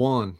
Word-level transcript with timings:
one. 0.00 0.38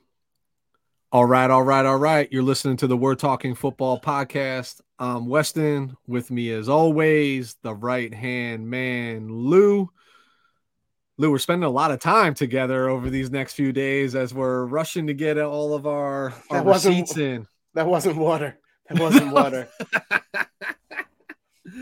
All 1.12 1.27
right, 1.27 1.50
all 1.50 1.62
right, 1.62 1.85
all 1.85 1.99
right. 1.99 2.27
You're 2.33 2.43
listening 2.43 2.79
to 2.79 2.87
the 2.87 2.97
We're 2.97 3.15
Talking 3.15 3.54
Football 3.54 4.00
podcast. 4.00 4.80
I'm 4.98 5.26
Weston. 5.26 5.98
With 6.06 6.30
me, 6.30 6.50
as 6.50 6.71
always, 6.71 7.57
the 7.62 7.75
right 7.75 8.14
hand 8.14 8.70
man, 8.70 9.28
Lou. 9.30 9.90
Lou, 11.18 11.30
we're 11.30 11.36
spending 11.36 11.66
a 11.66 11.70
lot 11.70 11.90
of 11.90 12.00
time 12.00 12.32
together 12.32 12.88
over 12.88 13.10
these 13.10 13.30
next 13.30 13.52
few 13.52 13.70
days 13.70 14.14
as 14.14 14.32
we're 14.32 14.64
rushing 14.64 15.08
to 15.08 15.12
get 15.12 15.38
all 15.38 15.74
of 15.74 15.87
our, 15.87 16.33
our 16.49 16.65
receipts 16.65 17.19
in. 17.19 17.47
That 17.75 17.87
wasn't 17.87 18.17
water. 18.17 18.59
That 18.89 18.99
wasn't 18.99 19.31
water. 19.35 19.69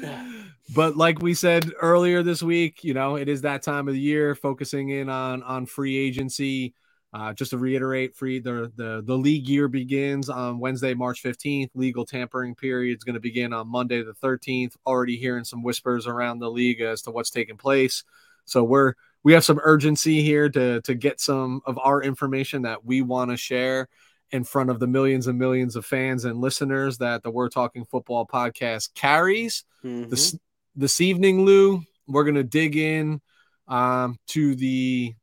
but 0.75 0.97
like 0.97 1.23
we 1.23 1.33
said 1.33 1.71
earlier 1.81 2.25
this 2.25 2.43
week, 2.43 2.83
you 2.83 2.93
know, 2.93 3.15
it 3.15 3.29
is 3.29 3.43
that 3.43 3.63
time 3.63 3.87
of 3.87 3.95
the 3.95 4.01
year, 4.01 4.35
focusing 4.35 4.89
in 4.89 5.09
on 5.09 5.45
on 5.45 5.65
free 5.65 5.97
agency. 5.97 6.75
Uh, 7.15 7.33
just 7.33 7.53
to 7.53 7.59
reiterate, 7.59 8.15
free 8.15 8.39
the 8.39 8.71
the 8.77 9.03
the 9.03 9.17
league 9.17 9.49
year 9.49 9.67
begins 9.67 10.29
on 10.29 10.59
Wednesday, 10.59 10.93
March 10.93 11.21
fifteenth. 11.23 11.71
Legal 11.75 12.05
tampering 12.05 12.55
period 12.55 12.99
is 12.99 13.05
going 13.05 13.15
to 13.15 13.21
begin 13.21 13.55
on 13.55 13.67
Monday 13.67 14.03
the 14.03 14.13
thirteenth. 14.13 14.77
Already 14.87 15.17
hearing 15.17 15.45
some 15.45 15.63
whispers 15.63 16.07
around 16.07 16.39
the 16.39 16.51
league 16.51 16.83
as 16.83 17.01
to 17.03 17.11
what's 17.11 17.31
taking 17.31 17.57
place. 17.57 18.05
So 18.45 18.63
we're 18.63 18.93
we 19.23 19.33
have 19.33 19.45
some 19.45 19.59
urgency 19.63 20.23
here 20.23 20.51
to 20.51 20.83
to 20.83 20.95
get 20.95 21.19
some 21.19 21.63
of 21.65 21.79
our 21.83 22.03
information 22.03 22.63
that 22.63 22.85
we 22.85 23.01
want 23.01 23.31
to 23.31 23.39
share 23.39 23.89
in 24.31 24.45
front 24.45 24.69
of 24.69 24.79
the 24.79 24.87
millions 24.87 25.29
and 25.29 25.39
millions 25.39 25.77
of 25.77 25.87
fans 25.87 26.27
and 26.27 26.39
listeners 26.39 26.99
that 26.99 27.23
the 27.23 27.31
We're 27.31 27.49
Talking 27.49 27.87
Football 27.87 28.27
podcast 28.27 28.93
carries. 28.95 29.65
Mhm. 29.83 30.11
This 30.11 30.37
this 30.77 31.01
evening, 31.01 31.47
Lou, 31.47 31.81
we're 32.07 32.25
gonna 32.25 32.45
dig 32.45 32.77
in 32.77 33.23
um, 33.67 34.19
to 34.27 34.55
the. 34.55 35.15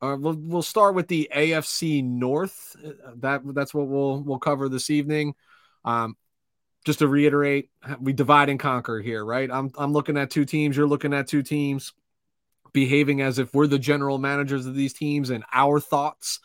Uh, 0.00 0.16
we'll, 0.18 0.36
we'll 0.38 0.62
start 0.62 0.94
with 0.94 1.08
the 1.08 1.28
AFC 1.34 2.04
North. 2.04 2.76
Uh, 2.84 3.12
That 3.16 3.42
that's 3.54 3.74
what 3.74 3.88
we'll 3.88 4.22
we'll 4.22 4.38
cover 4.38 4.68
this 4.68 4.90
evening. 4.90 5.34
Um, 5.84 6.16
just 6.84 7.00
to 7.00 7.08
reiterate, 7.08 7.70
we 8.00 8.12
divide 8.12 8.48
and 8.48 8.60
conquer 8.60 9.00
here, 9.00 9.24
right? 9.24 9.50
I'm 9.50 9.70
I'm 9.76 9.92
looking 9.92 10.16
at 10.16 10.30
two 10.30 10.44
teams. 10.44 10.76
You're 10.76 10.86
looking 10.86 11.12
at 11.12 11.26
two 11.26 11.42
teams, 11.42 11.92
behaving 12.72 13.20
as 13.20 13.38
if 13.38 13.52
we're 13.52 13.66
the 13.66 13.78
general 13.78 14.18
managers 14.18 14.66
of 14.66 14.74
these 14.74 14.92
teams, 14.92 15.30
and 15.30 15.44
our 15.52 15.80
thoughts 15.80 16.40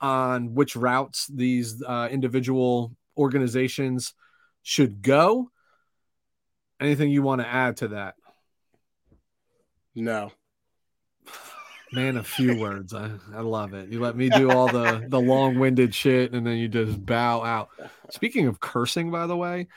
on 0.00 0.54
which 0.54 0.74
routes 0.74 1.26
these 1.26 1.82
uh, 1.82 2.08
individual 2.10 2.96
organizations 3.16 4.14
should 4.62 5.02
go. 5.02 5.50
Anything 6.80 7.10
you 7.10 7.22
want 7.22 7.40
to 7.40 7.46
add 7.46 7.76
to 7.78 7.88
that? 7.88 8.14
No. 9.94 10.32
Man, 11.94 12.16
a 12.16 12.24
few 12.24 12.58
words. 12.58 12.92
I, 12.92 13.08
I 13.32 13.40
love 13.40 13.72
it. 13.72 13.88
You 13.88 14.00
let 14.00 14.16
me 14.16 14.28
do 14.28 14.50
all 14.50 14.66
the 14.66 15.06
the 15.08 15.20
long 15.20 15.60
winded 15.60 15.94
shit, 15.94 16.32
and 16.32 16.44
then 16.44 16.56
you 16.56 16.66
just 16.66 17.06
bow 17.06 17.44
out. 17.44 17.68
Speaking 18.10 18.48
of 18.48 18.58
cursing, 18.58 19.12
by 19.12 19.28
the 19.28 19.36
way, 19.36 19.68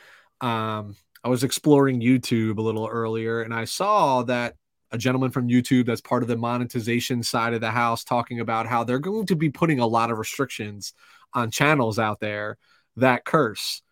um, 0.42 0.96
I 1.24 1.30
was 1.30 1.44
exploring 1.44 2.02
YouTube 2.02 2.58
a 2.58 2.62
little 2.62 2.88
earlier, 2.88 3.44
and 3.44 3.54
I 3.54 3.66
saw 3.66 4.24
that 4.24 4.56
a 4.90 4.98
gentleman 4.98 5.30
from 5.30 5.48
YouTube 5.48 5.86
that's 5.86 6.02
part 6.02 6.24
of 6.24 6.28
the 6.28 6.38
monetization 6.38 7.22
side 7.22 7.54
of 7.54 7.62
the 7.62 7.70
house 7.70 8.04
talking 8.04 8.40
about 8.40 8.66
how 8.66 8.84
they're 8.84 8.98
going 8.98 9.28
to 9.28 9.36
be 9.36 9.52
putting 9.52 9.80
a 9.80 9.88
lot 9.88 10.10
of 10.10 10.18
restrictions 10.18 10.94
on 11.34 11.52
channels 11.52 12.00
out 12.00 12.20
there 12.20 12.58
that 12.96 13.26
curse. 13.26 13.84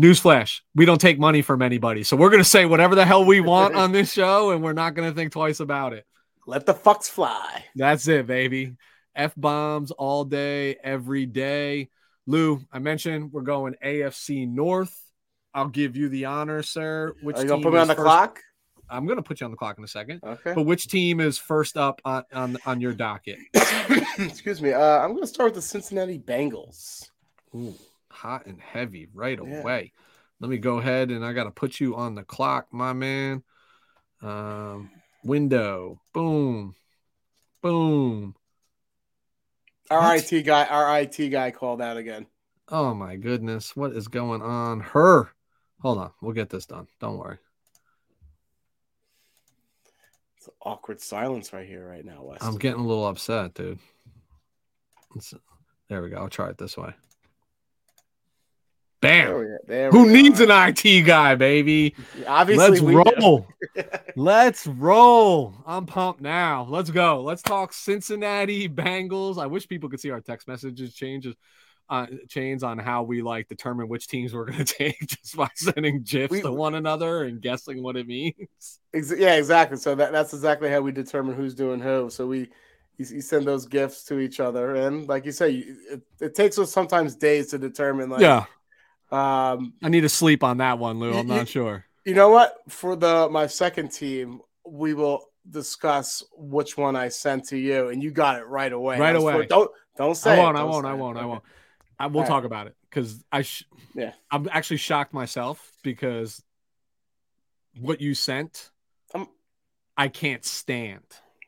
Newsflash: 0.00 0.60
We 0.76 0.84
don't 0.84 1.00
take 1.00 1.18
money 1.18 1.42
from 1.42 1.62
anybody, 1.62 2.04
so 2.04 2.16
we're 2.16 2.30
going 2.30 2.42
to 2.42 2.48
say 2.48 2.64
whatever 2.64 2.94
the 2.94 3.04
hell 3.04 3.24
we 3.24 3.40
want 3.40 3.74
on 3.74 3.90
this 3.90 4.12
show, 4.12 4.52
and 4.52 4.62
we're 4.62 4.72
not 4.72 4.94
going 4.94 5.10
to 5.10 5.14
think 5.16 5.32
twice 5.32 5.58
about 5.58 5.94
it. 5.94 6.06
Let 6.46 6.64
the 6.66 6.74
fucks 6.74 7.08
fly. 7.10 7.64
That's 7.74 8.06
it, 8.08 8.26
baby. 8.26 8.76
F 9.14 9.34
bombs 9.36 9.90
all 9.90 10.24
day, 10.24 10.76
every 10.82 11.26
day. 11.26 11.90
Lou, 12.26 12.60
I 12.72 12.78
mentioned 12.78 13.32
we're 13.32 13.42
going 13.42 13.74
AFC 13.84 14.48
North. 14.48 14.96
I'll 15.54 15.68
give 15.68 15.96
you 15.96 16.08
the 16.08 16.26
honor, 16.26 16.62
sir. 16.62 17.14
Which 17.22 17.36
Are 17.36 17.42
you 17.42 17.48
gonna 17.48 17.62
put 17.62 17.72
me 17.72 17.78
on 17.78 17.88
the 17.88 17.94
first- 17.94 18.04
clock? 18.04 18.40
I'm 18.88 19.06
gonna 19.06 19.22
put 19.22 19.40
you 19.40 19.46
on 19.46 19.50
the 19.50 19.56
clock 19.56 19.78
in 19.78 19.84
a 19.84 19.88
second. 19.88 20.20
Okay. 20.24 20.52
But 20.54 20.62
which 20.62 20.86
team 20.86 21.18
is 21.18 21.38
first 21.38 21.76
up 21.76 22.00
on 22.04 22.24
on, 22.32 22.56
on 22.66 22.80
your 22.80 22.92
docket? 22.92 23.38
Excuse 24.18 24.62
me. 24.62 24.72
Uh, 24.72 24.98
I'm 25.00 25.14
gonna 25.14 25.26
start 25.26 25.48
with 25.48 25.54
the 25.56 25.62
Cincinnati 25.62 26.18
Bengals. 26.20 27.08
Ooh, 27.54 27.74
hot 28.10 28.46
and 28.46 28.60
heavy 28.60 29.08
right 29.12 29.38
Yeah. 29.42 29.60
away. 29.60 29.92
Let 30.40 30.50
me 30.50 30.58
go 30.58 30.78
ahead 30.78 31.10
and 31.10 31.24
I 31.24 31.32
gotta 31.32 31.50
put 31.50 31.80
you 31.80 31.96
on 31.96 32.14
the 32.14 32.22
clock, 32.22 32.66
my 32.70 32.92
man. 32.92 33.42
Um, 34.22 34.90
window, 35.26 36.00
boom, 36.12 36.74
boom. 37.62 38.34
Our 39.90 40.16
IT 40.16 40.42
guy, 40.42 40.64
our 40.66 41.00
IT 41.00 41.28
guy 41.30 41.50
called 41.50 41.80
out 41.82 41.96
again. 41.96 42.26
Oh 42.68 42.94
my 42.94 43.16
goodness, 43.16 43.76
what 43.76 43.92
is 43.92 44.08
going 44.08 44.42
on? 44.42 44.80
Her. 44.80 45.30
Hold 45.80 45.98
on, 45.98 46.10
we'll 46.20 46.32
get 46.32 46.50
this 46.50 46.66
done. 46.66 46.86
Don't 47.00 47.18
worry. 47.18 47.38
It's 50.38 50.48
awkward 50.62 51.00
silence 51.00 51.52
right 51.52 51.66
here, 51.66 51.86
right 51.86 52.04
now, 52.04 52.22
Wes. 52.22 52.38
I'm 52.42 52.56
getting 52.58 52.80
a 52.80 52.86
little 52.86 53.06
upset, 53.06 53.54
dude. 53.54 53.78
Let's- 55.14 55.34
there 55.88 56.02
we 56.02 56.10
go. 56.10 56.16
I'll 56.16 56.28
try 56.28 56.48
it 56.50 56.58
this 56.58 56.76
way. 56.76 56.92
There 59.02 59.26
Bam. 59.26 59.30
Oh, 59.34 59.38
we, 59.38 59.46
there 59.68 59.90
Who 59.92 60.10
needs 60.10 60.40
are. 60.40 60.50
an 60.50 60.74
IT 60.76 61.02
guy, 61.02 61.36
baby? 61.36 61.94
Obviously, 62.26 62.80
Let's 62.80 63.20
roll. 63.20 63.46
Let's 64.16 64.66
roll. 64.66 65.54
I'm 65.66 65.84
pumped 65.84 66.22
now. 66.22 66.66
Let's 66.68 66.90
go. 66.90 67.20
Let's 67.22 67.42
talk 67.42 67.72
Cincinnati 67.74 68.66
Bengals. 68.68 69.36
I 69.40 69.46
wish 69.46 69.68
people 69.68 69.90
could 69.90 70.00
see 70.00 70.10
our 70.10 70.20
text 70.20 70.48
messages 70.48 70.94
changes 70.94 71.34
uh 71.88 72.06
chains 72.28 72.64
on 72.64 72.78
how 72.78 73.04
we 73.04 73.22
like 73.22 73.46
determine 73.46 73.86
which 73.88 74.08
teams 74.08 74.34
we're 74.34 74.46
gonna 74.46 74.64
take 74.64 74.98
just 75.06 75.36
by 75.36 75.48
sending 75.54 76.02
gifs 76.02 76.32
We- 76.32 76.42
to 76.42 76.50
one 76.50 76.74
another 76.74 77.22
and 77.24 77.40
guessing 77.40 77.80
what 77.82 77.96
it 77.96 78.08
means. 78.08 78.34
Ex- 78.92 79.12
yeah, 79.16 79.36
exactly. 79.36 79.76
So 79.76 79.94
that, 79.94 80.10
that's 80.10 80.34
exactly 80.34 80.68
how 80.68 80.80
we 80.80 80.90
determine 80.90 81.36
who's 81.36 81.54
doing 81.54 81.78
who. 81.78 82.10
So 82.10 82.26
we 82.26 82.48
you, 82.98 83.06
you 83.06 83.20
send 83.20 83.44
those 83.46 83.66
gifts 83.66 84.02
to 84.06 84.18
each 84.18 84.40
other, 84.40 84.74
and 84.74 85.06
like 85.06 85.26
you 85.26 85.32
say, 85.32 85.50
you- 85.50 85.76
it, 85.90 86.02
it 86.20 86.34
takes 86.34 86.58
us 86.58 86.72
sometimes 86.72 87.14
days 87.14 87.48
to 87.50 87.58
determine. 87.58 88.10
Like, 88.10 88.20
yeah. 88.22 88.46
Um, 89.12 89.74
I 89.82 89.88
need 89.88 90.00
to 90.00 90.08
sleep 90.08 90.42
on 90.42 90.56
that 90.58 90.80
one, 90.80 90.98
Lou. 90.98 91.12
I'm 91.14 91.28
not 91.28 91.46
sure. 91.46 91.85
You 92.06 92.14
know 92.14 92.30
what? 92.30 92.54
For 92.68 92.96
the 92.96 93.28
my 93.30 93.46
second 93.48 93.88
team, 93.90 94.40
we 94.64 94.94
will 94.94 95.26
discuss 95.50 96.24
which 96.36 96.76
one 96.78 96.96
I 96.96 97.08
sent 97.08 97.48
to 97.48 97.58
you, 97.58 97.88
and 97.88 98.02
you 98.02 98.10
got 98.10 98.38
it 98.40 98.46
right 98.46 98.72
away. 98.72 98.98
Right 98.98 99.10
I 99.14 99.18
was 99.18 99.24
for- 99.24 99.32
away. 99.32 99.46
don't 99.46 99.70
don't 99.98 100.14
say. 100.14 100.32
I 100.40 100.42
won't. 100.42 100.56
I 100.56 100.60
Don't 100.60 100.70
won't. 100.70 100.86
I 100.86 100.94
won't. 100.94 101.18
I 101.18 101.24
won't. 101.26 101.42
I 101.98 102.06
will 102.06 102.20
All 102.22 102.26
talk 102.26 102.44
about 102.44 102.66
it 102.68 102.76
because 102.88 103.22
I. 103.32 103.42
Sh- 103.42 103.64
Yeah. 103.94 104.12
I'm 104.30 104.48
actually 104.50 104.76
shocked 104.78 105.12
myself 105.12 105.72
because 105.82 106.42
what 107.80 108.00
you 108.00 108.14
sent, 108.14 108.70
Um, 109.14 109.28
I 109.96 110.08
can't 110.08 110.44
stand. 110.44 111.04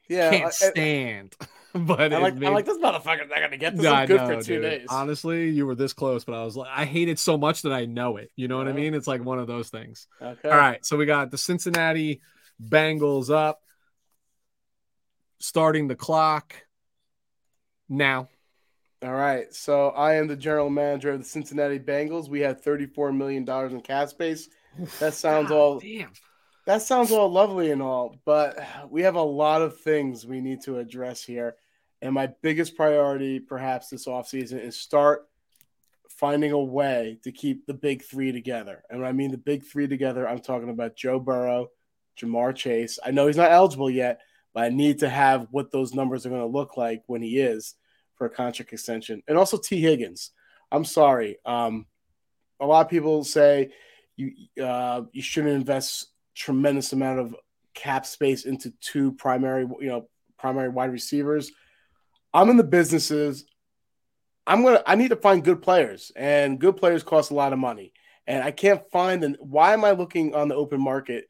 Yeah, 0.08 0.30
can't 0.30 0.44
I- 0.44 0.48
I- 0.48 0.50
stand. 0.50 1.36
but 1.86 2.12
I 2.12 2.18
like, 2.18 2.34
made- 2.36 2.46
I'm 2.48 2.54
like, 2.54 2.64
this 2.64 2.78
motherfucker's 2.78 3.28
not 3.28 3.40
gonna 3.40 3.56
get 3.56 3.76
this. 3.76 3.86
I 3.86 4.02
I'm 4.02 4.06
good 4.08 4.20
know, 4.20 4.26
for 4.26 4.42
two 4.42 4.54
dude. 4.54 4.62
days. 4.62 4.86
Honestly, 4.88 5.50
you 5.50 5.66
were 5.66 5.74
this 5.74 5.92
close, 5.92 6.24
but 6.24 6.34
I 6.34 6.44
was 6.44 6.56
like, 6.56 6.70
I 6.74 6.84
hate 6.84 7.08
it 7.08 7.18
so 7.18 7.36
much 7.38 7.62
that 7.62 7.72
I 7.72 7.84
know 7.84 8.16
it. 8.16 8.30
You 8.36 8.48
know 8.48 8.58
what 8.58 8.68
I 8.68 8.72
mean? 8.72 8.94
It's 8.94 9.06
like 9.06 9.24
one 9.24 9.38
of 9.38 9.46
those 9.46 9.68
things. 9.68 10.06
Okay. 10.20 10.48
All 10.48 10.56
right, 10.56 10.84
so 10.84 10.96
we 10.96 11.06
got 11.06 11.30
the 11.30 11.38
Cincinnati 11.38 12.20
Bengals 12.62 13.30
up, 13.30 13.60
starting 15.38 15.88
the 15.88 15.96
clock 15.96 16.54
now. 17.88 18.28
All 19.02 19.12
right. 19.12 19.52
So 19.54 19.90
I 19.90 20.14
am 20.14 20.26
the 20.26 20.36
general 20.36 20.70
manager 20.70 21.12
of 21.12 21.20
the 21.20 21.24
Cincinnati 21.24 21.78
Bengals. 21.78 22.28
We 22.28 22.40
have 22.40 22.62
$34 22.62 23.16
million 23.16 23.48
in 23.48 23.80
cap 23.80 24.08
space. 24.08 24.48
That 24.98 25.14
sounds 25.14 25.50
God 25.50 25.54
all 25.56 25.78
damn. 25.78 26.10
that 26.66 26.82
sounds 26.82 27.10
all 27.12 27.30
lovely 27.30 27.70
and 27.70 27.80
all, 27.82 28.16
but 28.24 28.58
we 28.90 29.02
have 29.02 29.14
a 29.14 29.22
lot 29.22 29.62
of 29.62 29.80
things 29.80 30.26
we 30.26 30.40
need 30.40 30.62
to 30.62 30.78
address 30.78 31.22
here. 31.22 31.56
And 32.00 32.14
my 32.14 32.28
biggest 32.42 32.76
priority, 32.76 33.40
perhaps 33.40 33.88
this 33.88 34.06
offseason, 34.06 34.62
is 34.62 34.78
start 34.78 35.26
finding 36.08 36.52
a 36.52 36.58
way 36.58 37.18
to 37.22 37.32
keep 37.32 37.66
the 37.66 37.74
big 37.74 38.02
three 38.02 38.32
together. 38.32 38.82
And 38.88 39.00
when 39.00 39.08
I 39.08 39.12
mean 39.12 39.30
the 39.30 39.38
big 39.38 39.64
three 39.64 39.88
together, 39.88 40.28
I'm 40.28 40.40
talking 40.40 40.70
about 40.70 40.96
Joe 40.96 41.18
Burrow, 41.18 41.70
Ja'Marr 42.20 42.54
Chase. 42.54 42.98
I 43.04 43.10
know 43.10 43.26
he's 43.26 43.36
not 43.36 43.52
eligible 43.52 43.90
yet, 43.90 44.20
but 44.54 44.64
I 44.64 44.68
need 44.70 45.00
to 45.00 45.08
have 45.08 45.48
what 45.50 45.70
those 45.70 45.94
numbers 45.94 46.24
are 46.24 46.30
going 46.30 46.40
to 46.40 46.46
look 46.46 46.76
like 46.76 47.02
when 47.06 47.22
he 47.22 47.38
is 47.38 47.74
for 48.16 48.26
a 48.26 48.30
contract 48.30 48.72
extension. 48.72 49.22
And 49.28 49.38
also 49.38 49.56
Tee 49.56 49.80
Higgins. 49.80 50.30
I'm 50.70 50.84
sorry. 50.84 51.38
Um, 51.44 51.86
a 52.60 52.66
lot 52.66 52.84
of 52.84 52.90
people 52.90 53.24
say 53.24 53.70
you 54.16 54.32
uh, 54.62 55.02
you 55.12 55.22
shouldn't 55.22 55.54
invest 55.54 56.08
tremendous 56.34 56.92
amount 56.92 57.20
of 57.20 57.36
cap 57.74 58.04
space 58.04 58.44
into 58.44 58.72
two 58.80 59.12
primary, 59.12 59.62
you 59.80 59.88
know, 59.88 60.08
primary 60.38 60.68
wide 60.68 60.92
receivers. 60.92 61.52
I'm 62.32 62.50
in 62.50 62.56
the 62.56 62.64
businesses. 62.64 63.44
I'm 64.46 64.62
gonna. 64.62 64.82
I 64.86 64.94
need 64.94 65.10
to 65.10 65.16
find 65.16 65.44
good 65.44 65.62
players, 65.62 66.12
and 66.16 66.58
good 66.58 66.76
players 66.76 67.02
cost 67.02 67.30
a 67.30 67.34
lot 67.34 67.52
of 67.52 67.58
money, 67.58 67.92
and 68.26 68.42
I 68.42 68.50
can't 68.50 68.82
find 68.90 69.22
them. 69.22 69.36
Why 69.40 69.72
am 69.72 69.84
I 69.84 69.92
looking 69.92 70.34
on 70.34 70.48
the 70.48 70.54
open 70.54 70.80
market 70.80 71.28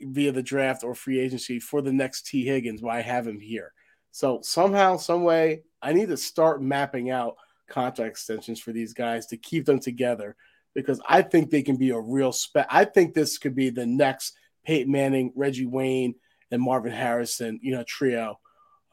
via 0.00 0.32
the 0.32 0.42
draft 0.42 0.84
or 0.84 0.94
free 0.94 1.18
agency 1.18 1.58
for 1.60 1.82
the 1.82 1.92
next 1.92 2.26
Tee 2.26 2.44
Higgins? 2.44 2.82
Why 2.82 2.98
I 2.98 3.02
have 3.02 3.26
him 3.26 3.40
here? 3.40 3.72
So 4.12 4.40
somehow, 4.42 4.96
some 4.96 5.22
way, 5.22 5.62
I 5.82 5.92
need 5.92 6.08
to 6.08 6.16
start 6.16 6.62
mapping 6.62 7.10
out 7.10 7.36
contract 7.68 8.10
extensions 8.10 8.60
for 8.60 8.72
these 8.72 8.92
guys 8.92 9.26
to 9.26 9.36
keep 9.36 9.64
them 9.64 9.78
together 9.78 10.36
because 10.74 11.00
I 11.08 11.22
think 11.22 11.50
they 11.50 11.62
can 11.62 11.76
be 11.76 11.90
a 11.90 12.00
real 12.00 12.32
spec. 12.32 12.66
I 12.70 12.84
think 12.84 13.14
this 13.14 13.38
could 13.38 13.54
be 13.54 13.70
the 13.70 13.86
next 13.86 14.36
Peyton 14.64 14.92
Manning, 14.92 15.32
Reggie 15.34 15.66
Wayne, 15.66 16.14
and 16.50 16.62
Marvin 16.62 16.92
Harrison, 16.92 17.58
you 17.62 17.72
know, 17.72 17.84
trio 17.84 18.38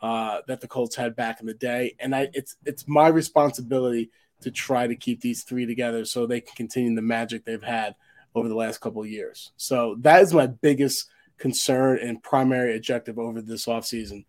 uh, 0.01 0.41
that 0.47 0.61
the 0.61 0.67
Colts 0.67 0.95
had 0.95 1.15
back 1.15 1.39
in 1.39 1.47
the 1.47 1.53
day. 1.53 1.95
And 1.99 2.15
I, 2.15 2.29
it's 2.33 2.55
it's 2.65 2.87
my 2.87 3.07
responsibility 3.07 4.11
to 4.41 4.51
try 4.51 4.87
to 4.87 4.95
keep 4.95 5.21
these 5.21 5.43
three 5.43 5.65
together 5.65 6.05
so 6.05 6.25
they 6.25 6.41
can 6.41 6.55
continue 6.55 6.95
the 6.95 7.01
magic 7.01 7.43
they've 7.43 7.63
had 7.63 7.95
over 8.35 8.47
the 8.47 8.55
last 8.55 8.79
couple 8.79 9.01
of 9.01 9.09
years. 9.09 9.51
So 9.57 9.95
that 10.01 10.21
is 10.21 10.33
my 10.33 10.47
biggest 10.47 11.09
concern 11.37 11.99
and 11.99 12.21
primary 12.21 12.75
objective 12.75 13.17
over 13.17 13.41
this 13.41 13.65
offseason. 13.65 14.25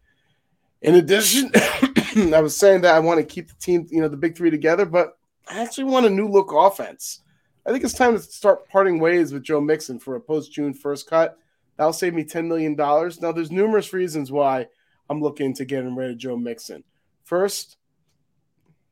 In 0.81 0.95
addition, 0.95 1.51
I 1.55 2.41
was 2.41 2.57
saying 2.57 2.83
that 2.83 2.95
I 2.95 3.01
want 3.01 3.19
to 3.19 3.27
keep 3.27 3.49
the 3.49 3.55
team, 3.55 3.87
you 3.91 4.01
know, 4.01 4.09
the 4.09 4.17
big 4.17 4.37
three 4.37 4.51
together, 4.51 4.87
but 4.87 5.19
I 5.51 5.61
actually 5.61 5.85
want 5.85 6.07
a 6.07 6.11
new 6.11 6.29
look 6.29 6.53
offense. 6.53 7.21
I 7.67 7.71
think 7.71 7.85
it's 7.85 7.95
time 7.95 8.15
to 8.15 8.23
start 8.23 8.69
parting 8.69 8.99
ways 8.99 9.33
with 9.33 9.43
Joe 9.43 9.61
Mixon 9.61 9.99
for 9.99 10.17
a 10.17 10.21
post 10.21 10.53
June 10.53 10.73
first 10.73 11.09
cut. 11.09 11.37
That'll 11.77 11.93
save 11.93 12.15
me 12.15 12.25
$10 12.25 12.47
million. 12.47 12.75
Now, 12.77 13.33
there's 13.33 13.51
numerous 13.51 13.93
reasons 13.93 14.33
why 14.33 14.67
I'm 15.09 15.21
looking 15.21 15.55
to 15.55 15.65
get 15.65 15.85
rid 15.85 16.11
of 16.11 16.19
Joe 16.19 16.37
Mixon. 16.37 16.85
First, 17.25 17.77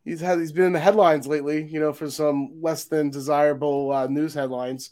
he's 0.04 0.20
had 0.20 0.38
he's 0.38 0.52
been 0.52 0.64
in 0.66 0.72
the 0.72 0.80
headlines 0.80 1.26
lately, 1.26 1.64
you 1.64 1.80
know, 1.80 1.92
for 1.92 2.10
some 2.10 2.60
less 2.60 2.84
than 2.84 3.10
desirable 3.10 3.92
uh, 3.92 4.06
news 4.06 4.34
headlines. 4.34 4.90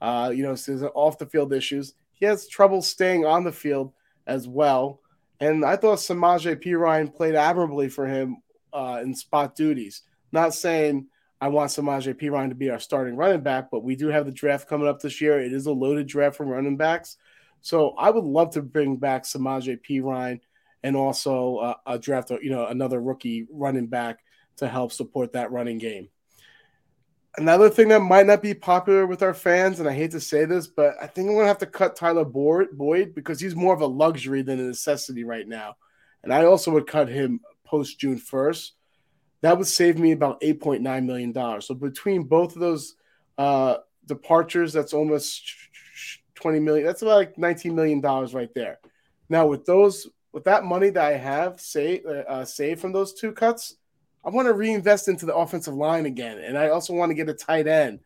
Uh, 0.00 0.32
you 0.34 0.42
know, 0.42 0.54
so 0.54 0.74
off 0.94 1.18
the 1.18 1.26
field 1.26 1.52
issues. 1.52 1.94
He 2.12 2.26
has 2.26 2.48
trouble 2.48 2.82
staying 2.82 3.24
on 3.24 3.44
the 3.44 3.52
field 3.52 3.92
as 4.26 4.46
well. 4.46 5.00
And 5.40 5.64
I 5.64 5.76
thought 5.76 5.98
Samaje 5.98 6.62
Perine 6.62 7.14
played 7.14 7.34
admirably 7.34 7.88
for 7.88 8.06
him 8.06 8.38
uh, 8.72 9.00
in 9.02 9.14
spot 9.14 9.56
duties. 9.56 10.02
Not 10.32 10.54
saying 10.54 11.06
I 11.40 11.48
want 11.48 11.70
Samaje 11.70 12.14
Perine 12.14 12.48
to 12.48 12.54
be 12.54 12.70
our 12.70 12.78
starting 12.78 13.16
running 13.16 13.42
back, 13.42 13.70
but 13.70 13.82
we 13.82 13.96
do 13.96 14.08
have 14.08 14.26
the 14.26 14.32
draft 14.32 14.68
coming 14.68 14.88
up 14.88 15.00
this 15.00 15.20
year. 15.20 15.40
It 15.40 15.52
is 15.52 15.66
a 15.66 15.72
loaded 15.72 16.06
draft 16.06 16.36
for 16.36 16.46
running 16.46 16.76
backs. 16.76 17.16
So 17.60 17.90
I 17.98 18.10
would 18.10 18.24
love 18.24 18.50
to 18.52 18.62
bring 18.62 18.96
back 18.96 19.24
Samaje 19.24 19.80
Perine 19.80 20.40
and 20.84 20.94
also 20.94 21.56
uh, 21.56 21.74
a 21.86 21.98
draft, 21.98 22.30
you 22.42 22.50
know, 22.50 22.66
another 22.66 23.00
rookie 23.00 23.46
running 23.50 23.86
back 23.86 24.20
to 24.58 24.68
help 24.68 24.92
support 24.92 25.32
that 25.32 25.50
running 25.50 25.78
game. 25.78 26.08
Another 27.38 27.68
thing 27.70 27.88
that 27.88 28.00
might 28.00 28.26
not 28.26 28.42
be 28.42 28.54
popular 28.54 29.06
with 29.06 29.22
our 29.22 29.34
fans, 29.34 29.80
and 29.80 29.88
I 29.88 29.94
hate 29.94 30.12
to 30.12 30.20
say 30.20 30.44
this, 30.44 30.68
but 30.68 30.94
I 31.00 31.08
think 31.08 31.30
I'm 31.30 31.36
to 31.36 31.46
have 31.46 31.58
to 31.58 31.66
cut 31.66 31.96
Tyler 31.96 32.24
Boyd 32.24 33.14
because 33.14 33.40
he's 33.40 33.56
more 33.56 33.74
of 33.74 33.80
a 33.80 33.86
luxury 33.86 34.42
than 34.42 34.60
a 34.60 34.64
necessity 34.64 35.24
right 35.24 35.48
now. 35.48 35.74
And 36.22 36.32
I 36.32 36.44
also 36.44 36.70
would 36.72 36.86
cut 36.86 37.08
him 37.08 37.40
post 37.64 37.98
June 37.98 38.20
1st. 38.20 38.72
That 39.40 39.58
would 39.58 39.66
save 39.66 39.98
me 39.98 40.12
about 40.12 40.40
$8.9 40.42 41.04
million. 41.04 41.60
So 41.62 41.74
between 41.74 42.24
both 42.24 42.54
of 42.54 42.60
those 42.60 42.94
uh, 43.36 43.78
departures, 44.06 44.72
that's 44.74 44.92
almost 44.92 45.50
20 46.34 46.60
million. 46.60 46.86
That's 46.86 47.02
about 47.02 47.16
like 47.16 47.38
19 47.38 47.74
million 47.74 48.00
dollars 48.00 48.34
right 48.34 48.52
there. 48.54 48.78
Now 49.28 49.46
with 49.46 49.64
those, 49.64 50.06
with 50.34 50.44
that 50.44 50.64
money 50.64 50.90
that 50.90 51.04
I 51.04 51.16
have 51.16 51.60
saved, 51.60 52.06
uh, 52.06 52.44
saved 52.44 52.80
from 52.80 52.92
those 52.92 53.14
two 53.14 53.30
cuts, 53.30 53.76
I 54.24 54.30
want 54.30 54.46
to 54.48 54.52
reinvest 54.52 55.06
into 55.06 55.26
the 55.26 55.34
offensive 55.34 55.74
line 55.74 56.06
again, 56.06 56.38
and 56.38 56.58
I 56.58 56.70
also 56.70 56.92
want 56.92 57.10
to 57.10 57.14
get 57.14 57.28
a 57.28 57.34
tight 57.34 57.68
end. 57.68 58.00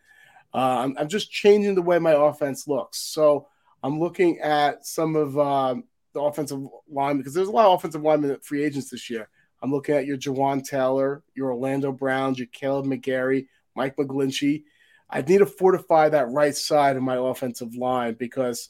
Uh, 0.53 0.85
I'm, 0.85 0.97
I'm, 0.99 1.09
just 1.09 1.31
changing 1.31 1.75
the 1.75 1.83
way 1.83 1.99
my 1.99 2.13
offense 2.13 2.69
looks. 2.69 2.99
So 2.99 3.49
I'm 3.83 3.99
looking 3.99 4.41
at 4.41 4.87
some 4.87 5.17
of 5.17 5.39
um, 5.39 5.85
the 6.13 6.21
offensive 6.21 6.61
line 6.91 7.17
because 7.17 7.35
there's 7.35 7.49
a 7.49 7.53
lot 7.53 7.67
of 7.67 7.79
offensive 7.79 8.03
linemen 8.03 8.39
free 8.43 8.65
agents 8.65 8.91
this 8.91 9.09
year. 9.09 9.29
I'm 9.63 9.71
looking 9.71 9.95
at 9.95 10.07
your 10.07 10.17
Jawaan 10.17 10.65
Taylor, 10.65 11.23
your 11.35 11.53
Orlando 11.53 11.93
Browns, 11.93 12.39
your 12.39 12.49
Kaleb 12.49 12.87
McGary, 12.87 13.47
Mike 13.75 13.97
McGlinchey. 13.97 14.65
I 15.11 15.23
need 15.23 15.39
to 15.39 15.47
fortify 15.47 16.11
that 16.11 16.31
right 16.31 16.55
side 16.55 16.97
of 16.97 17.03
my 17.03 17.17
offensive 17.17 17.75
line 17.75 18.15
because 18.15 18.69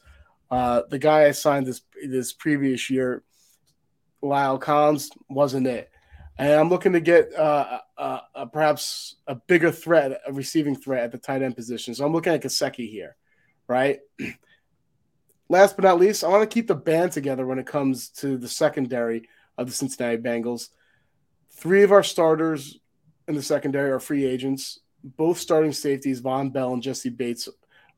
uh, 0.51 0.83
the 0.91 0.99
guy 0.99 1.27
I 1.27 1.33
signed 1.33 1.67
this 1.67 1.83
this 2.05 2.33
previous 2.33 2.89
year, 2.91 3.23
La'el 4.23 4.61
Collins, 4.61 5.11
wasn't 5.29 5.67
it 5.67 5.91
and 6.39 6.53
I'm 6.53 6.69
looking 6.69 6.93
to 6.93 7.01
get 7.01 7.35
uh, 7.35 7.81
uh, 7.99 8.21
uh, 8.35 8.45
perhaps 8.47 9.17
a 9.27 9.35
bigger 9.35 9.73
threat, 9.73 10.21
a 10.25 10.33
receiving 10.33 10.77
threat 10.77 11.03
at 11.03 11.13
the 11.13 11.19
tight 11.19 11.43
end 11.43 11.57
position. 11.57 11.95
So 11.95 12.07
I'm 12.07 12.13
looking 12.13 12.33
at 12.33 12.43
Gesicki 12.43 12.89
here, 12.89 13.17
right? 13.67 13.99
Last 15.49 15.77
but 15.77 15.85
not 15.85 15.99
least, 15.99 16.23
I 16.23 16.29
want 16.29 16.49
to 16.49 16.55
keep 16.55 16.69
the 16.69 16.77
band 16.77 17.11
together 17.11 17.45
when 17.45 17.59
it 17.59 17.67
comes 17.67 18.11
to 18.11 18.37
the 18.37 18.49
secondary 18.49 19.29
of 19.57 19.67
the 19.67 19.73
Cincinnati 19.73 20.19
Bengals. 20.19 20.69
Three 21.51 21.83
of 21.83 21.91
our 21.91 22.05
starters 22.05 22.79
in 23.27 23.35
the 23.35 23.43
secondary 23.43 23.91
are 23.91 23.99
free 23.99 24.25
agents. 24.25 24.79
Both 25.03 25.39
starting 25.39 25.73
safeties, 25.73 26.21
Vonn 26.21 26.53
Bell 26.53 26.73
and 26.73 26.83
Jessie 26.83 27.09
Bates, 27.09 27.49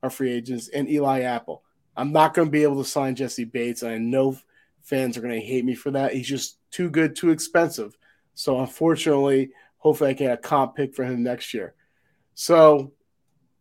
are 0.01 0.09
free 0.09 0.31
agents, 0.31 0.67
and 0.69 0.89
Eli 0.89 1.21
Apple. 1.21 1.61
I'm 1.95 2.11
not 2.11 2.33
going 2.33 2.47
to 2.47 2.51
be 2.51 2.63
able 2.63 2.81
to 2.81 2.89
sign 2.89 3.15
Jessie 3.15 3.43
Bates. 3.43 3.83
I 3.83 3.99
know 3.99 4.37
fans 4.83 5.17
are 5.17 5.21
going 5.21 5.39
to 5.39 5.45
hate 5.45 5.65
me 5.65 5.75
for 5.75 5.91
that. 5.91 6.13
He's 6.13 6.27
just 6.27 6.57
too 6.71 6.89
good, 6.89 7.15
too 7.15 7.29
expensive. 7.29 7.97
So 8.33 8.59
unfortunately, 8.59 9.51
hopefully 9.77 10.11
I 10.11 10.13
can 10.13 10.27
get 10.27 10.33
a 10.33 10.37
comp 10.37 10.75
pick 10.75 10.95
for 10.95 11.03
him 11.03 11.23
next 11.23 11.53
year. 11.53 11.73
So 12.33 12.93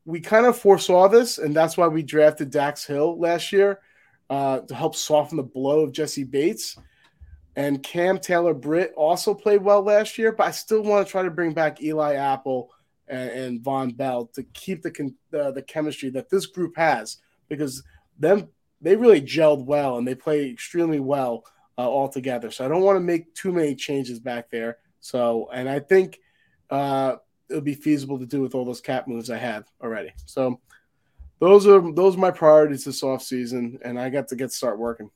we 0.04 0.20
kind 0.20 0.46
of 0.46 0.58
foresaw 0.58 1.08
this, 1.08 1.38
and 1.38 1.54
that's 1.54 1.76
why 1.76 1.88
we 1.88 2.02
drafted 2.02 2.50
Dax 2.50 2.84
Hill 2.84 3.18
last 3.18 3.52
year 3.52 3.80
uh, 4.28 4.60
to 4.60 4.74
help 4.74 4.94
soften 4.94 5.36
the 5.36 5.42
blow 5.42 5.80
of 5.80 5.92
Jessie 5.92 6.24
Bates. 6.24 6.76
And 7.56 7.82
Cam 7.82 8.18
Taylor 8.18 8.54
Britt 8.54 8.92
also 8.96 9.34
played 9.34 9.62
well 9.62 9.82
last 9.82 10.16
year, 10.16 10.32
but 10.32 10.46
I 10.46 10.50
still 10.52 10.82
want 10.82 11.06
to 11.06 11.10
try 11.10 11.22
to 11.22 11.30
bring 11.30 11.52
back 11.52 11.82
Eli 11.82 12.14
Apple 12.14 12.70
and, 13.08 13.30
and 13.30 13.60
Vonn 13.60 13.96
Bell 13.96 14.26
to 14.34 14.42
keep 14.54 14.82
the, 14.82 15.12
uh, 15.38 15.50
the 15.50 15.62
chemistry 15.62 16.10
that 16.10 16.30
this 16.30 16.46
group 16.46 16.76
has 16.76 17.18
because 17.48 17.82
them 18.18 18.48
they 18.80 18.96
really 18.96 19.20
gelled 19.20 19.64
well 19.64 19.98
and 19.98 20.06
they 20.06 20.14
play 20.14 20.50
extremely 20.50 21.00
well 21.00 21.44
uh, 21.78 21.82
altogether. 21.82 22.50
So 22.50 22.64
I 22.64 22.68
don't 22.68 22.82
want 22.82 22.96
to 22.96 23.00
make 23.00 23.34
too 23.34 23.52
many 23.52 23.74
changes 23.74 24.18
back 24.18 24.50
there. 24.50 24.78
So, 25.00 25.48
and 25.52 25.68
I 25.68 25.80
think 25.80 26.20
uh, 26.70 27.16
it'll 27.48 27.62
be 27.62 27.74
feasible 27.74 28.18
to 28.18 28.26
do 28.26 28.40
with 28.40 28.54
all 28.54 28.64
those 28.64 28.80
cap 28.80 29.08
moves 29.08 29.30
I 29.30 29.38
have 29.38 29.64
already. 29.82 30.12
So 30.26 30.60
those 31.40 31.66
are 31.66 31.92
those 31.92 32.16
are 32.16 32.20
my 32.20 32.30
priorities 32.30 32.84
this 32.84 33.02
off 33.02 33.22
season, 33.22 33.78
and 33.82 33.98
I 33.98 34.10
got 34.10 34.28
to 34.28 34.36
get 34.36 34.52
start 34.52 34.78
working. 34.78 35.10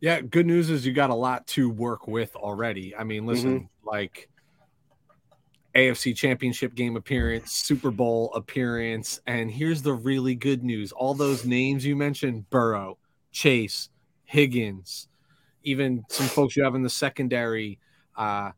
Yeah, 0.00 0.20
good 0.20 0.46
news 0.46 0.70
is 0.70 0.84
you 0.84 0.92
got 0.92 1.10
a 1.10 1.14
lot 1.14 1.46
to 1.48 1.70
work 1.70 2.06
with 2.06 2.34
already. 2.36 2.94
I 2.94 3.04
mean, 3.04 3.26
listen, 3.26 3.60
mm-hmm. 3.60 3.88
like 3.88 4.28
AFC 5.74 6.14
Championship 6.16 6.74
game 6.74 6.96
appearance, 6.96 7.52
Super 7.52 7.90
Bowl 7.90 8.32
appearance, 8.34 9.20
and 9.26 9.50
here's 9.50 9.82
the 9.82 9.92
really 9.92 10.34
good 10.34 10.62
news: 10.62 10.92
all 10.92 11.14
those 11.14 11.44
names 11.44 11.84
you 11.84 11.96
mentioned, 11.96 12.48
Burrow, 12.50 12.98
Chase, 13.32 13.88
Higgins, 14.24 15.08
even 15.64 16.04
some 16.08 16.26
folks 16.26 16.56
you 16.56 16.64
have 16.64 16.74
in 16.74 16.82
the 16.82 16.90
secondary, 16.90 17.78
uh, 18.16 18.50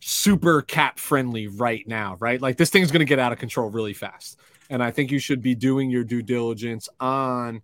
super 0.00 0.62
cap 0.62 0.98
friendly 0.98 1.46
right 1.46 1.86
now, 1.86 2.16
right? 2.20 2.40
Like 2.40 2.56
this 2.56 2.70
thing's 2.70 2.90
going 2.90 3.00
to 3.00 3.06
get 3.06 3.18
out 3.18 3.32
of 3.32 3.38
control 3.38 3.70
really 3.70 3.92
fast. 3.92 4.38
And 4.70 4.82
I 4.82 4.90
think 4.90 5.10
you 5.10 5.18
should 5.18 5.42
be 5.42 5.54
doing 5.54 5.90
your 5.90 6.04
due 6.04 6.22
diligence 6.22 6.88
on 7.00 7.62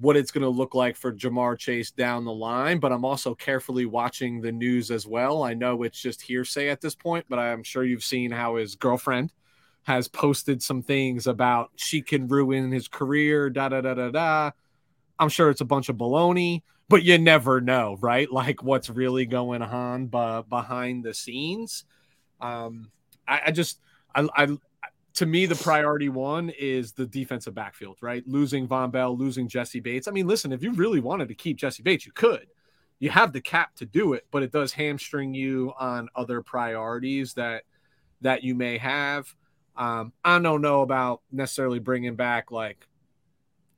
what 0.00 0.16
it's 0.16 0.30
going 0.30 0.42
to 0.42 0.48
look 0.48 0.74
like 0.74 0.96
for 0.96 1.12
Ja'Marr 1.12 1.58
Chase 1.58 1.90
down 1.90 2.24
the 2.24 2.32
line. 2.32 2.78
But 2.78 2.92
I'm 2.92 3.04
also 3.04 3.34
carefully 3.34 3.84
watching 3.84 4.40
the 4.40 4.52
news 4.52 4.90
as 4.90 5.06
well. 5.06 5.42
I 5.42 5.54
know 5.54 5.82
it's 5.82 6.00
just 6.00 6.22
hearsay 6.22 6.68
at 6.68 6.80
this 6.80 6.94
point, 6.94 7.26
but 7.28 7.38
I'm 7.38 7.62
sure 7.62 7.84
you've 7.84 8.04
seen 8.04 8.30
how 8.30 8.56
his 8.56 8.74
girlfriend 8.74 9.32
has 9.82 10.08
posted 10.08 10.62
some 10.62 10.82
things 10.82 11.26
about 11.26 11.70
she 11.76 12.02
can 12.02 12.28
ruin 12.28 12.70
his 12.70 12.88
career, 12.88 13.50
da 13.50 13.68
da 13.68 13.80
da 13.80 13.94
da 13.94 14.10
da. 14.10 14.50
I'm 15.18 15.28
sure 15.28 15.50
it's 15.50 15.60
a 15.60 15.66
bunch 15.66 15.88
of 15.88 15.96
baloney, 15.96 16.62
but 16.88 17.02
you 17.02 17.18
never 17.18 17.60
know, 17.60 17.96
right? 18.00 18.30
Like 18.40 18.62
what's 18.62 18.88
really 18.88 19.26
going 19.26 19.62
on 19.62 20.06
b- 20.06 20.42
behind 20.48 21.04
the 21.04 21.12
scenes. 21.12 21.84
Um, 22.40 22.90
I, 23.28 23.42
I 23.46 23.50
just, 23.50 23.80
I, 24.14 24.26
I, 24.34 24.48
to 25.14 25.26
me, 25.26 25.46
the 25.46 25.56
priority 25.56 26.08
one 26.08 26.50
is 26.50 26.92
the 26.92 27.06
defensive 27.06 27.54
backfield, 27.54 27.98
right? 28.00 28.26
Losing 28.26 28.68
Vonn 28.68 28.90
Bell, 28.90 29.16
losing 29.16 29.48
Jessie 29.48 29.80
Bates. 29.80 30.08
I 30.08 30.12
mean, 30.12 30.26
listen, 30.26 30.52
if 30.52 30.62
you 30.62 30.72
really 30.72 31.00
wanted 31.00 31.28
to 31.28 31.34
keep 31.34 31.56
Jessie 31.56 31.82
Bates, 31.82 32.06
you 32.06 32.12
could. 32.12 32.46
You 32.98 33.10
have 33.10 33.32
the 33.32 33.40
cap 33.40 33.74
to 33.76 33.86
do 33.86 34.12
it, 34.12 34.26
but 34.30 34.42
it 34.42 34.52
does 34.52 34.72
hamstring 34.72 35.34
you 35.34 35.72
on 35.78 36.08
other 36.14 36.42
priorities 36.42 37.34
that 37.34 37.64
that 38.20 38.44
you 38.44 38.54
may 38.54 38.76
have. 38.76 39.34
Um, 39.76 40.12
I 40.22 40.38
don't 40.38 40.60
know 40.60 40.82
about 40.82 41.22
necessarily 41.32 41.78
bringing 41.78 42.14
back 42.14 42.50
like 42.50 42.86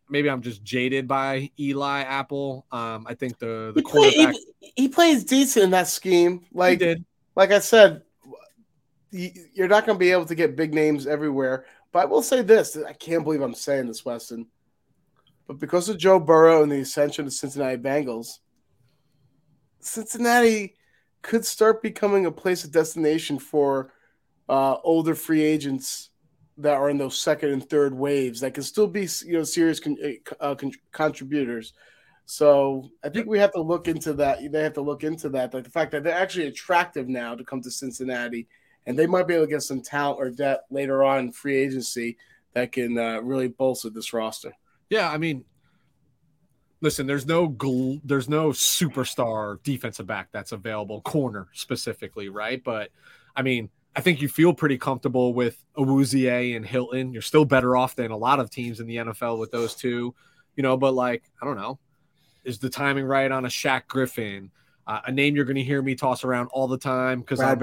maybe 0.08 0.28
I'm 0.28 0.42
just 0.42 0.64
jaded 0.64 1.06
by 1.06 1.50
Eli 1.58 2.00
Apple. 2.02 2.66
Um, 2.72 3.06
I 3.08 3.14
think 3.14 3.38
the 3.38 3.72
the 3.74 3.80
he 3.80 3.82
quarterback 3.82 4.32
play, 4.32 4.44
he, 4.60 4.72
he, 4.76 4.88
plays 4.88 5.24
decent 5.24 5.64
in 5.64 5.70
that 5.70 5.86
scheme. 5.86 6.44
Like 6.52 6.82
like 7.36 7.52
I 7.52 7.60
said, 7.60 8.02
you're 9.12 9.68
not 9.68 9.86
going 9.86 9.96
to 9.96 10.00
be 10.00 10.10
able 10.10 10.24
to 10.26 10.34
get 10.34 10.56
big 10.56 10.74
names 10.74 11.06
everywhere. 11.06 11.66
But 11.92 12.00
I 12.00 12.04
will 12.06 12.22
say 12.22 12.42
this: 12.42 12.76
I 12.76 12.94
can't 12.94 13.24
believe 13.24 13.42
I'm 13.42 13.54
saying 13.54 13.86
this, 13.86 14.04
Weston. 14.04 14.46
But 15.46 15.58
because 15.58 15.88
of 15.88 15.98
Joe 15.98 16.18
Burrow 16.18 16.62
and 16.62 16.72
the 16.72 16.80
ascension 16.80 17.26
of 17.26 17.32
Cincinnati 17.32 17.76
Bengals, 17.76 18.38
Cincinnati 19.80 20.76
could 21.20 21.44
start 21.44 21.82
becoming 21.82 22.26
a 22.26 22.32
place 22.32 22.64
of 22.64 22.72
destination 22.72 23.38
for 23.38 23.92
uh, 24.48 24.76
older 24.82 25.14
free 25.14 25.42
agents 25.42 26.10
that 26.58 26.74
are 26.74 26.90
in 26.90 26.98
those 26.98 27.18
second 27.18 27.50
and 27.50 27.68
third 27.68 27.94
waves 27.94 28.40
that 28.40 28.54
can 28.54 28.62
still 28.62 28.86
be 28.86 29.08
you 29.24 29.34
know 29.34 29.44
serious 29.44 29.80
con- 29.80 29.96
uh, 30.40 30.54
con- 30.54 30.72
contributors. 30.92 31.72
So 32.24 32.90
I 33.04 33.08
think 33.08 33.26
we 33.26 33.38
have 33.38 33.52
to 33.52 33.60
look 33.60 33.88
into 33.88 34.12
that. 34.14 34.38
They 34.50 34.62
have 34.62 34.74
to 34.74 34.80
look 34.80 35.04
into 35.04 35.28
that, 35.30 35.52
like 35.52 35.64
the 35.64 35.70
fact 35.70 35.92
that 35.92 36.04
they're 36.04 36.14
actually 36.14 36.46
attractive 36.46 37.08
now 37.08 37.34
to 37.34 37.44
come 37.44 37.60
to 37.62 37.70
Cincinnati, 37.70 38.48
and 38.86 38.98
they 38.98 39.06
might 39.06 39.26
be 39.26 39.34
able 39.34 39.46
to 39.46 39.50
get 39.50 39.62
some 39.62 39.80
talent 39.80 40.18
or 40.18 40.30
depth 40.30 40.70
later 40.70 41.02
on 41.02 41.18
in 41.20 41.32
free 41.32 41.56
agency 41.56 42.16
that 42.54 42.72
can 42.72 42.98
uh, 42.98 43.20
really 43.20 43.48
bolster 43.48 43.90
this 43.90 44.12
roster. 44.12 44.52
Yeah, 44.90 45.10
I 45.10 45.18
mean, 45.18 45.44
listen, 46.80 47.06
there's 47.06 47.26
no 47.26 47.48
gl- 47.48 48.00
there's 48.04 48.28
no 48.28 48.50
superstar 48.50 49.62
defensive 49.62 50.06
back 50.06 50.28
that's 50.32 50.52
available, 50.52 51.00
corner 51.02 51.48
specifically, 51.52 52.28
right? 52.28 52.62
But 52.62 52.90
I 53.34 53.42
mean, 53.42 53.70
I 53.96 54.00
think 54.00 54.20
you 54.20 54.28
feel 54.28 54.52
pretty 54.52 54.78
comfortable 54.78 55.32
with 55.32 55.62
Awuzie 55.76 56.56
and 56.56 56.66
Hilton. 56.66 57.12
You're 57.12 57.22
still 57.22 57.44
better 57.44 57.76
off 57.76 57.96
than 57.96 58.10
a 58.10 58.16
lot 58.16 58.40
of 58.40 58.50
teams 58.50 58.80
in 58.80 58.86
the 58.86 58.96
NFL 58.96 59.38
with 59.38 59.50
those 59.50 59.74
two, 59.74 60.14
you 60.56 60.62
know. 60.62 60.76
But 60.76 60.94
like, 60.94 61.22
I 61.40 61.46
don't 61.46 61.56
know, 61.56 61.78
is 62.44 62.58
the 62.58 62.70
timing 62.70 63.04
right 63.04 63.30
on 63.30 63.44
a 63.44 63.48
Shaq 63.48 63.86
Griffin, 63.86 64.50
uh, 64.86 65.00
a 65.06 65.12
name 65.12 65.36
you're 65.36 65.44
going 65.44 65.56
to 65.56 65.64
hear 65.64 65.80
me 65.80 65.94
toss 65.94 66.24
around 66.24 66.48
all 66.48 66.68
the 66.68 66.78
time 66.78 67.20
because 67.20 67.40
I'm 67.40 67.58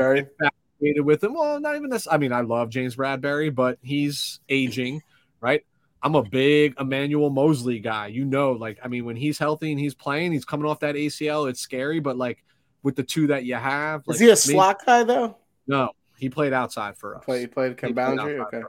fascinated 0.80 1.06
with 1.06 1.24
him. 1.24 1.34
Well, 1.34 1.60
not 1.60 1.76
even 1.76 1.90
this. 1.90 2.08
I 2.10 2.18
mean, 2.18 2.34
I 2.34 2.42
love 2.42 2.70
James 2.70 2.96
Bradberry, 2.96 3.54
but 3.54 3.78
he's 3.82 4.40
aging, 4.50 5.02
right? 5.42 5.66
I'm 6.02 6.16
a 6.16 6.24
big 6.24 6.76
Emmanuel 6.80 7.30
Moseley 7.30 7.80
guy. 7.80 8.08
You 8.08 8.26
know, 8.26 8.54
like 8.54 8.80
I 8.84 8.88
mean, 8.88 9.06
when 9.06 9.16
he's 9.16 9.38
healthy 9.38 9.72
and 9.72 9.80
he's 9.80 9.94
playing, 9.94 10.32
he's 10.32 10.46
coming 10.46 10.66
off 10.66 10.80
that 10.80 10.96
ACL. 10.96 11.50
It's 11.50 11.60
scary, 11.60 12.00
but 12.00 12.18
like 12.18 12.44
with 12.84 12.96
the 12.96 13.04
two 13.04 13.28
that 13.28 13.44
you 13.44 13.56
have, 13.56 14.04
like, 14.08 14.16
is 14.16 14.22
he 14.22 14.30
a 14.30 14.36
slot 14.36 14.86
guy 14.86 15.04
though? 15.04 15.38
No, 15.68 15.92
he 16.18 16.30
played 16.30 16.54
outside 16.54 16.98
for 16.98 17.18
us. 17.18 17.26
Play, 17.26 17.42
he 17.42 17.48
played 17.48 17.78
Ken 17.78 17.94
Boundary. 17.94 18.40
Okay. 18.40 18.62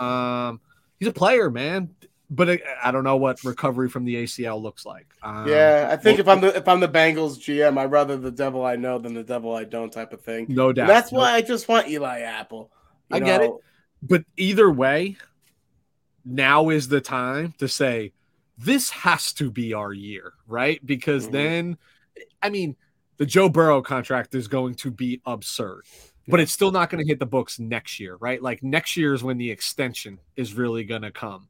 Yeah. 0.00 0.48
Um, 0.48 0.60
he's 0.98 1.08
a 1.08 1.12
player, 1.12 1.50
man. 1.50 1.90
But 2.30 2.50
I, 2.50 2.60
I, 2.84 2.90
don't 2.90 3.04
know 3.04 3.16
what 3.16 3.42
recovery 3.42 3.88
from 3.88 4.04
the 4.04 4.16
ACL 4.16 4.60
looks 4.60 4.84
like. 4.84 5.06
Um, 5.22 5.48
yeah, 5.48 5.88
I 5.90 5.96
think 5.96 6.18
if 6.18 6.28
I'm 6.28 6.42
the 6.42 6.54
if 6.54 6.68
I'm 6.68 6.80
the 6.80 6.88
Bengals 6.88 7.38
GM, 7.38 7.78
I'd 7.78 7.90
rather 7.90 8.18
the 8.18 8.30
devil 8.30 8.64
I 8.66 8.76
know 8.76 8.98
than 8.98 9.14
the 9.14 9.22
devil 9.22 9.54
I 9.54 9.64
don't 9.64 9.90
type 9.90 10.12
of 10.12 10.20
thing. 10.20 10.46
No 10.50 10.72
doubt. 10.72 10.82
And 10.82 10.90
that's 10.90 11.10
why 11.10 11.32
I 11.32 11.40
just 11.40 11.68
want 11.68 11.88
Eli 11.88 12.20
Apple. 12.20 12.70
I 13.10 13.18
know? 13.18 13.24
get 13.24 13.42
it. 13.42 13.52
But 14.02 14.24
either 14.36 14.70
way, 14.70 15.16
now 16.24 16.68
is 16.68 16.88
the 16.88 17.00
time 17.00 17.54
to 17.58 17.68
say 17.68 18.12
this 18.58 18.90
has 18.90 19.32
to 19.34 19.50
be 19.50 19.72
our 19.72 19.92
year, 19.92 20.32
right? 20.46 20.84
Because 20.84 21.24
mm-hmm. 21.24 21.32
then, 21.32 21.78
I 22.42 22.50
mean, 22.50 22.76
the 23.16 23.26
Joe 23.26 23.48
Burrow 23.48 23.82
contract 23.82 24.34
is 24.34 24.48
going 24.48 24.74
to 24.76 24.90
be 24.90 25.20
absurd, 25.24 25.82
but 26.26 26.40
it's 26.40 26.52
still 26.52 26.70
not 26.70 26.90
going 26.90 27.02
to 27.02 27.08
hit 27.08 27.18
the 27.18 27.26
books 27.26 27.58
next 27.58 27.98
year, 27.98 28.16
right? 28.16 28.42
Like 28.42 28.62
next 28.62 28.96
year 28.96 29.14
is 29.14 29.22
when 29.24 29.38
the 29.38 29.50
extension 29.50 30.18
is 30.36 30.54
really 30.54 30.84
going 30.84 31.02
to 31.02 31.10
come. 31.10 31.48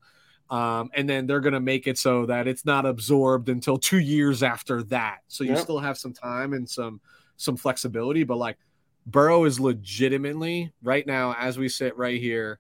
Um, 0.50 0.90
and 0.94 1.08
then 1.08 1.26
they're 1.26 1.40
going 1.40 1.52
to 1.52 1.60
make 1.60 1.86
it 1.86 1.98
so 1.98 2.24
that 2.26 2.48
it's 2.48 2.64
not 2.64 2.86
absorbed 2.86 3.48
until 3.48 3.76
two 3.76 3.98
years 3.98 4.42
after 4.42 4.82
that. 4.84 5.18
So 5.28 5.44
you 5.44 5.50
yep. 5.50 5.60
still 5.60 5.78
have 5.78 5.98
some 5.98 6.12
time 6.12 6.54
and 6.54 6.68
some 6.68 7.00
some 7.36 7.56
flexibility, 7.56 8.24
but 8.24 8.36
like 8.36 8.56
Burrow 9.06 9.44
is 9.44 9.60
legitimately 9.60 10.72
right 10.82 11.06
now, 11.06 11.34
as 11.38 11.56
we 11.56 11.68
sit 11.68 11.96
right 11.96 12.20
here, 12.20 12.58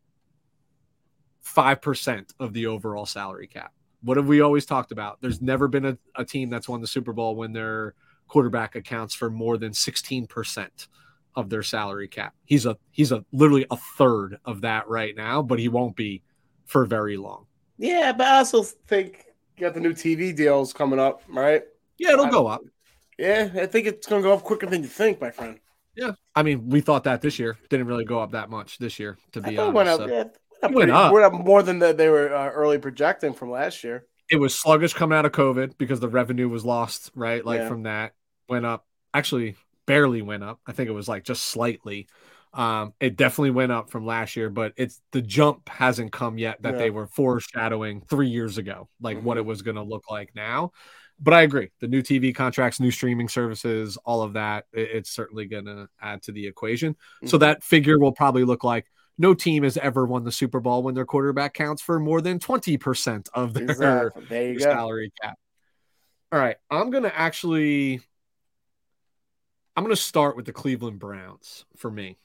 5% 1.44 2.30
of 2.38 2.52
the 2.52 2.66
overall 2.66 3.06
salary 3.06 3.46
cap. 3.46 3.72
What 4.02 4.16
have 4.16 4.28
we 4.28 4.40
always 4.40 4.64
talked 4.64 4.92
about? 4.92 5.20
There's 5.20 5.42
never 5.42 5.66
been 5.66 5.84
a, 5.84 5.98
a 6.14 6.24
team 6.24 6.48
that's 6.48 6.68
won 6.68 6.80
the 6.80 6.86
Super 6.86 7.12
Bowl 7.12 7.34
when 7.34 7.52
their 7.52 7.94
quarterback 8.28 8.76
accounts 8.76 9.14
for 9.14 9.30
more 9.30 9.58
than 9.58 9.72
16% 9.72 10.68
of 11.34 11.50
their 11.50 11.62
salary 11.62 12.08
cap. 12.08 12.34
He's 12.44 12.66
a 12.66 12.76
he's 12.90 13.12
a 13.12 13.24
literally 13.32 13.66
a 13.70 13.76
third 13.76 14.38
of 14.44 14.60
that 14.60 14.88
right 14.88 15.16
now, 15.16 15.42
but 15.42 15.58
he 15.58 15.68
won't 15.68 15.96
be 15.96 16.22
for 16.66 16.84
very 16.84 17.16
long. 17.16 17.46
Yeah, 17.78 18.12
but 18.12 18.26
I 18.26 18.38
also 18.38 18.62
think 18.62 19.24
you 19.56 19.66
got 19.66 19.74
the 19.74 19.80
new 19.80 19.92
TV 19.92 20.34
deals 20.34 20.72
coming 20.72 20.98
up, 20.98 21.22
right? 21.28 21.62
Yeah, 21.98 22.12
it'll 22.12 22.26
I, 22.26 22.30
go 22.30 22.46
up. 22.46 22.60
Yeah, 23.18 23.48
I 23.54 23.66
think 23.66 23.86
it's 23.86 24.06
going 24.06 24.22
to 24.22 24.28
go 24.28 24.34
up 24.34 24.42
quicker 24.42 24.66
than 24.66 24.82
you 24.82 24.88
think, 24.88 25.20
my 25.20 25.30
friend. 25.30 25.58
Yeah, 25.96 26.12
I 26.34 26.42
mean, 26.44 26.68
we 26.68 26.80
thought 26.80 27.04
that 27.04 27.22
this 27.22 27.38
year 27.38 27.58
didn't 27.68 27.86
really 27.86 28.04
go 28.04 28.20
up 28.20 28.32
that 28.32 28.50
much 28.50 28.78
this 28.78 28.98
year, 29.00 29.18
to 29.32 29.40
be 29.40 29.58
honest. 29.58 29.74
Went 29.74 29.88
up, 29.88 30.00
so. 30.00 30.06
yeah, 30.06 30.24
went, 30.62 30.76
pretty, 30.76 30.92
up. 30.92 31.12
went 31.12 31.24
up 31.24 31.32
more 31.32 31.62
than 31.62 31.80
the, 31.80 31.92
they 31.92 32.08
were 32.08 32.32
uh, 32.32 32.50
early 32.50 32.78
projecting 32.78 33.32
from 33.32 33.50
last 33.50 33.82
year. 33.82 34.06
It 34.30 34.36
was 34.36 34.54
sluggish 34.54 34.94
coming 34.94 35.18
out 35.18 35.24
of 35.24 35.32
COVID 35.32 35.78
because 35.78 36.00
the 36.00 36.08
revenue 36.08 36.48
was 36.48 36.64
lost, 36.64 37.10
right? 37.14 37.44
Like 37.44 37.60
yeah. 37.60 37.68
from 37.68 37.84
that 37.84 38.12
went 38.48 38.66
up. 38.66 38.86
Actually, 39.14 39.56
barely 39.86 40.22
went 40.22 40.44
up. 40.44 40.60
I 40.66 40.72
think 40.72 40.88
it 40.88 40.92
was 40.92 41.08
like 41.08 41.24
just 41.24 41.44
slightly. 41.44 42.06
Um, 42.54 42.94
it 42.98 43.16
definitely 43.16 43.50
went 43.50 43.72
up 43.72 43.90
from 43.90 44.06
last 44.06 44.36
year, 44.36 44.50
but 44.50 44.72
it's 44.76 45.00
the 45.12 45.22
jump 45.22 45.68
hasn't 45.68 46.12
come 46.12 46.38
yet 46.38 46.62
that 46.62 46.74
yeah. 46.74 46.78
they 46.78 46.90
were 46.90 47.06
foreshadowing 47.06 48.00
three 48.02 48.28
years 48.28 48.58
ago, 48.58 48.88
like 49.00 49.18
mm-hmm. 49.18 49.26
what 49.26 49.36
it 49.36 49.44
was 49.44 49.62
going 49.62 49.76
to 49.76 49.82
look 49.82 50.10
like 50.10 50.30
now. 50.34 50.72
But 51.20 51.34
I 51.34 51.42
agree, 51.42 51.70
the 51.80 51.88
new 51.88 52.02
TV 52.02 52.34
contracts, 52.34 52.80
new 52.80 52.90
streaming 52.90 53.28
services, 53.28 53.98
all 54.04 54.22
of 54.22 54.34
that, 54.34 54.64
it, 54.72 54.88
it's 54.92 55.10
certainly 55.10 55.46
going 55.46 55.66
to 55.66 55.88
add 56.00 56.22
to 56.22 56.32
the 56.32 56.46
equation. 56.46 56.94
Mm-hmm. 56.94 57.26
So 57.26 57.38
that 57.38 57.62
figure 57.62 57.98
will 57.98 58.12
probably 58.12 58.44
look 58.44 58.64
like 58.64 58.86
no 59.18 59.34
team 59.34 59.64
has 59.64 59.76
ever 59.76 60.06
won 60.06 60.24
the 60.24 60.32
Super 60.32 60.60
Bowl 60.60 60.82
when 60.82 60.94
their 60.94 61.04
quarterback 61.04 61.54
counts 61.54 61.82
for 61.82 61.98
more 61.98 62.20
than 62.20 62.38
20% 62.38 63.28
of 63.34 63.52
their, 63.52 63.64
exactly. 63.64 64.26
their 64.28 64.60
salary 64.60 65.12
cap. 65.20 65.36
All 66.30 66.38
right. 66.38 66.56
I'm 66.70 66.90
going 66.90 67.02
to 67.02 67.16
actually 67.16 68.00
I'm 69.78 69.84
going 69.84 69.94
to 69.94 70.02
start 70.02 70.34
with 70.34 70.44
the 70.44 70.52
Cleveland 70.52 70.98
Browns 70.98 71.64
for 71.76 71.88
me. 71.88 72.18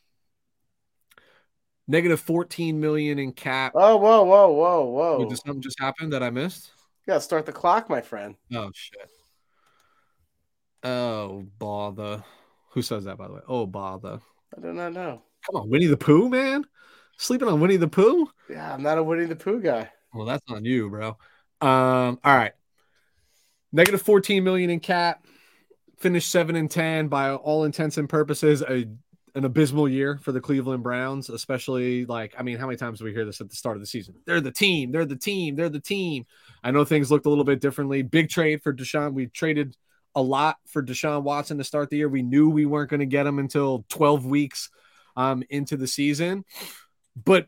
Negative 1.87 2.19
14 2.19 2.79
million 2.79 3.19
in 3.19 3.33
cap. 3.33 3.73
Oh, 3.75 3.97
whoa, 3.97 4.23
whoa, 4.23 4.51
whoa, 4.51 4.85
whoa. 4.85 5.29
Did 5.29 5.37
something 5.37 5.61
just 5.61 5.79
happen 5.79 6.09
that 6.11 6.23
I 6.23 6.29
missed? 6.29 6.71
Yeah, 7.07 7.19
start 7.19 7.45
the 7.45 7.51
clock, 7.51 7.89
my 7.89 8.01
friend. 8.01 8.35
Oh 8.53 8.71
shit. 8.73 9.09
Oh 10.83 11.45
bother. 11.59 12.23
Who 12.71 12.81
says 12.81 13.03
that 13.05 13.17
by 13.17 13.27
the 13.27 13.33
way? 13.33 13.41
Oh 13.47 13.65
bother. 13.65 14.21
I 14.57 14.61
do 14.61 14.71
not 14.71 14.93
know. 14.93 15.21
Come 15.45 15.61
on, 15.61 15.69
Winnie 15.69 15.87
the 15.87 15.97
Pooh, 15.97 16.29
man. 16.29 16.65
Sleeping 17.17 17.47
on 17.47 17.59
Winnie 17.59 17.77
the 17.77 17.87
Pooh? 17.87 18.29
Yeah, 18.49 18.73
I'm 18.73 18.81
not 18.81 18.97
a 18.97 19.03
Winnie 19.03 19.25
the 19.25 19.35
Pooh 19.35 19.61
guy. 19.61 19.91
Well, 20.13 20.25
that's 20.25 20.43
on 20.49 20.63
you, 20.63 20.89
bro. 20.89 21.17
Um, 21.59 22.19
all 22.23 22.35
right. 22.35 22.53
Negative 23.71 24.01
14 24.01 24.43
million 24.43 24.69
in 24.69 24.79
cap. 24.79 25.25
Finished 25.97 26.29
seven 26.29 26.55
and 26.55 26.69
ten 26.69 27.07
by 27.07 27.33
all 27.33 27.63
intents 27.63 27.97
and 27.97 28.09
purposes. 28.09 28.61
A 28.61 28.87
an 29.35 29.45
abysmal 29.45 29.89
year 29.89 30.19
for 30.21 30.31
the 30.31 30.41
Cleveland 30.41 30.83
Browns, 30.83 31.29
especially 31.29 32.05
like, 32.05 32.35
I 32.37 32.43
mean, 32.43 32.57
how 32.57 32.67
many 32.67 32.77
times 32.77 32.99
do 32.99 33.05
we 33.05 33.13
hear 33.13 33.25
this 33.25 33.41
at 33.41 33.49
the 33.49 33.55
start 33.55 33.77
of 33.77 33.81
the 33.81 33.87
season? 33.87 34.15
They're 34.25 34.41
the 34.41 34.51
team, 34.51 34.91
they're 34.91 35.05
the 35.05 35.15
team, 35.15 35.55
they're 35.55 35.69
the 35.69 35.79
team. 35.79 36.25
I 36.63 36.71
know 36.71 36.85
things 36.85 37.09
looked 37.09 37.25
a 37.25 37.29
little 37.29 37.43
bit 37.43 37.59
differently. 37.59 38.03
Big 38.03 38.29
trade 38.29 38.61
for 38.61 38.73
Deshaun. 38.73 39.13
We 39.13 39.27
traded 39.27 39.75
a 40.15 40.21
lot 40.21 40.57
for 40.67 40.83
Deshaun 40.83 41.23
Watson 41.23 41.57
to 41.57 41.63
start 41.63 41.89
the 41.89 41.97
year. 41.97 42.09
We 42.09 42.21
knew 42.21 42.49
we 42.49 42.67
weren't 42.67 42.91
going 42.91 42.99
to 42.99 43.07
get 43.07 43.25
him 43.25 43.39
until 43.39 43.85
12 43.89 44.25
weeks 44.25 44.69
um, 45.15 45.43
into 45.49 45.77
the 45.77 45.87
season. 45.87 46.45
But 47.15 47.47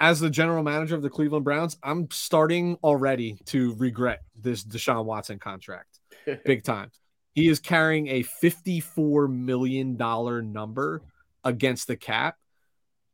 as 0.00 0.20
the 0.20 0.30
general 0.30 0.62
manager 0.62 0.96
of 0.96 1.02
the 1.02 1.10
Cleveland 1.10 1.44
Browns, 1.44 1.78
I'm 1.82 2.10
starting 2.10 2.76
already 2.82 3.38
to 3.46 3.74
regret 3.76 4.22
this 4.38 4.64
Deshaun 4.64 5.06
Watson 5.06 5.38
contract 5.38 5.98
big 6.44 6.62
time. 6.62 6.90
He 7.34 7.48
is 7.48 7.60
carrying 7.60 8.08
a 8.08 8.22
$54 8.22 9.32
million 9.32 9.96
number 10.52 11.02
against 11.44 11.86
the 11.86 11.96
cap. 11.96 12.36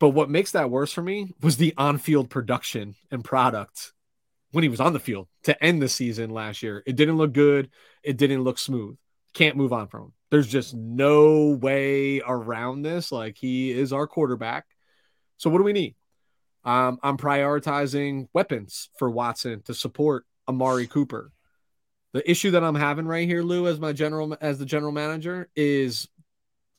But 0.01 0.11
what 0.11 0.31
makes 0.31 0.53
that 0.53 0.71
worse 0.71 0.93
for 0.93 1.03
me 1.03 1.35
was 1.43 1.57
the 1.57 1.75
on 1.77 1.99
field 1.99 2.31
production 2.31 2.95
and 3.11 3.25
product 3.25 3.93
when 4.53 4.63
he 4.63 4.69
was 4.69 4.81
on 4.81 4.93
the 4.93 5.01
field 5.01 5.29
to 5.45 5.63
end 5.63 5.83
the 5.83 5.89
season 5.89 6.31
last 6.31 6.63
year. 6.63 6.83
It 6.87 6.97
didn't 6.97 7.17
look 7.17 7.33
good. 7.33 7.71
It 8.03 8.17
didn't 8.17 8.45
look 8.45 8.59
smooth. 8.59 8.97
Can't 9.35 9.57
move 9.57 9.73
on 9.73 9.89
from 9.89 10.05
him. 10.05 10.13
There's 10.31 10.47
just 10.47 10.75
no 10.75 11.59
way 11.61 12.21
around 12.21 12.83
this. 12.83 13.11
Like 13.11 13.37
he 13.37 13.71
is 13.71 13.93
our 13.93 14.07
quarterback. 14.07 14.67
So 15.37 15.51
what 15.51 15.59
do 15.59 15.65
we 15.65 15.73
need? 15.73 15.95
Um, 16.65 16.99
I'm 17.03 17.17
prioritizing 17.17 18.29
weapons 18.33 18.91
for 18.99 19.09
Watson 19.09 19.63
to 19.63 19.75
support 19.75 20.25
Amari 20.49 20.87
Cooper. 20.87 21.33
The 22.13 22.29
issue 22.29 22.53
that 22.53 22.65
I'm 22.65 22.75
having 22.75 23.07
right 23.07 23.29
here, 23.29 23.43
Lou, 23.43 23.69
as 23.69 23.79
my 23.79 23.93
general 23.93 24.37
as 24.41 24.59
the 24.59 24.67
general 24.67 24.93
manager, 24.93 25.49
is 25.55 26.09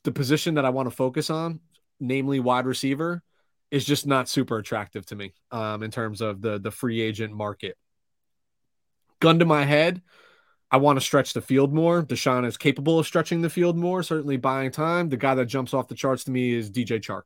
the 0.04 0.12
position 0.12 0.56
that 0.56 0.66
I 0.66 0.70
want 0.70 0.90
to 0.90 0.96
focus 0.96 1.30
on, 1.30 1.60
namely 2.00 2.40
wide 2.40 2.66
receiver, 2.66 3.22
is 3.72 3.86
just 3.86 4.08
not 4.08 4.30
super 4.30 4.58
attractive 4.58 5.06
to 5.08 5.16
me 5.16 5.34
um, 5.52 5.84
in 5.84 5.92
terms 5.92 6.22
of 6.22 6.42
the 6.42 6.60
the 6.60 6.72
free 6.72 7.02
agent 7.02 7.34
market. 7.34 7.78
Gun 9.20 9.40
to 9.40 9.46
my 9.46 9.66
head, 9.66 10.02
I 10.72 10.78
want 10.78 10.98
to 10.98 11.06
stretch 11.06 11.34
the 11.34 11.42
field 11.42 11.74
more. 11.74 12.04
Deshaun 12.04 12.46
is 12.46 12.58
capable 12.58 13.00
of 13.00 13.06
stretching 13.06 13.42
the 13.42 13.50
field 13.50 13.78
more, 13.78 14.04
certainly 14.04 14.38
buying 14.38 14.72
time. 14.72 15.10
The 15.10 15.18
guy 15.18 15.36
that 15.36 15.46
jumps 15.46 15.74
off 15.74 15.88
the 15.88 15.96
charts 15.96 16.24
to 16.26 16.32
me 16.32 16.54
is 16.54 16.72
DJ 16.72 17.00
Chark. 17.00 17.24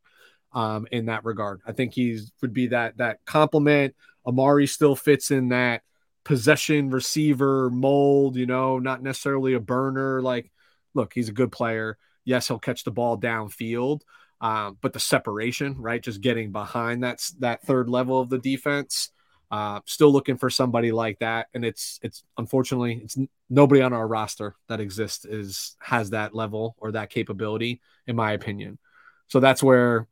Um, 0.53 0.87
in 0.91 1.07
that 1.07 1.25
regard, 1.25 1.61
I 1.65 1.71
think 1.71 1.93
he's 1.93 2.31
would 2.41 2.53
be 2.53 2.67
that 2.67 2.97
that 2.97 3.19
complement. 3.25 3.95
Amari 4.25 4.67
still 4.67 4.95
fits 4.95 5.31
in 5.31 5.49
that 5.49 5.81
possession 6.23 6.89
receiver 6.89 7.69
mold, 7.69 8.35
you 8.35 8.45
know, 8.45 8.79
not 8.79 9.01
necessarily 9.01 9.55
a 9.55 9.59
burner. 9.59 10.21
Like 10.21 10.51
look, 10.93 11.13
he's 11.13 11.29
a 11.29 11.33
good 11.33 11.51
player. 11.51 11.97
Yes, 12.25 12.47
he'll 12.47 12.59
catch 12.59 12.83
the 12.83 12.91
ball 12.91 13.17
downfield, 13.17 14.01
um, 14.41 14.77
but 14.81 14.93
the 14.93 14.99
separation, 14.99 15.75
right, 15.77 16.01
just 16.01 16.21
getting 16.21 16.51
behind 16.51 17.03
that 17.03 17.27
that 17.39 17.63
third 17.63 17.89
level 17.89 18.19
of 18.19 18.29
the 18.29 18.39
defense. 18.39 19.09
Uh, 19.51 19.79
still 19.85 20.11
looking 20.11 20.35
for 20.35 20.49
somebody 20.49 20.91
like 20.91 21.19
that, 21.19 21.47
and 21.53 21.63
it's 21.63 21.99
it's 22.01 22.23
unfortunately 22.37 23.01
it's 23.03 23.17
nobody 23.51 23.81
on 23.81 23.93
our 23.93 24.07
roster 24.07 24.55
that 24.67 24.79
exists 24.79 25.25
is 25.25 25.75
has 25.79 26.09
that 26.09 26.33
level 26.33 26.75
or 26.79 26.91
that 26.93 27.11
capability, 27.11 27.79
in 28.07 28.15
my 28.15 28.31
opinion. 28.31 28.79
So 29.27 29.39
that's 29.39 29.61
where 29.61 30.07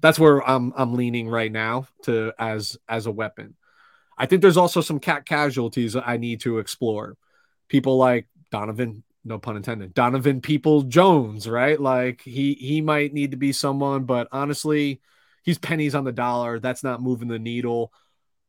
that's 0.00 0.18
where 0.18 0.48
I'm 0.48 0.72
I'm 0.76 0.94
leaning 0.94 1.28
right 1.28 1.50
now 1.50 1.88
to 2.04 2.32
as 2.38 2.76
as 2.88 3.06
a 3.06 3.10
weapon. 3.10 3.56
I 4.16 4.26
think 4.26 4.42
there's 4.42 4.56
also 4.56 4.80
some 4.80 5.00
cat 5.00 5.26
casualties 5.26 5.96
I 5.96 6.16
need 6.16 6.40
to 6.42 6.58
explore. 6.58 7.16
People 7.68 7.96
like 7.96 8.28
Donovan, 8.52 9.02
no 9.24 9.38
pun 9.38 9.56
intended, 9.56 9.94
Donovan 9.94 10.40
Peoples-Jones, 10.40 11.48
right? 11.48 11.80
Like 11.80 12.22
he 12.22 12.54
he 12.54 12.80
might 12.80 13.12
need 13.12 13.30
to 13.30 13.36
be 13.36 13.52
someone, 13.52 14.04
but 14.04 14.28
honestly, 14.32 15.00
he's 15.42 15.58
pennies 15.58 15.94
on 15.94 16.04
the 16.04 16.12
dollar. 16.12 16.58
That's 16.58 16.84
not 16.84 17.02
moving 17.02 17.28
the 17.28 17.38
needle. 17.38 17.92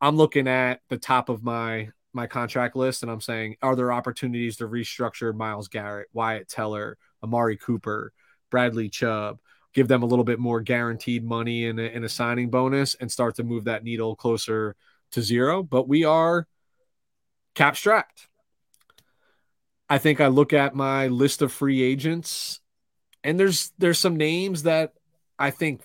I'm 0.00 0.16
looking 0.16 0.48
at 0.48 0.80
the 0.88 0.98
top 0.98 1.28
of 1.28 1.42
my 1.42 1.90
my 2.12 2.26
contract 2.26 2.74
list 2.76 3.02
and 3.02 3.12
I'm 3.12 3.20
saying, 3.20 3.56
are 3.62 3.76
there 3.76 3.92
opportunities 3.92 4.56
to 4.56 4.68
restructure 4.68 5.34
Myles 5.34 5.68
Garrett, 5.68 6.08
Wyatt 6.12 6.48
Teller, 6.48 6.96
Amari 7.22 7.58
Cooper, 7.58 8.12
Bradley 8.50 8.88
Chubb, 8.88 9.38
give 9.74 9.86
them 9.86 10.02
a 10.02 10.06
little 10.06 10.24
bit 10.24 10.38
more 10.38 10.62
guaranteed 10.62 11.22
money 11.22 11.66
and 11.66 11.78
a, 11.78 12.04
a 12.04 12.08
signing 12.08 12.48
bonus 12.48 12.94
and 12.94 13.12
start 13.12 13.36
to 13.36 13.44
move 13.44 13.64
that 13.64 13.84
needle 13.84 14.16
closer 14.16 14.74
to 15.12 15.22
zero, 15.22 15.62
but 15.62 15.86
we 15.86 16.04
are 16.04 16.46
cap 17.54 17.76
strapped. 17.76 18.28
I 19.88 19.98
think 19.98 20.20
I 20.20 20.28
look 20.28 20.52
at 20.52 20.74
my 20.74 21.08
list 21.08 21.42
of 21.42 21.52
free 21.52 21.82
agents 21.82 22.60
and 23.22 23.38
there's 23.38 23.72
there's 23.78 23.98
some 23.98 24.16
names 24.16 24.64
that 24.64 24.94
I 25.38 25.50
think 25.50 25.82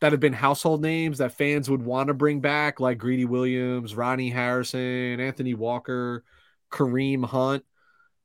that 0.00 0.12
have 0.12 0.20
been 0.20 0.32
household 0.32 0.80
names 0.80 1.18
that 1.18 1.32
fans 1.32 1.68
would 1.68 1.82
want 1.82 2.08
to 2.08 2.14
bring 2.14 2.40
back 2.40 2.78
like 2.78 2.98
Greedy 2.98 3.24
Williams, 3.24 3.96
Ronnie 3.96 4.30
Harrison, 4.30 5.18
Anthony 5.18 5.54
Walker, 5.54 6.22
Kareem 6.70 7.24
Hunt, 7.24 7.64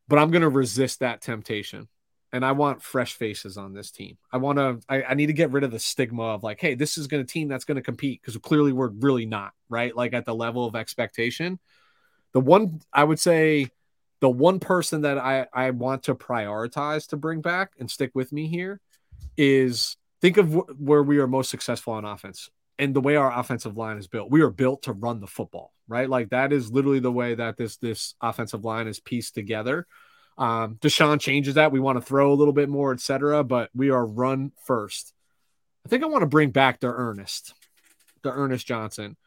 but 0.07 0.19
I'm 0.19 0.29
going 0.29 0.43
to 0.43 0.49
resist 0.49 0.99
that 0.99 1.21
temptation 1.21 1.87
and 2.31 2.43
I 2.43 2.51
want 2.51 2.81
fresh 2.81 3.13
faces 3.13 3.57
on 3.57 3.73
this 3.73 3.91
team. 3.91 4.17
I 4.31 4.37
want 4.37 4.57
to, 4.57 4.79
I, 4.89 5.03
I, 5.03 5.13
need 5.13 5.27
to 5.27 5.33
get 5.33 5.51
rid 5.51 5.63
of 5.63 5.69
the 5.69 5.79
stigma 5.79 6.23
of 6.23 6.43
like, 6.43 6.59
hey, 6.59 6.73
this 6.73 6.97
is 6.97 7.05
going 7.05 7.23
to 7.23 7.31
team 7.31 7.47
that's 7.47 7.63
going 7.63 7.75
to 7.75 7.81
compete 7.81 8.21
because 8.21 8.35
clearly 8.37 8.73
we're 8.73 8.89
really 8.89 9.27
not 9.27 9.53
right, 9.69 9.95
like 9.95 10.13
at 10.13 10.25
the 10.25 10.33
level 10.33 10.65
of 10.65 10.75
expectation. 10.75 11.59
The 12.33 12.39
one 12.39 12.81
I 12.91 13.03
would 13.03 13.19
say, 13.19 13.67
the 14.23 14.29
one 14.29 14.57
person 14.57 15.01
that 15.01 15.17
I 15.17 15.47
I 15.51 15.71
want 15.71 16.03
to 16.03 16.15
prioritize 16.15 17.09
to 17.09 17.17
bring 17.17 17.41
back 17.41 17.73
and 17.77 17.91
stick 17.91 18.11
with 18.15 18.31
me 18.31 18.47
here 18.47 18.79
is 19.35 19.97
think 20.21 20.37
of 20.37 20.53
wh- 20.53 20.79
where 20.79 21.03
we 21.03 21.17
are 21.17 21.27
most 21.27 21.49
successful 21.49 21.91
on 21.91 22.05
offense 22.05 22.49
and 22.79 22.95
the 22.95 23.01
way 23.01 23.17
our 23.17 23.37
offensive 23.37 23.75
line 23.75 23.97
is 23.97 24.07
built. 24.07 24.31
We 24.31 24.39
are 24.39 24.49
built 24.49 24.83
to 24.83 24.93
run 24.93 25.19
the 25.19 25.27
football, 25.27 25.73
right? 25.89 26.09
Like 26.09 26.29
that 26.29 26.53
is 26.53 26.71
literally 26.71 27.01
the 27.01 27.11
way 27.11 27.35
that 27.35 27.57
this 27.57 27.75
this 27.75 28.15
offensive 28.21 28.63
line 28.63 28.87
is 28.87 29.01
pieced 29.01 29.35
together. 29.35 29.87
Um, 30.37 30.75
Deshaun 30.75 31.19
changes 31.19 31.55
that. 31.55 31.73
We 31.73 31.81
want 31.81 31.97
to 31.97 32.05
throw 32.05 32.31
a 32.31 32.33
little 32.33 32.53
bit 32.53 32.69
more, 32.69 32.93
etc. 32.93 33.43
But 33.43 33.71
we 33.75 33.89
are 33.89 34.05
run 34.05 34.53
first. 34.65 35.13
I 35.85 35.89
think 35.89 36.01
I 36.01 36.07
want 36.07 36.21
to 36.21 36.27
bring 36.27 36.51
back 36.51 36.79
D'Ernest, 36.79 37.55
the 38.21 38.31
Ernest 38.31 38.65
Johnson. 38.65 39.17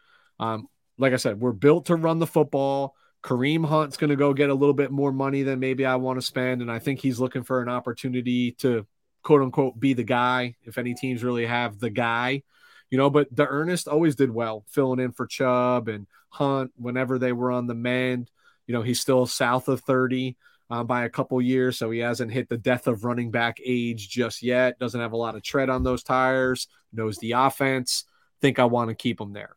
Um, 0.40 0.68
like 0.96 1.12
I 1.12 1.16
said, 1.16 1.38
we're 1.38 1.52
built 1.52 1.84
to 1.86 1.96
run 1.96 2.18
the 2.18 2.26
football. 2.26 2.94
Kareem 3.26 3.66
Hunt's 3.66 3.96
going 3.96 4.10
to 4.10 4.16
go 4.16 4.32
get 4.32 4.50
a 4.50 4.54
little 4.54 4.72
bit 4.72 4.92
more 4.92 5.10
money 5.10 5.42
than 5.42 5.58
maybe 5.58 5.84
I 5.84 5.96
want 5.96 6.18
to 6.18 6.24
spend, 6.24 6.62
and 6.62 6.70
I 6.70 6.78
think 6.78 7.00
he's 7.00 7.18
looking 7.18 7.42
for 7.42 7.60
an 7.60 7.68
opportunity 7.68 8.52
to 8.52 8.86
quote 9.24 9.42
unquote 9.42 9.80
be 9.80 9.94
the 9.94 10.04
guy. 10.04 10.54
If 10.62 10.78
any 10.78 10.94
teams 10.94 11.24
really 11.24 11.44
have 11.44 11.80
the 11.80 11.90
guy, 11.90 12.44
you 12.88 12.96
know. 12.96 13.10
But 13.10 13.34
D'Ernest 13.34 13.88
always 13.88 14.14
did 14.14 14.30
well, 14.30 14.64
filling 14.68 15.00
in 15.00 15.10
for 15.10 15.26
Chubb 15.26 15.88
and 15.88 16.06
Hunt 16.28 16.70
whenever 16.76 17.18
they 17.18 17.32
were 17.32 17.50
on 17.50 17.66
the 17.66 17.74
mend. 17.74 18.30
You 18.68 18.74
know, 18.74 18.82
he's 18.82 19.00
still 19.00 19.26
south 19.26 19.66
of 19.66 19.80
thirty 19.80 20.36
uh, 20.70 20.84
by 20.84 21.04
a 21.04 21.10
couple 21.10 21.42
years, 21.42 21.76
so 21.76 21.90
he 21.90 21.98
hasn't 21.98 22.30
hit 22.30 22.48
the 22.48 22.56
death 22.58 22.86
of 22.86 23.04
running 23.04 23.32
back 23.32 23.58
age 23.64 24.08
just 24.08 24.40
yet. 24.40 24.78
Doesn't 24.78 25.00
have 25.00 25.12
a 25.12 25.16
lot 25.16 25.34
of 25.34 25.42
tread 25.42 25.68
on 25.68 25.82
those 25.82 26.04
tires. 26.04 26.68
Knows 26.92 27.18
the 27.18 27.32
offense. 27.32 28.04
Think 28.40 28.60
I 28.60 28.66
want 28.66 28.90
to 28.90 28.94
keep 28.94 29.20
him 29.20 29.32
there. 29.32 29.56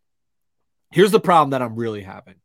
Here's 0.90 1.12
the 1.12 1.20
problem 1.20 1.52
that 1.52 1.62
I'm 1.62 1.76
really 1.76 2.02
having. 2.02 2.36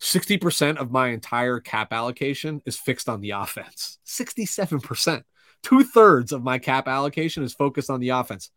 60% 0.00 0.76
of 0.76 0.90
my 0.90 1.08
entire 1.08 1.60
cap 1.60 1.92
allocation 1.92 2.62
is 2.66 2.78
fixed 2.78 3.08
on 3.08 3.20
the 3.20 3.30
offense. 3.30 3.98
67%. 4.06 5.22
Two 5.62 5.84
thirds 5.84 6.32
of 6.32 6.42
my 6.42 6.58
cap 6.58 6.86
allocation 6.86 7.42
is 7.42 7.54
focused 7.54 7.90
on 7.90 8.00
the 8.00 8.10
offense. 8.10 8.50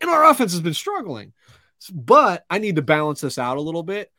And 0.00 0.10
our 0.10 0.28
offense 0.28 0.52
has 0.52 0.60
been 0.60 0.74
struggling. 0.74 1.32
But 1.92 2.44
I 2.50 2.58
need 2.58 2.76
to 2.76 2.82
balance 2.82 3.20
this 3.20 3.38
out 3.38 3.56
a 3.56 3.62
little 3.62 3.82
bit 3.82 4.10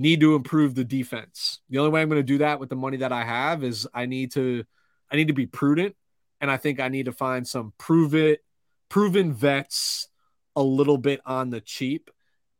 need 0.00 0.20
to 0.20 0.34
improve 0.34 0.74
the 0.74 0.84
defense. 0.84 1.60
The 1.68 1.76
only 1.76 1.90
way 1.90 2.00
I'm 2.00 2.08
going 2.08 2.20
to 2.20 2.22
do 2.22 2.38
that 2.38 2.58
with 2.58 2.70
the 2.70 2.74
money 2.74 2.96
that 2.98 3.12
I 3.12 3.22
have 3.22 3.62
is 3.62 3.86
I 3.92 4.06
need 4.06 4.32
to 4.32 4.64
I 5.12 5.16
need 5.16 5.28
to 5.28 5.34
be 5.34 5.46
prudent 5.46 5.94
and 6.40 6.50
I 6.50 6.56
think 6.56 6.80
I 6.80 6.88
need 6.88 7.04
to 7.04 7.12
find 7.12 7.46
some 7.46 7.74
prove 7.76 8.14
it 8.14 8.42
proven 8.88 9.34
vets 9.34 10.08
a 10.56 10.62
little 10.62 10.96
bit 10.96 11.20
on 11.26 11.50
the 11.50 11.60
cheap 11.60 12.10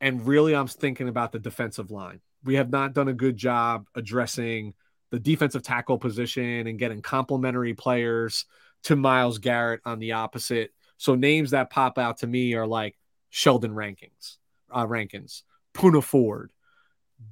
and 0.03 0.27
really 0.27 0.55
I'm 0.55 0.66
thinking 0.66 1.09
about 1.09 1.33
the 1.33 1.38
defensive 1.38 1.90
line. 1.90 2.20
We 2.44 2.55
have 2.55 2.70
not 2.70 2.94
done 2.94 3.09
a 3.09 3.14
good 3.14 3.37
job 3.37 3.87
addressing 3.94 4.74
the 5.11 5.18
defensive 5.18 5.62
tackle 5.62 5.98
position 5.98 6.66
and 6.66 6.79
getting 6.79 7.03
complementary 7.03 7.74
players 7.74 8.46
to 8.85 8.96
Myles 8.96 9.38
Garrett 9.38 9.81
on 9.85 9.98
the 9.98 10.12
opposite. 10.12 10.70
So 10.96 11.14
names 11.14 11.50
that 11.50 11.70
pop 11.70 11.98
out 11.98 12.18
to 12.18 12.26
me 12.26 12.55
are 12.55 12.66
like 12.66 12.96
Sheldon 13.31 13.74
Rankins, 13.74 14.38
uh, 14.74 14.87
Rankins, 14.87 15.44
Poona 15.74 16.03
Ford, 16.03 16.50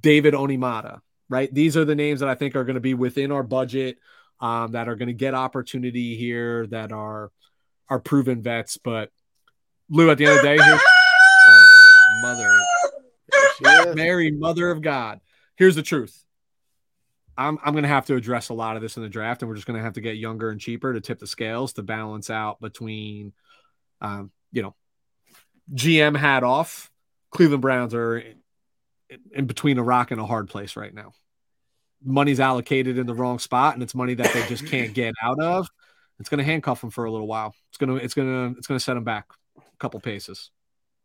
David 0.01 0.33
Onyemata, 0.33 1.01
right? 1.29 1.53
These 1.53 1.77
are 1.77 1.85
the 1.85 1.95
names 1.95 2.19
that 2.19 2.29
I 2.29 2.35
think 2.35 2.55
are 2.55 2.63
going 2.63 2.75
to 2.75 2.81
be 2.81 2.93
within 2.93 3.31
our 3.31 3.43
budget, 3.43 3.97
um, 4.39 4.71
that 4.71 4.87
are 4.87 4.95
going 4.95 5.07
to 5.07 5.13
get 5.13 5.33
opportunity 5.33 6.15
here, 6.15 6.67
that 6.67 6.91
are 6.91 7.31
are 7.89 7.99
proven 7.99 8.41
vets. 8.41 8.77
But 8.77 9.11
Lou, 9.89 10.09
at 10.09 10.17
the 10.17 10.25
end 10.25 10.37
of 10.37 10.41
the 10.41 10.47
day, 10.47 10.63
here's 10.63 10.81
oh, 11.47 12.19
mother, 12.21 12.59
Mary, 13.61 14.31
Mother 14.31 14.69
of 14.71 14.81
God. 14.81 15.19
Here's 15.55 15.75
the 15.75 15.83
truth. 15.83 16.23
I'm, 17.37 17.57
I'm 17.63 17.73
going 17.73 17.83
to 17.83 17.89
have 17.89 18.05
to 18.07 18.15
address 18.15 18.49
a 18.49 18.53
lot 18.53 18.75
of 18.75 18.81
this 18.81 18.97
in 18.97 19.03
the 19.03 19.09
draft, 19.09 19.41
and 19.41 19.49
we're 19.49 19.55
just 19.55 19.67
going 19.67 19.77
to 19.77 19.83
have 19.83 19.93
to 19.93 20.01
get 20.01 20.17
younger 20.17 20.49
and 20.49 20.59
cheaper 20.59 20.93
to 20.93 20.99
tip 20.99 21.19
the 21.19 21.27
scales 21.27 21.73
to 21.73 21.83
balance 21.83 22.29
out 22.29 22.59
between, 22.59 23.33
um, 24.01 24.31
you 24.51 24.61
know, 24.61 24.75
GM 25.73 26.17
hat 26.17 26.43
off. 26.43 26.91
Cleveland 27.31 27.61
Browns 27.61 27.93
are 27.93 28.21
in 29.33 29.45
between 29.45 29.77
a 29.77 29.83
rock 29.83 30.11
and 30.11 30.19
a 30.19 30.25
hard 30.25 30.49
place 30.49 30.75
right 30.75 30.93
now. 30.93 31.13
Money's 32.03 32.39
allocated 32.39 32.97
in 32.97 33.07
the 33.07 33.13
wrong 33.13 33.39
spot, 33.39 33.73
and 33.73 33.83
it's 33.83 33.95
money 33.95 34.15
that 34.15 34.33
they 34.33 34.45
just 34.47 34.65
can't 34.67 34.93
get 34.93 35.13
out 35.21 35.39
of. 35.39 35.67
It's 36.19 36.29
going 36.29 36.39
to 36.39 36.43
handcuff 36.43 36.81
them 36.81 36.89
for 36.89 37.05
a 37.05 37.11
little 37.11 37.27
while. 37.27 37.55
It's 37.69 37.77
going 37.77 37.97
to 37.97 38.03
it's 38.03 38.13
going 38.13 38.27
to 38.27 38.57
it's 38.57 38.67
going 38.67 38.77
to 38.77 38.83
set 38.83 38.95
them 38.95 39.03
back 39.03 39.27
a 39.57 39.61
couple 39.79 39.99
paces. 39.99 40.51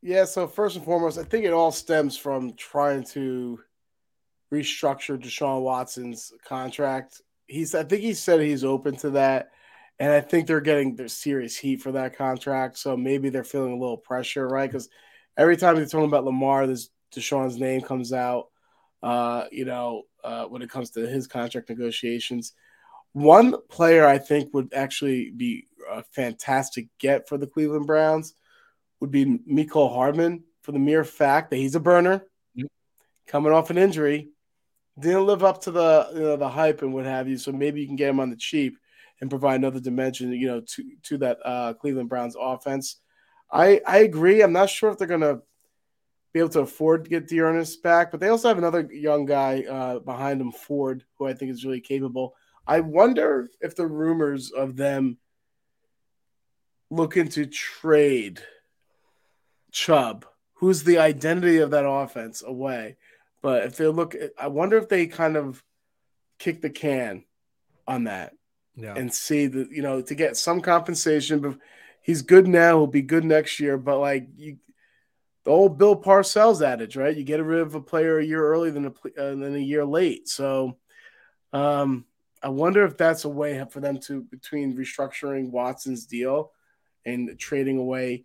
Yeah. 0.05 0.27
So 0.27 0.47
first 0.47 0.77
and 0.77 0.85
foremost, 0.85 1.19
I 1.19 1.23
think 1.25 1.47
it 1.47 1.55
all 1.55 1.73
stems 1.73 2.15
from 2.15 2.53
trying 2.57 3.05
to 3.05 3.59
restructure 4.53 5.19
Deshaun 5.19 5.63
Watson's 5.63 6.31
contract. 6.47 7.23
He's 7.47 7.75
I 7.75 7.85
think 7.85 8.03
he 8.03 8.13
said 8.13 8.41
he's 8.41 8.65
open 8.65 8.97
to 8.97 9.11
that. 9.11 9.49
And 9.99 10.13
I 10.13 10.21
think 10.21 10.47
they're 10.47 10.61
getting 10.61 10.95
their 10.95 11.09
serious 11.09 11.57
heat 11.57 11.81
for 11.81 11.91
that 11.93 12.17
contract. 12.17 12.77
So 12.77 12.99
maybe 12.99 13.31
they're 13.31 13.45
feeling 13.45 13.73
a 13.73 13.79
little 13.79 13.97
pressure, 13.97 14.47
right? 14.47 14.69
Because 14.71 14.91
every 15.39 15.57
time 15.57 15.77
they're 15.77 15.87
talking 15.87 16.05
about 16.05 16.25
Lamar, 16.25 16.67
there's 16.67 16.91
Deshaun's 17.15 17.59
name 17.59 17.81
comes 17.81 18.13
out, 18.13 18.49
uh, 19.03 19.45
you 19.53 19.65
know, 19.65 20.03
uh, 20.23 20.45
when 20.45 20.61
it 20.61 20.69
comes 20.69 20.91
to 20.91 21.07
his 21.07 21.27
contract 21.27 21.71
negotiations. 21.71 22.53
One 23.13 23.55
player 23.71 24.07
I 24.07 24.19
think 24.19 24.53
would 24.53 24.75
actually 24.75 25.31
be 25.31 25.67
a 25.91 26.03
fantastic 26.03 26.89
get 26.99 27.27
for 27.27 27.39
the 27.39 27.47
Cleveland 27.47 27.87
Browns 27.87 28.35
would 29.05 29.11
be 29.11 29.39
Mecole 29.47 29.93
Hardman 29.93 30.45
for 30.63 30.73
the 30.73 30.79
mere 30.79 31.05
fact 31.05 31.51
that 31.51 31.57
he's 31.57 31.75
a 31.75 31.81
burner, 31.81 32.25
yep. 32.55 32.69
coming 33.27 33.53
off 33.53 33.69
an 33.69 33.77
injury, 33.77 34.31
didn't 34.99 35.27
live 35.27 35.45
up 35.45 35.61
to 35.63 35.71
the 35.71 36.09
you 36.15 36.21
know 36.21 36.37
the 36.37 36.49
hype 36.49 36.81
and 36.81 36.95
what 36.95 37.05
have 37.05 37.29
you. 37.29 37.37
So 37.37 37.53
maybe 37.53 37.83
you 37.83 37.87
can 37.87 37.97
get 37.97 38.09
him 38.09 38.19
on 38.19 38.31
the 38.31 38.37
cheap 38.37 38.79
and 39.21 39.29
provide 39.29 39.57
another 39.57 39.79
dimension, 39.79 40.33
you 40.33 40.47
know, 40.47 40.61
to 40.61 40.85
to 41.03 41.19
that 41.19 41.39
uh, 41.45 41.75
Cleveland 41.75 42.09
Browns 42.09 42.35
offense. 42.41 42.97
I 43.53 43.83
I 43.87 43.99
agree. 43.99 44.43
I'm 44.43 44.53
not 44.55 44.71
sure 44.71 44.91
if 44.91 44.97
they're 44.97 45.07
gonna 45.07 45.41
be 46.33 46.41
able 46.41 46.49
to 46.51 46.61
afford 46.61 47.05
to 47.05 47.11
get 47.11 47.29
D'Ernest 47.29 47.83
back. 47.83 48.11
But 48.11 48.21
they 48.21 48.29
also 48.29 48.49
have 48.49 48.57
another 48.57 48.89
young 48.91 49.27
guy 49.27 49.65
uh, 49.69 49.99
behind 49.99 50.41
him, 50.41 50.51
Ford, 50.51 51.05
who 51.19 51.27
I 51.27 51.35
think 51.35 51.51
is 51.51 51.65
really 51.65 51.83
capable. 51.83 52.35
I 52.67 52.81
wonder 52.81 53.51
if 53.61 53.77
the 53.77 53.87
rumors 53.87 54.51
of 54.51 54.77
them 54.77 55.19
looking 56.91 57.29
to 57.29 57.45
trade 57.45 58.41
Chubb, 59.75 60.25
who's 60.55 60.85
the 60.85 60.99
identity 60.99 61.59
of 61.59 61.73
that 61.73 61.87
offense, 61.87 62.43
away. 62.47 62.97
But 63.43 63.65
if 63.65 63.77
they 63.77 63.89
look, 63.89 64.15
I 64.39 64.47
wonder 64.47 64.79
if 64.79 64.89
they 64.89 65.09
kind 65.09 65.37
of 65.37 65.63
kick 66.39 66.63
the 66.63 66.71
can 66.71 67.25
on 67.87 68.05
that. 68.05 68.33
Yeah. 68.77 68.95
and 68.97 69.15
see 69.15 69.47
the 69.47 69.69
you 69.71 69.83
know 69.83 70.03
to 70.03 70.15
get 70.17 70.37
some 70.37 70.61
compensation. 70.61 71.39
But 71.39 71.59
he's 72.03 72.23
good 72.23 72.49
now; 72.49 72.79
he'll 72.79 72.87
be 72.89 73.03
good 73.03 73.25
next 73.25 73.61
year. 73.61 73.79
But 73.79 73.99
like 74.01 74.27
you, 74.37 74.59
the 75.45 75.51
old 75.51 75.79
Bill 75.79 75.95
Parcells 75.95 76.65
adage, 76.65 76.97
right? 76.97 77.17
You 77.17 77.23
get 77.23 77.45
rid 77.45 77.61
of 77.61 77.77
a 77.77 77.81
player 77.81 78.19
a 78.19 78.25
year 78.25 78.45
early 78.45 78.73
than 78.73 78.87
a 78.87 78.91
uh, 78.91 79.31
than 79.31 79.55
a 79.55 79.59
year 79.59 79.85
late. 79.85 80.29
So, 80.29 80.77
um, 81.53 82.05
I 82.43 82.49
wonder 82.49 82.85
if 82.85 82.97
that's 82.97 83.25
a 83.25 83.29
way 83.29 83.65
for 83.71 83.79
them 83.79 83.99
to 84.07 84.23
between 84.23 84.77
restructuring 84.77 85.51
Watson's 85.51 86.07
deal 86.07 86.51
and 87.05 87.39
trading 87.39 87.79
away 87.79 88.25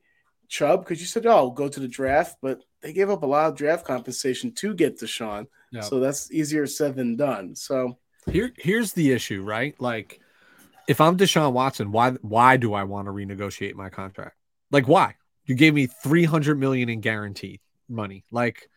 Chubb 0.50 0.82
because 0.82 1.00
you 1.00 1.06
said, 1.06 1.26
"Oh, 1.26 1.52
go 1.52 1.70
to 1.70 1.80
the 1.80 1.88
draft," 1.88 2.38
but 2.42 2.62
they 2.82 2.92
gave 2.92 3.10
up 3.10 3.24
a 3.24 3.26
lot 3.26 3.48
of 3.50 3.56
draft 3.56 3.86
compensation 3.86 4.52
to 4.56 4.74
get 4.74 5.00
Deshaun, 5.00 5.48
Yeah. 5.72 5.82
so 5.82 6.00
that's 6.00 6.32
easier 6.32 6.68
said 6.68 6.96
than 6.96 7.16
done. 7.16 7.56
So, 7.56 7.98
Here, 8.30 8.52
here's 8.58 8.94
the 8.94 9.12
issue, 9.12 9.44
right? 9.44 9.80
Like, 9.80 10.20
if 10.88 11.00
I'm 11.00 11.18
Deshaun 11.18 11.54
Watson, 11.54 11.92
why 11.92 12.12
why 12.22 12.58
do 12.58 12.74
I 12.74 12.84
want 12.84 13.06
to 13.08 13.12
renegotiate 13.12 13.76
my 13.76 13.90
contract? 13.90 14.36
Like, 14.72 14.88
why? 14.88 15.16
You 15.46 15.56
gave 15.56 15.74
me 15.74 15.88
300 15.88 16.60
million 16.60 16.90
in 16.90 17.00
guaranteed 17.02 17.60
money. 17.88 18.24
Like, 18.32 18.70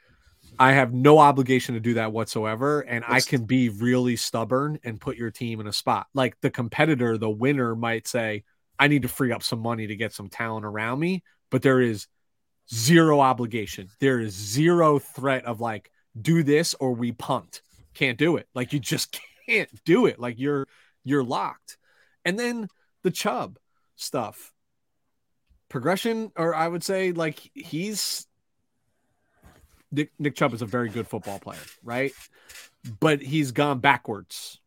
I 0.58 0.72
have 0.72 0.92
no 0.92 1.18
obligation 1.18 1.74
to 1.74 1.80
do 1.80 1.94
that 1.94 2.12
whatsoever, 2.12 2.80
and 2.80 3.04
I 3.06 3.20
can 3.20 3.44
be 3.44 3.68
really 3.70 4.16
stubborn 4.16 4.78
and 4.84 5.00
put 5.00 5.16
your 5.16 5.30
team 5.30 5.60
in 5.60 5.66
a 5.66 5.72
spot. 5.72 6.06
Like 6.14 6.38
the 6.40 6.50
competitor, 6.50 7.16
the 7.16 7.30
winner 7.30 7.74
might 7.74 8.06
say, 8.06 8.44
"I 8.78 8.88
need 8.88 9.02
to 9.02 9.08
free 9.08 9.32
up 9.32 9.42
some 9.42 9.60
money 9.60 9.86
to 9.86 9.96
get 9.96 10.12
some 10.12 10.28
talent 10.28 10.66
around 10.66 10.98
me," 10.98 11.22
but 11.52 11.62
there 11.62 11.80
is 11.80 12.08
zero 12.72 13.20
obligation. 13.20 13.90
There 14.00 14.18
is 14.18 14.34
zero 14.34 14.98
threat 14.98 15.44
of 15.44 15.60
like, 15.60 15.92
do 16.20 16.42
this 16.42 16.74
or 16.80 16.94
we 16.94 17.12
punt. 17.12 17.60
Can't 17.94 18.18
do 18.18 18.36
it. 18.36 18.48
Like 18.54 18.72
you 18.72 18.80
just 18.80 19.20
can't 19.46 19.68
do 19.84 20.06
it. 20.06 20.18
Like 20.18 20.40
you're 20.40 20.66
you're 21.04 21.22
locked. 21.22 21.76
And 22.24 22.36
then 22.38 22.68
the 23.02 23.10
Chubb 23.12 23.58
stuff. 23.94 24.52
Progression, 25.68 26.32
or 26.36 26.54
I 26.54 26.66
would 26.68 26.82
say 26.82 27.12
like 27.12 27.50
he's 27.54 28.26
Nick, 29.90 30.10
Nick 30.18 30.34
Chubb 30.34 30.54
is 30.54 30.62
a 30.62 30.66
very 30.66 30.88
good 30.88 31.06
football 31.06 31.38
player, 31.38 31.60
right? 31.82 32.12
But 32.98 33.20
he's 33.20 33.52
gone 33.52 33.78
backwards. 33.78 34.58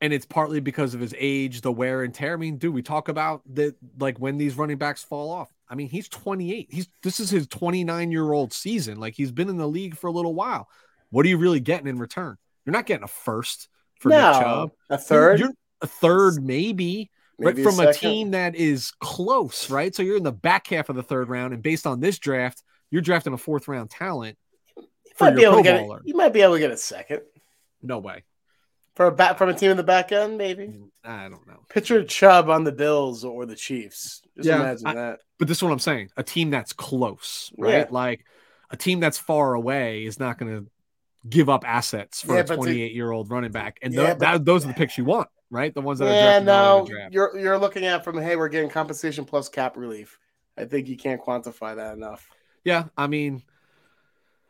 And 0.00 0.12
it's 0.12 0.26
partly 0.26 0.60
because 0.60 0.94
of 0.94 1.00
his 1.00 1.14
age, 1.18 1.60
the 1.60 1.72
wear 1.72 2.02
and 2.02 2.14
tear. 2.14 2.34
I 2.34 2.36
mean, 2.36 2.56
dude, 2.56 2.74
we 2.74 2.82
talk 2.82 3.08
about 3.08 3.42
that 3.54 3.76
like 3.98 4.18
when 4.18 4.36
these 4.36 4.56
running 4.56 4.78
backs 4.78 5.02
fall 5.02 5.30
off. 5.30 5.52
I 5.70 5.74
mean, 5.74 5.88
he's 5.88 6.08
28. 6.08 6.68
He's 6.70 6.88
this 7.02 7.20
is 7.20 7.30
his 7.30 7.46
29 7.46 8.10
year 8.10 8.32
old 8.32 8.52
season. 8.52 8.98
Like 8.98 9.14
he's 9.14 9.32
been 9.32 9.48
in 9.48 9.58
the 9.58 9.68
league 9.68 9.96
for 9.96 10.06
a 10.06 10.12
little 10.12 10.34
while. 10.34 10.68
What 11.10 11.26
are 11.26 11.28
you 11.28 11.38
really 11.38 11.60
getting 11.60 11.86
in 11.86 11.98
return? 11.98 12.36
You're 12.64 12.72
not 12.72 12.86
getting 12.86 13.04
a 13.04 13.08
first 13.08 13.68
for 14.00 14.10
Nick 14.10 14.18
Chubb. 14.18 14.72
a 14.90 14.98
third, 14.98 15.40
You're 15.40 15.52
a 15.80 15.86
third, 15.86 16.42
maybe, 16.42 17.10
right? 17.38 17.54
From 17.54 17.80
a, 17.80 17.92
second. 17.92 17.94
team 17.94 18.30
that 18.32 18.54
is 18.54 18.92
close, 19.00 19.70
right? 19.70 19.94
So 19.94 20.02
you're 20.02 20.16
in 20.16 20.22
the 20.22 20.32
back 20.32 20.66
half 20.68 20.88
of 20.88 20.96
the 20.96 21.02
third 21.02 21.28
round, 21.28 21.54
and 21.54 21.62
based 21.62 21.86
on 21.86 22.00
this 22.00 22.18
draft, 22.18 22.62
you're 22.90 23.02
drafting 23.02 23.32
a 23.32 23.38
fourth 23.38 23.68
round 23.68 23.90
talent 23.90 24.36
You 24.76 24.84
for 25.16 25.24
might 25.24 25.36
be 25.36 25.44
able 25.44 25.56
to 25.56 25.62
get. 25.62 25.80
A, 25.80 25.98
you 26.04 26.14
might 26.14 26.32
be 26.32 26.42
able 26.42 26.54
to 26.54 26.60
get 26.60 26.70
a 26.70 26.76
second 26.76 27.22
No 27.82 27.98
way. 27.98 28.24
For 28.98 29.06
a 29.06 29.12
back 29.12 29.38
from 29.38 29.48
a 29.48 29.54
team 29.54 29.70
in 29.70 29.76
the 29.76 29.84
back 29.84 30.10
end, 30.10 30.36
maybe. 30.36 30.72
I 31.04 31.28
don't 31.28 31.46
know. 31.46 31.60
Picture 31.68 32.02
Chubb 32.02 32.50
on 32.50 32.64
the 32.64 32.72
Bills 32.72 33.24
or 33.24 33.46
the 33.46 33.54
Chiefs. 33.54 34.22
Just 34.36 34.48
Yeah, 34.48 34.56
imagine 34.56 34.86
I- 34.88 34.94
that. 34.94 35.20
But 35.38 35.46
this 35.46 35.58
is 35.58 35.62
what 35.62 35.70
I'm 35.70 35.78
saying. 35.78 36.10
A 36.16 36.24
team 36.24 36.50
that's 36.50 36.72
close, 36.72 37.52
right? 37.56 37.72
Yeah. 37.72 37.86
Like 37.90 38.24
a 38.72 38.76
team 38.76 38.98
that's 38.98 39.16
far 39.16 39.54
away 39.54 40.04
is 40.04 40.18
not 40.18 40.36
going 40.36 40.50
to 40.64 40.70
give 41.30 41.48
up 41.48 41.62
assets 41.64 42.22
for 42.22 42.34
Yeah, 42.34 42.40
a 42.40 42.44
28 42.44 42.92
year 42.92 43.12
old 43.12 43.30
running 43.30 43.52
back. 43.52 43.78
And 43.82 43.94
Yeah, 43.94 44.14
but- 44.14 44.18
that, 44.18 44.44
those 44.44 44.64
are 44.64 44.68
the 44.68 44.74
picks 44.74 44.98
you 44.98 45.04
want, 45.04 45.28
right? 45.48 45.72
The 45.72 45.80
ones 45.80 46.00
that 46.00 46.08
are 46.08 46.12
Yeah, 46.12 46.40
drafted 46.40 46.46
no, 46.46 46.84
the 46.86 47.08
you're 47.14 47.38
you're 47.38 47.58
looking 47.58 47.84
at 47.86 48.02
from 48.02 48.18
hey, 48.20 48.34
we're 48.34 48.48
getting 48.48 48.68
compensation 48.68 49.24
plus 49.24 49.48
cap 49.48 49.76
relief. 49.76 50.18
I 50.56 50.64
think 50.64 50.88
you 50.88 50.96
can't 50.96 51.22
quantify 51.22 51.76
that 51.76 51.94
enough. 51.96 52.28
Yeah, 52.64 52.86
I 52.96 53.06
mean, 53.06 53.44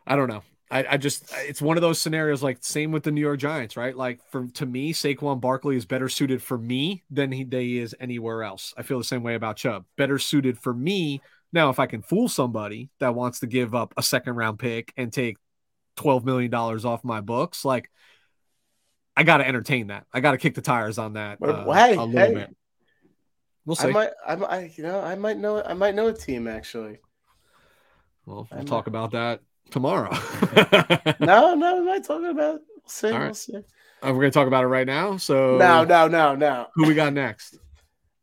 I 0.07 0.17
don't 0.17 0.29
know. 0.29 0.43
I, 0.71 0.85
I 0.91 0.97
just 0.99 1.33
it's 1.39 1.63
one 1.63 1.77
of 1.79 1.81
those 1.81 1.99
scenarios 1.99 2.43
like 2.43 2.59
same 2.61 2.93
with 2.93 3.03
the 3.03 3.11
New 3.11 3.21
York 3.23 3.39
Giants, 3.39 3.77
right? 3.77 3.97
Like 3.97 4.21
for 4.31 4.47
to 4.49 4.67
me, 4.67 4.93
Saquon 4.93 5.41
Barkley 5.41 5.77
is 5.77 5.87
better 5.87 6.09
suited 6.09 6.43
for 6.43 6.59
me 6.59 7.03
than 7.11 7.33
he, 7.33 7.47
he 7.51 7.79
is 7.79 7.97
anywhere 7.99 8.43
else. 8.43 8.75
I 8.77 8.83
feel 8.83 8.99
the 8.99 9.05
same 9.05 9.23
way 9.23 9.35
about 9.35 9.57
Chubb. 9.57 9.87
Better 9.97 10.19
suited 10.19 10.59
for 10.59 10.75
me. 10.75 11.23
Now, 11.53 11.71
if 11.71 11.79
I 11.79 11.87
can 11.87 12.03
fool 12.03 12.29
somebody 12.29 12.91
that 13.01 13.15
wants 13.15 13.41
to 13.41 13.47
give 13.47 13.75
up 13.75 13.95
a 13.97 14.03
second 14.03 14.35
round 14.35 14.59
pick 14.59 14.93
and 14.99 15.11
take 15.11 15.39
twelve 15.97 16.25
million 16.27 16.51
dollars 16.51 16.85
off 16.85 17.03
my 17.03 17.23
books, 17.23 17.65
like 17.65 17.91
I 19.17 19.23
got 19.23 19.39
to 19.39 19.49
entertain 19.49 19.87
that. 19.87 20.05
I 20.13 20.21
got 20.21 20.33
to 20.33 20.39
kick 20.39 20.55
the 20.55 20.61
tires 20.61 20.99
on 20.99 21.15
that 21.15 21.41
But, 21.41 21.49
uh, 21.51 21.73
hey, 21.73 21.95
a 21.97 22.03
little 22.05 22.29
hey. 22.29 22.35
bit. 22.35 22.57
We'll 23.65 23.77
I 23.81 23.83
see. 23.83 23.89
I 23.89 23.93
might, 23.93 24.11
I- 24.47 24.73
you 24.77 24.83
know, 24.85 25.01
I 25.01 25.15
might 25.15 25.39
know, 25.39 25.63
I 25.63 25.73
might 25.75 25.95
know 25.95 26.07
a 26.09 26.13
team 26.13 26.47
actually. 26.47 26.99
well, 28.27 28.47
we'll 28.51 28.59
might- 28.61 28.67
talk 28.69 28.87
about 28.87 29.13
that 29.13 29.41
tomorrow. 29.71 30.11
No, 31.21 31.55
no, 31.55 31.79
I'm 31.79 31.85
not 31.85 32.05
talking 32.05 32.27
about. 32.31 32.57
it. 32.57 32.63
We'll 32.69 32.89
see. 32.89 33.09
All 33.09 33.13
We'll 33.19 33.23
right. 33.29 33.37
see. 33.37 33.57
Uh, 33.57 34.13
we're 34.13 34.21
gonna 34.21 34.31
talk 34.31 34.47
about 34.47 34.65
it 34.65 34.69
right 34.69 34.87
now. 34.87 35.17
So 35.17 35.57
No, 35.59 35.85
no, 35.85 36.09
no, 36.09 36.35
no. 36.35 36.67
who 36.75 36.87
we 36.87 36.95
got 36.95 37.13
next? 37.13 37.59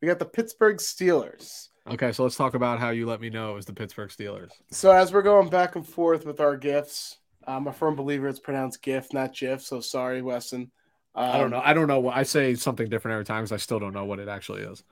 We 0.02 0.10
got 0.10 0.20
the 0.20 0.26
Pittsburgh 0.26 0.78
Steelers. 0.78 1.70
Okay, 1.90 2.12
so 2.12 2.24
let's 2.24 2.36
talk 2.36 2.54
about 2.54 2.80
how 2.80 2.90
you 2.92 3.08
let 3.08 3.22
me 3.22 3.30
know 3.32 3.52
it 3.52 3.56
was 3.56 3.66
the 3.66 3.74
Pittsburgh 3.74 4.10
Steelers. 4.10 4.52
So 4.70 4.92
as 4.92 5.12
we're 5.12 5.24
going 5.24 5.50
back 5.50 5.76
and 5.76 5.88
forth 5.88 6.26
with 6.26 6.40
our 6.42 6.58
gifts, 6.58 7.18
I'm 7.48 7.66
a 7.66 7.74
firm 7.74 7.96
believer 7.96 8.28
it's 8.28 8.40
pronounced 8.40 8.84
GIF, 8.84 9.14
not 9.14 9.34
GIF. 9.34 9.64
So 9.64 9.80
sorry, 9.80 10.22
Weston. 10.22 10.70
Um, 11.16 11.32
I 11.32 11.38
don't 11.40 11.50
know. 11.50 11.62
I 11.64 11.74
don't 11.74 11.88
know 11.88 12.02
what 12.02 12.16
I 12.16 12.22
say 12.24 12.54
something 12.56 12.88
different 12.88 13.14
every 13.14 13.26
time 13.26 13.44
because 13.44 13.54
I 13.54 13.58
still 13.58 13.80
don't 13.80 13.94
know 13.94 14.06
what 14.06 14.20
it 14.20 14.28
actually 14.28 14.62
is. 14.64 14.84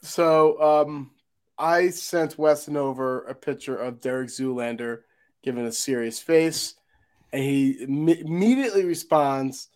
So 0.00 0.62
um, 0.62 1.10
I 1.58 1.90
sent 1.90 2.38
Weston 2.38 2.76
over 2.76 3.22
a 3.24 3.34
picture 3.34 3.76
of 3.76 4.00
Derek 4.00 4.28
Zoolander 4.28 5.00
giving 5.44 5.66
a 5.66 5.72
serious 5.72 6.20
face, 6.20 6.74
and 7.32 7.42
he 7.42 7.82
Im- 7.82 8.08
immediately 8.08 8.84
responds, 8.84 9.68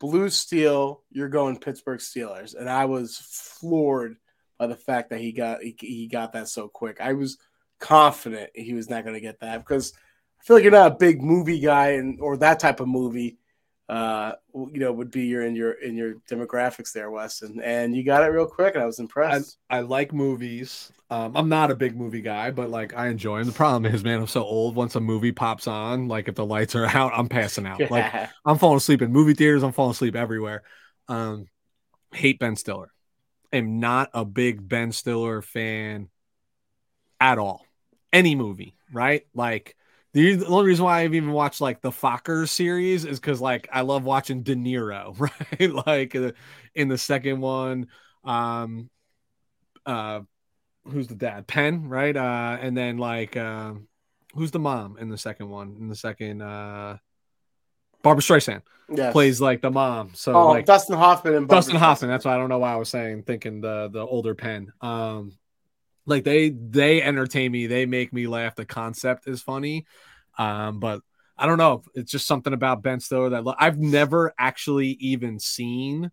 "Blue 0.00 0.28
Steel, 0.28 1.02
you're 1.10 1.28
going 1.28 1.58
Pittsburgh 1.58 2.00
Steelers," 2.00 2.54
and 2.54 2.68
I 2.68 2.84
was 2.84 3.16
floored 3.16 4.16
by 4.58 4.66
the 4.66 4.76
fact 4.76 5.10
that 5.10 5.20
he 5.20 5.32
got 5.32 5.62
he, 5.62 5.76
he 5.78 6.06
got 6.08 6.32
that 6.32 6.48
so 6.48 6.68
quick. 6.68 7.00
I 7.00 7.12
was 7.12 7.38
confident 7.78 8.50
he 8.54 8.74
was 8.74 8.90
not 8.90 9.04
going 9.04 9.14
to 9.14 9.20
get 9.20 9.40
that 9.40 9.58
because 9.58 9.92
I 10.40 10.44
feel 10.44 10.56
like 10.56 10.62
you're 10.62 10.72
not 10.72 10.92
a 10.92 10.96
big 10.96 11.22
movie 11.22 11.60
guy 11.60 11.92
and 11.92 12.20
or 12.20 12.36
that 12.38 12.58
type 12.58 12.80
of 12.80 12.88
movie. 12.88 13.38
Uh, 13.88 14.32
you 14.52 14.80
know, 14.80 14.92
would 14.92 15.12
be 15.12 15.26
your 15.26 15.42
in 15.42 15.54
your 15.54 15.72
in 15.72 15.94
your 15.94 16.14
demographics 16.28 16.92
there, 16.92 17.08
Weston, 17.08 17.60
and 17.62 17.94
you 17.94 18.02
got 18.02 18.24
it 18.24 18.26
real 18.26 18.46
quick, 18.46 18.74
and 18.74 18.82
I 18.82 18.86
was 18.86 18.98
impressed. 18.98 19.58
I 19.70 19.80
like 19.80 20.12
movies. 20.12 20.90
Um, 21.08 21.36
I'm 21.36 21.48
not 21.48 21.70
a 21.70 21.76
big 21.76 21.96
movie 21.96 22.20
guy, 22.20 22.50
but 22.50 22.68
like 22.68 22.96
I 22.96 23.06
enjoy 23.08 23.38
them. 23.38 23.46
The 23.46 23.52
problem 23.52 23.94
is, 23.94 24.02
man, 24.02 24.18
I'm 24.18 24.26
so 24.26 24.42
old. 24.42 24.74
Once 24.74 24.96
a 24.96 25.00
movie 25.00 25.30
pops 25.30 25.68
on, 25.68 26.08
like 26.08 26.26
if 26.26 26.34
the 26.34 26.44
lights 26.44 26.74
are 26.74 26.86
out, 26.96 27.12
I'm 27.14 27.28
passing 27.28 27.64
out. 27.64 27.88
Like 27.88 28.30
I'm 28.44 28.58
falling 28.58 28.78
asleep 28.78 29.02
in 29.02 29.12
movie 29.12 29.34
theaters. 29.34 29.62
I'm 29.62 29.72
falling 29.72 29.92
asleep 29.92 30.16
everywhere. 30.16 30.64
Um, 31.06 31.46
hate 32.12 32.40
Ben 32.40 32.56
Stiller. 32.56 32.90
Am 33.52 33.78
not 33.78 34.10
a 34.12 34.24
big 34.24 34.68
Ben 34.68 34.90
Stiller 34.90 35.42
fan 35.42 36.08
at 37.20 37.38
all. 37.38 37.64
Any 38.12 38.34
movie, 38.34 38.74
right? 38.92 39.24
Like 39.32 39.76
the, 40.16 40.34
the 40.36 40.46
only 40.46 40.64
reason 40.64 40.86
why 40.86 41.00
I've 41.00 41.14
even 41.14 41.32
watched 41.32 41.60
like 41.60 41.82
the 41.82 41.90
Focker 41.90 42.48
series 42.48 43.04
is 43.04 43.20
because 43.20 43.38
like 43.38 43.68
I 43.70 43.82
love 43.82 44.04
watching 44.04 44.42
De 44.42 44.54
Niro, 44.54 45.14
right? 45.60 45.86
like 45.86 46.16
uh, 46.16 46.32
in 46.74 46.88
the 46.88 46.96
second 46.96 47.42
one, 47.42 47.88
um, 48.24 48.88
uh, 49.84 50.20
who's 50.86 51.08
the 51.08 51.16
dad? 51.16 51.46
Penn, 51.46 51.90
right? 51.90 52.16
Uh, 52.16 52.56
and 52.58 52.74
then 52.74 52.96
like 52.96 53.36
um, 53.36 53.88
who's 54.34 54.52
the 54.52 54.58
mom 54.58 54.96
in 54.96 55.10
the 55.10 55.18
second 55.18 55.50
one? 55.50 55.76
In 55.78 55.90
the 55.90 55.94
second, 55.94 56.40
uh, 56.40 56.96
Barbra 58.02 58.22
Streisand 58.22 58.62
yes. 58.88 59.12
plays 59.12 59.38
like 59.38 59.60
the 59.60 59.70
mom. 59.70 60.12
So 60.14 60.34
Oh, 60.34 60.48
like 60.48 60.64
Dustin 60.64 60.96
Hoffman 60.96 61.34
and 61.34 61.46
Barbra 61.46 61.58
Dustin 61.58 61.76
Hoffman. 61.76 62.10
That's 62.10 62.24
why 62.24 62.36
I 62.36 62.38
don't 62.38 62.48
know 62.48 62.58
why 62.58 62.72
I 62.72 62.76
was 62.76 62.88
saying 62.88 63.24
thinking 63.24 63.60
the 63.60 63.90
the 63.92 64.00
older 64.00 64.34
pen. 64.34 64.72
Um, 64.80 65.32
like 66.06 66.24
they 66.24 66.50
they 66.50 67.02
entertain 67.02 67.52
me. 67.52 67.66
They 67.66 67.86
make 67.86 68.12
me 68.12 68.26
laugh. 68.26 68.54
The 68.54 68.64
concept 68.64 69.26
is 69.28 69.42
funny. 69.42 69.86
Um, 70.38 70.80
but 70.80 71.00
I 71.36 71.46
don't 71.46 71.58
know. 71.58 71.82
It's 71.94 72.10
just 72.10 72.26
something 72.26 72.52
about 72.52 72.82
Ben 72.82 73.00
Stiller 73.00 73.30
that 73.30 73.44
I've 73.58 73.78
never 73.78 74.32
actually 74.38 74.88
even 75.00 75.38
seen 75.38 76.10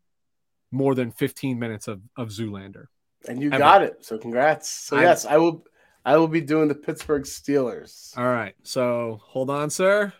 more 0.72 0.96
than 0.96 1.12
15 1.12 1.60
minutes 1.60 1.88
of 1.88 2.02
of 2.18 2.30
Zoolander. 2.30 2.86
and 3.28 3.42
you 3.42 3.50
Ever. 3.50 3.58
got 3.60 3.84
it. 3.84 4.04
So 4.04 4.18
congrats. 4.18 4.70
So 4.70 4.98
I- 4.98 5.02
yes, 5.04 5.26
I 5.26 5.38
will. 5.38 5.66
I 6.06 6.18
will 6.18 6.28
be 6.28 6.42
doing 6.42 6.68
the 6.68 6.76
Pittsburgh 6.76 7.24
Steelers. 7.24 8.18
All 8.18 8.26
right. 8.26 8.56
So 8.64 9.22
hold 9.24 9.50
on, 9.50 9.70
sir. 9.70 10.12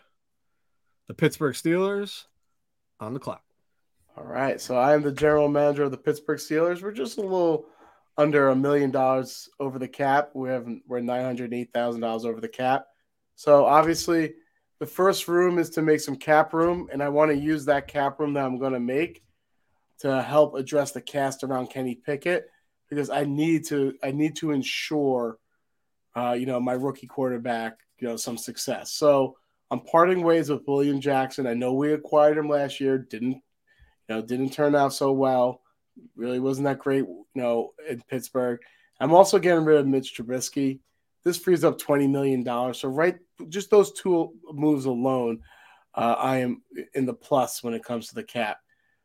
The 1.08 1.14
Pittsburgh 1.14 1.54
Steelers 1.54 2.24
on 3.00 3.12
the 3.12 3.20
clock. 3.20 3.42
All 4.16 4.24
right. 4.24 4.58
So 4.58 4.76
I 4.76 4.94
am 4.94 5.02
the 5.02 5.12
general 5.12 5.48
manager 5.48 5.82
of 5.82 5.90
the 5.90 5.98
Pittsburgh 5.98 6.38
Steelers. 6.38 6.80
We're 6.82 6.92
just 6.92 7.18
a 7.18 7.20
little 7.20 7.66
under 8.16 8.48
a 8.48 8.56
million 8.56 8.90
dollars 8.90 9.48
over 9.58 9.78
the 9.78 9.88
cap. 9.88 10.30
We 10.34 10.48
have 10.50 10.68
we're 10.86 11.00
nine 11.00 11.24
hundred 11.24 11.52
eight 11.52 11.72
thousand 11.72 12.00
dollars 12.00 12.24
over 12.24 12.40
the 12.40 12.48
cap. 12.48 12.86
So 13.36 13.64
obviously, 13.64 14.34
the 14.80 14.86
first 14.86 15.28
room 15.28 15.58
is 15.58 15.70
to 15.70 15.82
make 15.82 16.00
some 16.00 16.16
cap 16.16 16.52
room, 16.52 16.88
and 16.92 17.02
I 17.02 17.08
want 17.08 17.30
to 17.30 17.36
use 17.36 17.64
that 17.66 17.88
cap 17.88 18.20
room 18.20 18.34
that 18.34 18.44
I'm 18.44 18.58
going 18.58 18.72
to 18.72 18.80
make 18.80 19.22
to 20.00 20.22
help 20.22 20.54
address 20.54 20.92
the 20.92 21.00
cast 21.00 21.44
around 21.44 21.68
Kenny 21.70 21.94
Pickett 21.94 22.48
because 22.88 23.10
I 23.10 23.24
need 23.24 23.66
to 23.66 23.94
I 24.02 24.12
need 24.12 24.36
to 24.36 24.50
ensure 24.50 25.38
uh, 26.16 26.36
you 26.38 26.46
know 26.46 26.60
my 26.60 26.74
rookie 26.74 27.06
quarterback 27.06 27.78
you 27.98 28.08
know 28.08 28.16
some 28.16 28.38
success. 28.38 28.92
So 28.92 29.36
I'm 29.70 29.80
parting 29.80 30.22
ways 30.22 30.50
with 30.50 30.66
William 30.66 31.00
Jackson. 31.00 31.46
I 31.46 31.54
know 31.54 31.72
we 31.72 31.92
acquired 31.92 32.38
him 32.38 32.48
last 32.48 32.80
year, 32.80 32.98
didn't 32.98 33.32
you 33.32 33.40
know 34.08 34.22
didn't 34.22 34.52
turn 34.52 34.74
out 34.74 34.92
so 34.92 35.12
well. 35.12 35.62
Really 36.16 36.40
wasn't 36.40 36.64
that 36.64 36.78
great, 36.78 37.04
you 37.04 37.26
know, 37.34 37.72
in 37.88 38.02
Pittsburgh. 38.08 38.60
I'm 39.00 39.12
also 39.12 39.38
getting 39.38 39.64
rid 39.64 39.78
of 39.78 39.86
Mitch 39.86 40.16
Trubisky. 40.16 40.80
This 41.24 41.38
frees 41.38 41.64
up 41.64 41.78
twenty 41.78 42.06
million 42.06 42.42
dollars. 42.42 42.80
So 42.80 42.88
right, 42.88 43.18
just 43.48 43.70
those 43.70 43.92
two 43.92 44.32
moves 44.52 44.84
alone, 44.84 45.40
uh, 45.94 46.16
I 46.18 46.38
am 46.38 46.62
in 46.94 47.06
the 47.06 47.14
plus 47.14 47.62
when 47.62 47.74
it 47.74 47.84
comes 47.84 48.08
to 48.08 48.14
the 48.14 48.22
cap. 48.22 48.58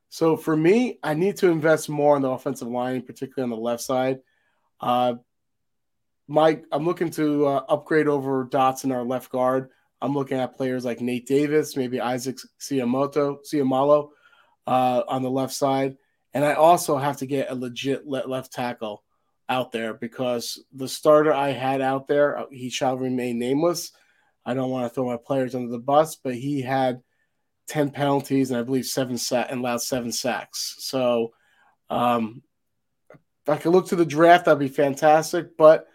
So 0.09 0.35
for 0.35 0.57
me, 0.57 0.99
I 1.03 1.13
need 1.13 1.37
to 1.37 1.49
invest 1.49 1.87
more 1.87 2.15
on 2.15 2.21
the 2.21 2.29
offensive 2.29 2.67
line, 2.67 3.03
particularly 3.03 3.51
on 3.51 3.57
the 3.57 3.63
left 3.63 3.83
side. 3.83 4.19
Uh, 4.81 5.15
Mike, 6.27 6.65
I'm 6.71 6.85
looking 6.85 7.11
to 7.11 7.45
uh, 7.45 7.63
upgrade 7.69 8.07
over 8.07 8.45
Dotson, 8.45 8.93
our 8.93 9.03
left 9.03 9.31
guard. 9.31 9.69
I'm 10.01 10.13
looking 10.13 10.37
at 10.37 10.57
players 10.57 10.85
like 10.85 11.01
Nate 11.01 11.27
Davis, 11.27 11.75
maybe 11.75 11.99
Isaac 11.99 12.37
Siamoto, 12.59 13.39
Seumalo 13.45 14.09
uh, 14.67 15.03
on 15.07 15.23
the 15.23 15.29
left 15.29 15.53
side. 15.53 15.97
And 16.33 16.45
I 16.45 16.53
also 16.53 16.97
have 16.97 17.17
to 17.17 17.25
get 17.25 17.49
a 17.49 17.55
legit 17.55 18.05
left 18.05 18.53
tackle 18.53 19.03
out 19.47 19.71
there 19.71 19.95
because 19.95 20.63
the 20.73 20.87
starter 20.87 21.33
I 21.33 21.49
had 21.49 21.81
out 21.81 22.07
there, 22.07 22.37
uh, 22.37 22.45
he 22.51 22.69
shall 22.69 22.97
remain 22.97 23.39
nameless. 23.39 23.91
I 24.45 24.53
don't 24.53 24.69
want 24.69 24.85
to 24.85 24.93
throw 24.93 25.05
my 25.05 25.17
players 25.17 25.55
under 25.55 25.71
the 25.71 25.79
bus, 25.79 26.15
but 26.15 26.35
he 26.35 26.61
had 26.61 27.01
10 27.67 27.89
penalties 27.91 28.51
and 28.51 28.59
I 28.59 28.63
believe 28.63 28.85
seven 28.85 29.17
sack 29.17 29.47
and 29.49 29.59
allowed 29.61 29.81
seven 29.81 30.11
sacks. 30.11 30.75
So 30.79 31.33
um, 31.89 32.43
if 33.11 33.49
I 33.49 33.57
could 33.57 33.71
look 33.71 33.87
to 33.87 33.95
the 33.95 34.05
draft, 34.05 34.45
that'd 34.45 34.59
be 34.59 34.67
fantastic. 34.67 35.57
But 35.57 35.87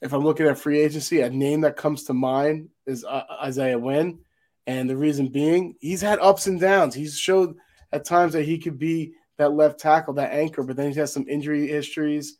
if 0.00 0.12
I'm 0.12 0.24
looking 0.24 0.46
at 0.46 0.58
free 0.58 0.80
agency, 0.80 1.20
a 1.20 1.30
name 1.30 1.62
that 1.62 1.76
comes 1.76 2.04
to 2.04 2.14
mind 2.14 2.68
is 2.86 3.04
uh, 3.04 3.22
Isaiah 3.42 3.78
Wynn. 3.78 4.20
And 4.66 4.88
the 4.88 4.96
reason 4.96 5.28
being, 5.28 5.76
he's 5.80 6.02
had 6.02 6.18
ups 6.18 6.46
and 6.46 6.60
downs. 6.60 6.94
He's 6.94 7.18
showed 7.18 7.56
at 7.92 8.04
times 8.04 8.34
that 8.34 8.44
he 8.44 8.58
could 8.58 8.78
be 8.78 9.14
that 9.38 9.54
left 9.54 9.80
tackle, 9.80 10.14
that 10.14 10.32
anchor, 10.32 10.62
but 10.62 10.76
then 10.76 10.92
he 10.92 10.98
has 10.98 11.12
some 11.12 11.26
injury 11.28 11.66
histories 11.66 12.36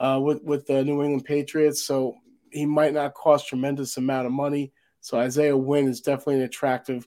uh, 0.00 0.20
with 0.22 0.42
with 0.42 0.66
the 0.66 0.84
New 0.84 1.02
England 1.02 1.24
Patriots, 1.24 1.84
so 1.84 2.16
he 2.50 2.66
might 2.66 2.92
not 2.92 3.14
cost 3.14 3.48
tremendous 3.48 3.96
amount 3.96 4.26
of 4.26 4.32
money. 4.32 4.72
So 5.00 5.18
Isaiah 5.18 5.56
Wynn 5.56 5.88
is 5.88 6.00
definitely 6.00 6.36
an 6.36 6.42
attractive, 6.42 7.06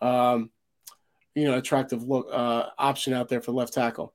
um, 0.00 0.50
you 1.34 1.44
know, 1.44 1.58
attractive 1.58 2.02
look 2.04 2.28
uh, 2.32 2.70
option 2.78 3.12
out 3.12 3.28
there 3.28 3.40
for 3.40 3.52
left 3.52 3.74
tackle. 3.74 4.14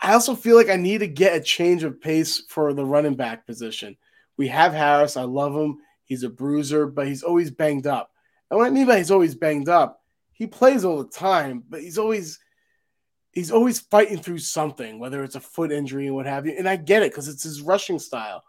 I 0.00 0.12
also 0.12 0.34
feel 0.34 0.56
like 0.56 0.68
I 0.68 0.76
need 0.76 0.98
to 0.98 1.08
get 1.08 1.36
a 1.36 1.40
change 1.40 1.82
of 1.82 2.00
pace 2.00 2.44
for 2.48 2.72
the 2.72 2.84
running 2.84 3.16
back 3.16 3.46
position. 3.46 3.96
We 4.36 4.48
have 4.48 4.72
Harris. 4.72 5.16
I 5.16 5.24
love 5.24 5.54
him. 5.54 5.78
He's 6.04 6.22
a 6.22 6.30
bruiser, 6.30 6.86
but 6.86 7.08
he's 7.08 7.22
always 7.22 7.50
banged 7.50 7.86
up. 7.86 8.12
And 8.50 8.58
what 8.58 8.66
I 8.66 8.70
mean 8.70 8.86
by 8.86 8.98
he's 8.98 9.10
always 9.10 9.34
banged 9.34 9.68
up, 9.68 10.00
he 10.32 10.46
plays 10.46 10.84
all 10.84 11.02
the 11.02 11.10
time, 11.10 11.64
but 11.68 11.82
he's 11.82 11.98
always 11.98 12.38
he's 13.32 13.50
always 13.50 13.80
fighting 13.80 14.18
through 14.18 14.38
something, 14.38 14.98
whether 14.98 15.22
it's 15.22 15.34
a 15.34 15.40
foot 15.40 15.72
injury 15.72 16.06
and 16.06 16.14
what 16.14 16.26
have 16.26 16.46
you. 16.46 16.54
And 16.56 16.68
I 16.68 16.76
get 16.76 17.02
it 17.02 17.12
because 17.12 17.28
it's 17.28 17.42
his 17.42 17.62
rushing 17.62 17.98
style. 17.98 18.42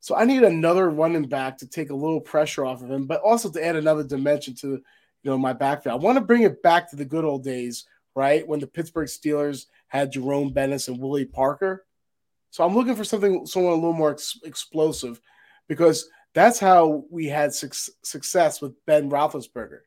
So 0.00 0.14
I 0.14 0.24
need 0.24 0.42
another 0.42 0.90
running 0.90 1.28
back 1.28 1.58
to 1.58 1.66
take 1.66 1.90
a 1.90 1.94
little 1.94 2.20
pressure 2.20 2.64
off 2.64 2.82
of 2.82 2.90
him, 2.90 3.06
but 3.06 3.20
also 3.22 3.50
to 3.50 3.64
add 3.64 3.76
another 3.76 4.04
dimension 4.04 4.54
to 4.56 4.68
you 4.68 4.80
know 5.24 5.38
my 5.38 5.52
backfield. 5.52 6.00
I 6.00 6.04
want 6.04 6.16
to 6.16 6.24
bring 6.24 6.42
it 6.42 6.62
back 6.62 6.90
to 6.90 6.96
the 6.96 7.04
good 7.04 7.24
old 7.24 7.42
days, 7.42 7.86
right? 8.14 8.46
When 8.46 8.60
the 8.60 8.66
Pittsburgh 8.66 9.08
Steelers 9.08 9.66
had 9.88 10.12
Jerome 10.12 10.52
Bettis 10.52 10.88
and 10.88 11.00
Willie 11.00 11.24
Parker. 11.24 11.84
So 12.50 12.64
I'm 12.64 12.74
looking 12.74 12.94
for 12.94 13.04
something 13.04 13.46
someone 13.46 13.72
a 13.72 13.76
little 13.76 13.92
more 13.92 14.12
ex- 14.12 14.38
explosive 14.44 15.20
because 15.68 16.08
that's 16.34 16.60
how 16.60 17.04
we 17.10 17.26
had 17.26 17.52
su- 17.52 17.92
success 18.04 18.60
with 18.60 18.74
Ben 18.86 19.10
Roethlisberger. 19.10 19.80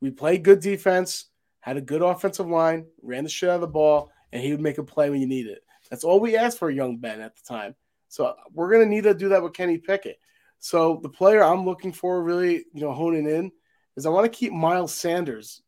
We 0.00 0.10
played 0.10 0.44
good 0.44 0.60
defense 0.60 1.26
had 1.62 1.76
a 1.76 1.80
good 1.80 2.02
offensive 2.02 2.48
line, 2.48 2.86
ran 3.02 3.24
the 3.24 3.30
shit 3.30 3.48
out 3.48 3.54
of 3.54 3.60
the 3.62 3.66
ball, 3.68 4.10
and 4.32 4.42
he 4.42 4.50
would 4.50 4.60
make 4.60 4.78
a 4.78 4.84
play 4.84 5.08
when 5.08 5.20
you 5.20 5.26
need 5.26 5.46
it. 5.46 5.64
That's 5.90 6.04
all 6.04 6.20
we 6.20 6.36
asked 6.36 6.58
for 6.58 6.70
young 6.70 6.98
Ben 6.98 7.20
at 7.20 7.34
the 7.36 7.42
time. 7.42 7.74
So 8.08 8.34
we're 8.52 8.70
going 8.70 8.84
to 8.84 8.88
need 8.88 9.04
to 9.04 9.14
do 9.14 9.30
that 9.30 9.42
with 9.42 9.54
Kenny 9.54 9.78
Pickett. 9.78 10.18
So 10.58 11.00
the 11.02 11.08
player 11.08 11.42
I'm 11.42 11.64
looking 11.64 11.92
for, 11.92 12.22
really, 12.22 12.64
you 12.74 12.80
know, 12.82 12.92
honing 12.92 13.26
in, 13.26 13.52
is 13.96 14.06
I 14.06 14.10
want 14.10 14.30
to 14.30 14.38
keep 14.38 14.52
Miles 14.52 14.94
Sanders 14.94 15.62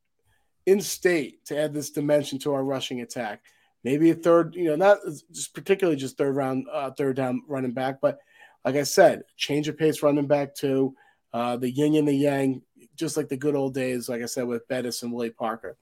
in 0.66 0.80
state 0.80 1.44
to 1.46 1.58
add 1.58 1.72
this 1.72 1.90
dimension 1.90 2.38
to 2.40 2.54
our 2.54 2.64
rushing 2.64 3.00
attack. 3.00 3.42
Maybe 3.82 4.10
a 4.10 4.14
third, 4.14 4.54
you 4.54 4.64
know, 4.64 4.76
not 4.76 4.98
just 5.30 5.54
particularly 5.54 5.98
just 5.98 6.18
third 6.18 6.34
round, 6.34 6.66
uh, 6.72 6.90
third 6.90 7.16
down 7.16 7.42
running 7.48 7.72
back, 7.72 8.00
but 8.00 8.18
like 8.64 8.76
I 8.76 8.82
said, 8.82 9.24
change 9.36 9.68
of 9.68 9.76
pace 9.76 10.02
running 10.02 10.26
back 10.26 10.54
too. 10.54 10.94
Uh, 11.32 11.56
the 11.56 11.70
yin 11.70 11.96
and 11.96 12.08
the 12.08 12.14
yang, 12.14 12.62
just 12.96 13.16
like 13.16 13.28
the 13.28 13.36
good 13.36 13.54
old 13.54 13.74
days, 13.74 14.08
like 14.08 14.22
I 14.22 14.26
said, 14.26 14.46
with 14.46 14.66
Bettis 14.68 15.02
and 15.02 15.12
Willie 15.12 15.30
Parker. 15.30 15.76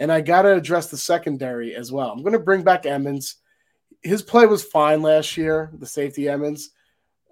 And 0.00 0.10
I 0.10 0.20
got 0.20 0.42
to 0.42 0.54
address 0.54 0.90
the 0.90 0.96
secondary 0.96 1.74
as 1.74 1.92
well. 1.92 2.10
I'm 2.10 2.22
going 2.22 2.32
to 2.32 2.38
bring 2.38 2.62
back 2.62 2.86
Edmunds. 2.86 3.36
His 4.02 4.22
play 4.22 4.46
was 4.46 4.62
fine 4.62 5.02
last 5.02 5.36
year, 5.36 5.70
the 5.78 5.86
safety 5.86 6.28
Edmunds. 6.28 6.70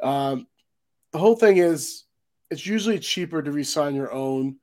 Um, 0.03 0.47
the 1.13 1.19
whole 1.19 1.37
thing 1.37 1.59
is 1.59 2.05
it's 2.51 2.67
usually 2.67 2.99
cheaper 2.99 3.43
to 3.43 3.53
resign 3.53 3.95
your 3.95 4.13
own 4.13 4.57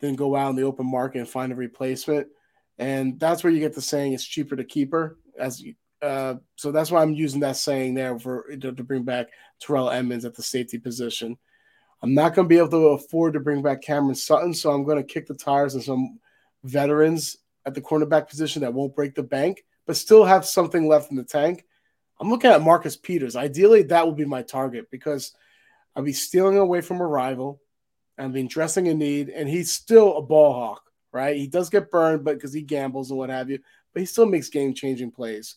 than 0.00 0.14
go 0.14 0.36
out 0.36 0.50
in 0.50 0.56
the 0.56 0.62
open 0.62 0.90
market 0.90 1.18
and 1.20 1.28
find 1.28 1.52
a 1.52 1.56
replacement. 1.56 2.28
And 2.78 3.18
that's 3.18 3.42
where 3.42 3.52
you 3.52 3.60
get 3.60 3.74
the 3.74 3.80
saying 3.80 4.12
it's 4.12 4.24
cheaper 4.24 4.56
to 4.56 4.64
keep 4.64 4.92
her. 4.92 5.16
As 5.38 5.62
uh, 6.02 6.34
so 6.56 6.72
that's 6.72 6.90
why 6.90 7.02
I'm 7.02 7.14
using 7.14 7.40
that 7.40 7.56
saying 7.56 7.94
there 7.94 8.18
for 8.18 8.44
to, 8.60 8.72
to 8.72 8.84
bring 8.84 9.02
back 9.02 9.28
Terrell 9.60 9.90
Edmunds 9.90 10.24
at 10.24 10.34
the 10.34 10.42
safety 10.42 10.78
position. 10.78 11.38
I'm 12.02 12.14
not 12.14 12.34
going 12.34 12.46
to 12.46 12.48
be 12.48 12.58
able 12.58 12.68
to 12.68 12.88
afford 12.88 13.32
to 13.32 13.40
bring 13.40 13.62
back 13.62 13.82
Cameron 13.82 14.14
Sutton, 14.14 14.52
so 14.52 14.70
I'm 14.70 14.84
going 14.84 14.98
to 14.98 15.02
kick 15.02 15.26
the 15.26 15.34
tires 15.34 15.74
on 15.74 15.80
some 15.80 16.18
veterans 16.62 17.38
at 17.64 17.74
the 17.74 17.80
cornerback 17.80 18.28
position 18.28 18.62
that 18.62 18.74
won't 18.74 18.94
break 18.94 19.14
the 19.14 19.22
bank, 19.22 19.64
but 19.86 19.96
still 19.96 20.24
have 20.24 20.44
something 20.44 20.86
left 20.86 21.10
in 21.10 21.16
the 21.16 21.24
tank. 21.24 21.64
I'm 22.20 22.30
looking 22.30 22.50
at 22.50 22.62
Marcus 22.62 22.96
Peters. 22.96 23.36
Ideally, 23.36 23.82
that 23.84 24.06
would 24.06 24.16
be 24.16 24.24
my 24.24 24.42
target 24.42 24.90
because 24.90 25.32
I'll 25.94 26.02
be 26.02 26.12
stealing 26.12 26.58
away 26.58 26.80
from 26.80 27.00
a 27.00 27.06
rival. 27.06 27.60
I've 28.18 28.32
been 28.32 28.48
dressing 28.48 28.88
a 28.88 28.94
need, 28.94 29.28
and 29.28 29.48
he's 29.48 29.72
still 29.72 30.16
a 30.16 30.22
ball 30.22 30.54
hawk, 30.54 30.82
right? 31.12 31.36
He 31.36 31.46
does 31.46 31.70
get 31.70 31.90
burned, 31.90 32.24
but 32.24 32.34
because 32.34 32.52
he 32.52 32.62
gambles 32.62 33.10
and 33.10 33.18
what 33.18 33.30
have 33.30 33.50
you, 33.50 33.58
but 33.92 34.00
he 34.00 34.06
still 34.06 34.26
makes 34.26 34.48
game 34.48 34.74
changing 34.74 35.10
plays. 35.10 35.56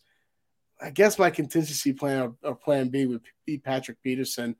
I 0.81 0.89
guess 0.89 1.19
my 1.19 1.29
contingency 1.29 1.93
plan 1.93 2.21
or, 2.21 2.35
or 2.49 2.55
plan 2.55 2.89
B 2.89 3.05
would 3.05 3.21
be 3.45 3.57
Patrick 3.57 4.01
Peterson 4.01 4.55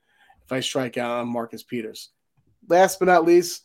if 0.50 0.56
I 0.56 0.60
strike 0.60 0.98
out 0.98 1.20
on 1.20 1.28
Marcus 1.28 1.62
Peters. 1.62 2.10
Last 2.68 2.98
but 2.98 3.06
not 3.06 3.24
least, 3.24 3.62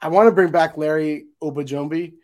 I 0.00 0.08
want 0.08 0.28
to 0.28 0.32
bring 0.32 0.52
back 0.52 0.76
Larry 0.76 1.26
Ogunjobi. 1.42 2.14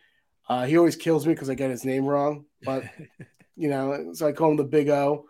Uh, 0.48 0.64
he 0.64 0.79
always 0.79 0.94
kills 0.94 1.26
me 1.26 1.35
because 1.35 1.50
I 1.50 1.55
get 1.55 1.70
his 1.70 1.85
name 1.85 2.07
wrong, 2.07 2.44
but 2.62 2.85
you 3.57 3.68
know, 3.68 4.12
so 4.12 4.29
I 4.29 4.33
call 4.33 4.53
him 4.53 4.57
the 4.57 4.64
Big 4.64 4.88
O. 4.88 5.26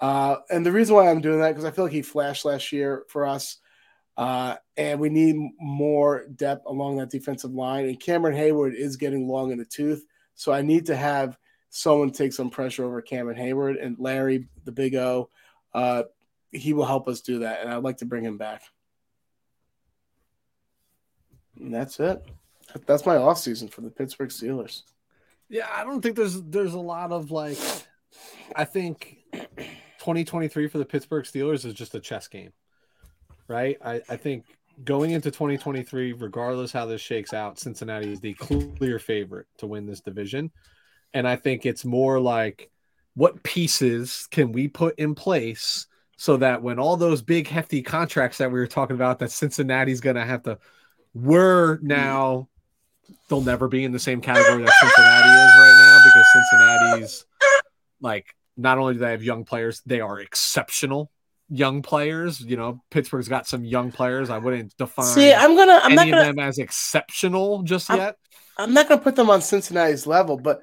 Uh, 0.00 0.36
and 0.48 0.64
the 0.64 0.70
reason 0.70 0.94
why 0.94 1.10
I'm 1.10 1.20
doing 1.20 1.40
that 1.40 1.50
because 1.50 1.64
I 1.64 1.70
feel 1.72 1.84
like 1.84 1.92
he 1.92 2.02
flashed 2.02 2.44
last 2.44 2.72
year 2.72 3.04
for 3.08 3.26
us, 3.26 3.58
uh, 4.16 4.56
and 4.76 5.00
we 5.00 5.08
need 5.08 5.36
more 5.58 6.26
depth 6.36 6.66
along 6.66 6.98
that 6.98 7.10
defensive 7.10 7.52
line. 7.52 7.86
And 7.86 7.98
Cameron 7.98 8.36
Heyward 8.36 8.74
is 8.74 8.96
getting 8.96 9.26
long 9.28 9.50
in 9.50 9.58
the 9.58 9.64
tooth, 9.64 10.04
so 10.36 10.52
I 10.52 10.62
need 10.62 10.86
to 10.86 10.96
have 10.96 11.36
someone 11.70 12.12
take 12.12 12.32
some 12.32 12.50
pressure 12.50 12.84
over 12.84 13.02
Cameron 13.02 13.38
Heyward 13.38 13.84
and 13.84 13.96
Larry, 13.98 14.46
the 14.64 14.72
Big 14.72 14.94
O. 14.94 15.30
Uh, 15.72 16.04
he 16.54 16.72
will 16.72 16.86
help 16.86 17.08
us 17.08 17.20
do 17.20 17.40
that, 17.40 17.60
and 17.62 17.70
I'd 17.70 17.82
like 17.82 17.98
to 17.98 18.04
bring 18.04 18.24
him 18.24 18.38
back. 18.38 18.62
And 21.58 21.72
that's 21.72 22.00
it. 22.00 22.24
That's 22.86 23.06
my 23.06 23.16
off 23.16 23.38
season 23.38 23.68
for 23.68 23.80
the 23.80 23.90
Pittsburgh 23.90 24.30
Steelers. 24.30 24.82
Yeah, 25.48 25.68
I 25.70 25.84
don't 25.84 26.00
think 26.00 26.16
there's 26.16 26.42
there's 26.42 26.74
a 26.74 26.80
lot 26.80 27.12
of 27.12 27.30
like 27.30 27.58
I 28.56 28.64
think 28.64 29.18
2023 29.32 30.68
for 30.68 30.78
the 30.78 30.84
Pittsburgh 30.84 31.24
Steelers 31.24 31.64
is 31.64 31.74
just 31.74 31.94
a 31.94 32.00
chess 32.00 32.28
game. 32.28 32.52
Right? 33.46 33.76
I, 33.84 34.00
I 34.08 34.16
think 34.16 34.46
going 34.84 35.10
into 35.10 35.30
2023, 35.30 36.14
regardless 36.14 36.72
how 36.72 36.86
this 36.86 37.00
shakes 37.00 37.34
out, 37.34 37.58
Cincinnati 37.58 38.10
is 38.10 38.20
the 38.20 38.34
clear 38.34 38.98
favorite 38.98 39.46
to 39.58 39.66
win 39.66 39.86
this 39.86 40.00
division. 40.00 40.50
And 41.12 41.28
I 41.28 41.36
think 41.36 41.66
it's 41.66 41.84
more 41.84 42.18
like 42.18 42.70
what 43.14 43.42
pieces 43.42 44.26
can 44.30 44.50
we 44.50 44.66
put 44.66 44.98
in 44.98 45.14
place 45.14 45.86
so 46.24 46.38
that 46.38 46.62
when 46.62 46.78
all 46.78 46.96
those 46.96 47.20
big 47.20 47.46
hefty 47.46 47.82
contracts 47.82 48.38
that 48.38 48.50
we 48.50 48.58
were 48.58 48.66
talking 48.66 48.96
about 48.96 49.18
that 49.18 49.30
Cincinnati's 49.30 50.00
going 50.00 50.16
to 50.16 50.24
have 50.24 50.42
to 50.44 50.58
we're 51.12 51.78
now 51.82 52.48
they'll 53.28 53.42
never 53.42 53.68
be 53.68 53.84
in 53.84 53.92
the 53.92 53.98
same 53.98 54.22
category 54.22 54.62
that 54.64 54.72
Cincinnati 54.80 55.28
is 55.28 55.52
right 55.60 55.76
now 55.84 55.98
because 56.06 56.26
Cincinnati's 56.32 57.26
like 58.00 58.34
not 58.56 58.78
only 58.78 58.94
do 58.94 59.00
they 59.00 59.10
have 59.10 59.22
young 59.22 59.44
players, 59.44 59.82
they 59.84 60.00
are 60.00 60.18
exceptional 60.18 61.10
young 61.50 61.82
players. 61.82 62.40
You 62.40 62.56
know, 62.56 62.82
Pittsburgh's 62.90 63.28
got 63.28 63.46
some 63.46 63.62
young 63.62 63.92
players. 63.92 64.30
I 64.30 64.38
wouldn't 64.38 64.74
define. 64.78 65.04
See, 65.04 65.30
I'm 65.30 65.54
gonna, 65.54 65.78
I'm 65.82 65.94
not 65.94 66.08
gonna, 66.08 66.24
them 66.24 66.38
as 66.38 66.56
exceptional 66.56 67.64
just 67.64 67.90
I'm- 67.90 68.00
yet. 68.00 68.16
I'm 68.56 68.72
not 68.72 68.88
gonna 68.88 69.02
put 69.02 69.16
them 69.16 69.28
on 69.28 69.42
Cincinnati's 69.42 70.06
level, 70.06 70.38
but 70.38 70.62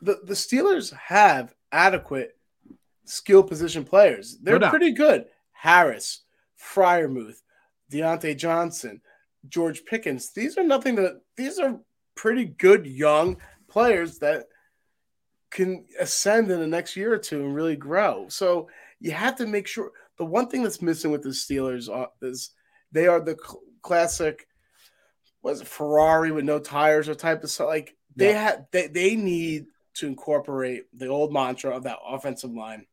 the 0.00 0.18
the 0.24 0.34
Steelers 0.34 0.92
have 0.94 1.54
adequate 1.70 2.36
skill 3.04 3.42
position 3.42 3.84
players. 3.84 4.38
They're 4.42 4.58
doubt. 4.58 4.70
pretty 4.70 4.92
good. 4.92 5.26
Harris, 5.52 6.22
Freiermuth, 6.60 7.42
Diontae 7.90 8.36
Johnson, 8.36 9.00
George 9.48 9.84
Pickens. 9.84 10.32
These 10.32 10.56
are 10.58 10.64
nothing 10.64 10.94
that 10.96 11.20
these 11.36 11.58
are 11.58 11.80
pretty 12.14 12.44
good 12.44 12.86
young 12.86 13.36
players 13.68 14.18
that 14.18 14.44
can 15.50 15.84
ascend 16.00 16.50
in 16.50 16.60
the 16.60 16.66
next 16.66 16.96
year 16.96 17.12
or 17.12 17.18
two 17.18 17.44
and 17.44 17.54
really 17.54 17.76
grow. 17.76 18.26
So 18.28 18.68
you 19.00 19.12
have 19.12 19.36
to 19.36 19.46
make 19.46 19.66
sure. 19.66 19.90
The 20.18 20.24
one 20.26 20.48
thing 20.48 20.62
that's 20.62 20.82
missing 20.82 21.10
with 21.10 21.22
the 21.22 21.30
Steelers 21.30 21.88
is 22.20 22.50
they 22.92 23.06
are 23.06 23.18
the 23.20 23.36
cl- 23.42 23.60
classic 23.80 24.46
was 25.42 25.60
it 25.62 25.66
Ferrari 25.66 26.30
with 26.30 26.44
no 26.44 26.58
tires 26.60 27.08
or 27.08 27.14
type 27.14 27.42
of 27.42 27.50
stuff. 27.50 27.66
Like 27.66 27.96
they 28.14 28.30
Yeah. 28.30 28.42
had 28.42 28.66
they, 28.70 28.86
they 28.88 29.16
need 29.16 29.66
to 29.94 30.06
incorporate 30.06 30.84
the 30.96 31.08
old 31.08 31.32
mantra 31.32 31.74
of 31.74 31.82
that 31.84 31.98
offensive 32.06 32.52
line, 32.52 32.86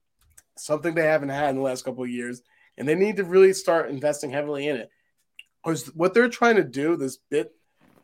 something 0.60 0.94
they 0.94 1.06
haven't 1.06 1.30
had 1.30 1.50
in 1.50 1.56
the 1.58 1.62
last 1.62 1.86
couple 1.86 2.04
of 2.04 2.10
years, 2.10 2.42
and 2.78 2.88
they 2.88 2.96
need 2.96 3.18
to 3.18 3.24
really 3.24 3.54
start 3.54 3.90
investing 3.90 4.32
heavily 4.32 4.68
in 4.68 4.78
it. 4.78 4.90
Because 5.64 5.88
what 5.96 6.14
they're 6.14 6.30
trying 6.30 6.56
to 6.56 6.64
do, 6.64 6.96
this 6.96 7.18
bit, 7.18 7.54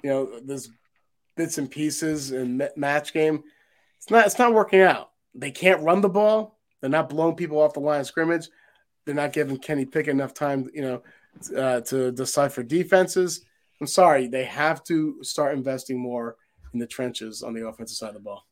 you 0.04 0.10
know, 0.10 0.40
this 0.40 0.70
bits 1.38 1.58
and 1.58 1.70
pieces 1.70 2.32
and 2.32 2.70
match 2.76 3.14
game, 3.14 3.44
it's 3.98 4.10
not 4.10 4.26
it's 4.26 4.40
not 4.40 4.54
working 4.54 4.82
out. 4.82 5.12
They 5.34 5.52
can't 5.52 5.82
run 5.82 6.02
the 6.02 6.10
ball. 6.10 6.60
They're 6.82 6.90
not 6.90 7.10
blowing 7.10 7.36
people 7.36 7.60
off 7.60 7.74
the 7.74 7.80
line 7.80 8.02
of 8.02 8.08
scrimmage. 8.08 8.50
They're 9.06 9.16
not 9.16 9.34
giving 9.34 9.58
Kenny 9.58 9.86
Pickett 9.86 10.14
enough 10.14 10.34
time, 10.34 10.70
you 10.74 10.82
know, 10.82 11.04
uh, 11.58 11.82
to 11.82 12.12
decipher 12.12 12.64
defenses. 12.64 13.46
I'm 13.80 13.88
sorry, 13.88 14.28
they 14.28 14.46
have 14.46 14.84
to 14.86 15.24
start 15.24 15.56
investing 15.56 16.00
more 16.00 16.38
in 16.74 16.80
the 16.80 16.88
trenches 16.88 17.44
on 17.44 17.54
the 17.54 17.68
offensive 17.68 17.98
side 17.98 18.10
of 18.10 18.16
the 18.16 18.20
ball. 18.22 18.45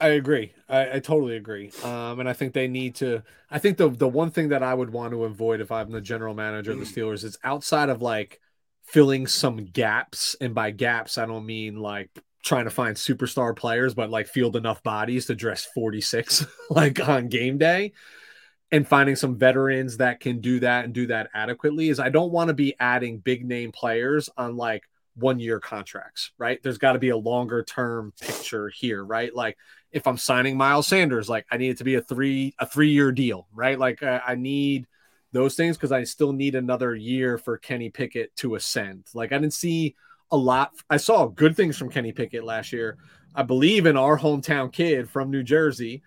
I- 0.00 0.08
agree. 0.08 0.52
I, 0.68 0.96
I 0.96 1.00
totally 1.00 1.36
agree. 1.36 1.70
Um, 1.84 2.20
and 2.20 2.28
I 2.28 2.32
think 2.32 2.52
they 2.54 2.68
need 2.68 2.94
to. 2.96 3.22
I 3.50 3.58
think 3.58 3.76
the 3.76 3.88
the 3.88 4.08
one 4.08 4.30
thing 4.30 4.48
that 4.48 4.62
I 4.62 4.74
would 4.74 4.90
want 4.90 5.12
to 5.12 5.24
avoid 5.24 5.60
if 5.60 5.70
I'm 5.70 5.90
the 5.90 6.00
general 6.00 6.34
manager 6.34 6.72
of 6.72 6.78
the 6.78 6.84
Steelers 6.84 7.24
is 7.24 7.38
outside 7.44 7.88
of 7.88 8.02
like 8.02 8.40
filling 8.84 9.26
some 9.26 9.64
gaps, 9.66 10.36
and 10.40 10.54
by 10.54 10.70
gaps 10.70 11.18
I 11.18 11.26
don't 11.26 11.46
mean 11.46 11.76
like 11.76 12.10
trying 12.42 12.64
to 12.64 12.70
find 12.70 12.96
superstar 12.96 13.54
players, 13.56 13.94
but 13.94 14.10
like 14.10 14.28
field 14.28 14.56
enough 14.56 14.82
bodies 14.82 15.26
to 15.26 15.34
dress 15.34 15.66
46 15.74 16.46
like 16.70 17.06
on 17.06 17.28
game 17.28 17.58
day, 17.58 17.92
and 18.72 18.88
finding 18.88 19.16
some 19.16 19.36
veterans 19.36 19.98
that 19.98 20.20
can 20.20 20.40
do 20.40 20.60
that 20.60 20.84
and 20.84 20.94
do 20.94 21.06
that 21.08 21.28
adequately. 21.34 21.90
Is 21.90 22.00
I 22.00 22.08
don't 22.08 22.32
want 22.32 22.48
to 22.48 22.54
be 22.54 22.74
adding 22.80 23.18
big 23.18 23.44
name 23.44 23.72
players 23.72 24.30
on 24.36 24.56
like 24.56 24.84
one 25.16 25.40
year 25.40 25.58
contracts, 25.58 26.30
right? 26.38 26.62
There's 26.62 26.78
got 26.78 26.92
to 26.92 26.98
be 26.98 27.08
a 27.08 27.16
longer 27.16 27.62
term 27.62 28.12
picture 28.20 28.68
here, 28.68 29.04
right? 29.04 29.34
Like 29.34 29.56
if 29.92 30.06
I'm 30.06 30.18
signing 30.18 30.56
Miles 30.56 30.86
Sanders, 30.86 31.28
like 31.28 31.46
I 31.50 31.56
need 31.56 31.70
it 31.70 31.78
to 31.78 31.84
be 31.84 31.94
a 31.94 32.02
three 32.02 32.54
a 32.58 32.66
three 32.66 32.90
year 32.90 33.12
deal, 33.12 33.48
right? 33.54 33.78
Like 33.78 34.02
I, 34.02 34.20
I 34.28 34.34
need 34.34 34.86
those 35.32 35.54
things 35.54 35.76
because 35.76 35.92
I 35.92 36.04
still 36.04 36.32
need 36.32 36.54
another 36.54 36.94
year 36.94 37.38
for 37.38 37.58
Kenny 37.58 37.90
Pickett 37.90 38.34
to 38.36 38.54
ascend. 38.54 39.06
Like 39.14 39.32
I 39.32 39.38
didn't 39.38 39.54
see 39.54 39.96
a 40.30 40.36
lot. 40.36 40.72
I 40.90 40.98
saw 40.98 41.26
good 41.26 41.56
things 41.56 41.76
from 41.76 41.90
Kenny 41.90 42.12
Pickett 42.12 42.44
last 42.44 42.72
year. 42.72 42.98
I 43.34 43.42
believe 43.42 43.86
in 43.86 43.96
our 43.96 44.18
hometown 44.18 44.72
kid 44.72 45.08
from 45.10 45.30
New 45.30 45.42
Jersey. 45.42 46.02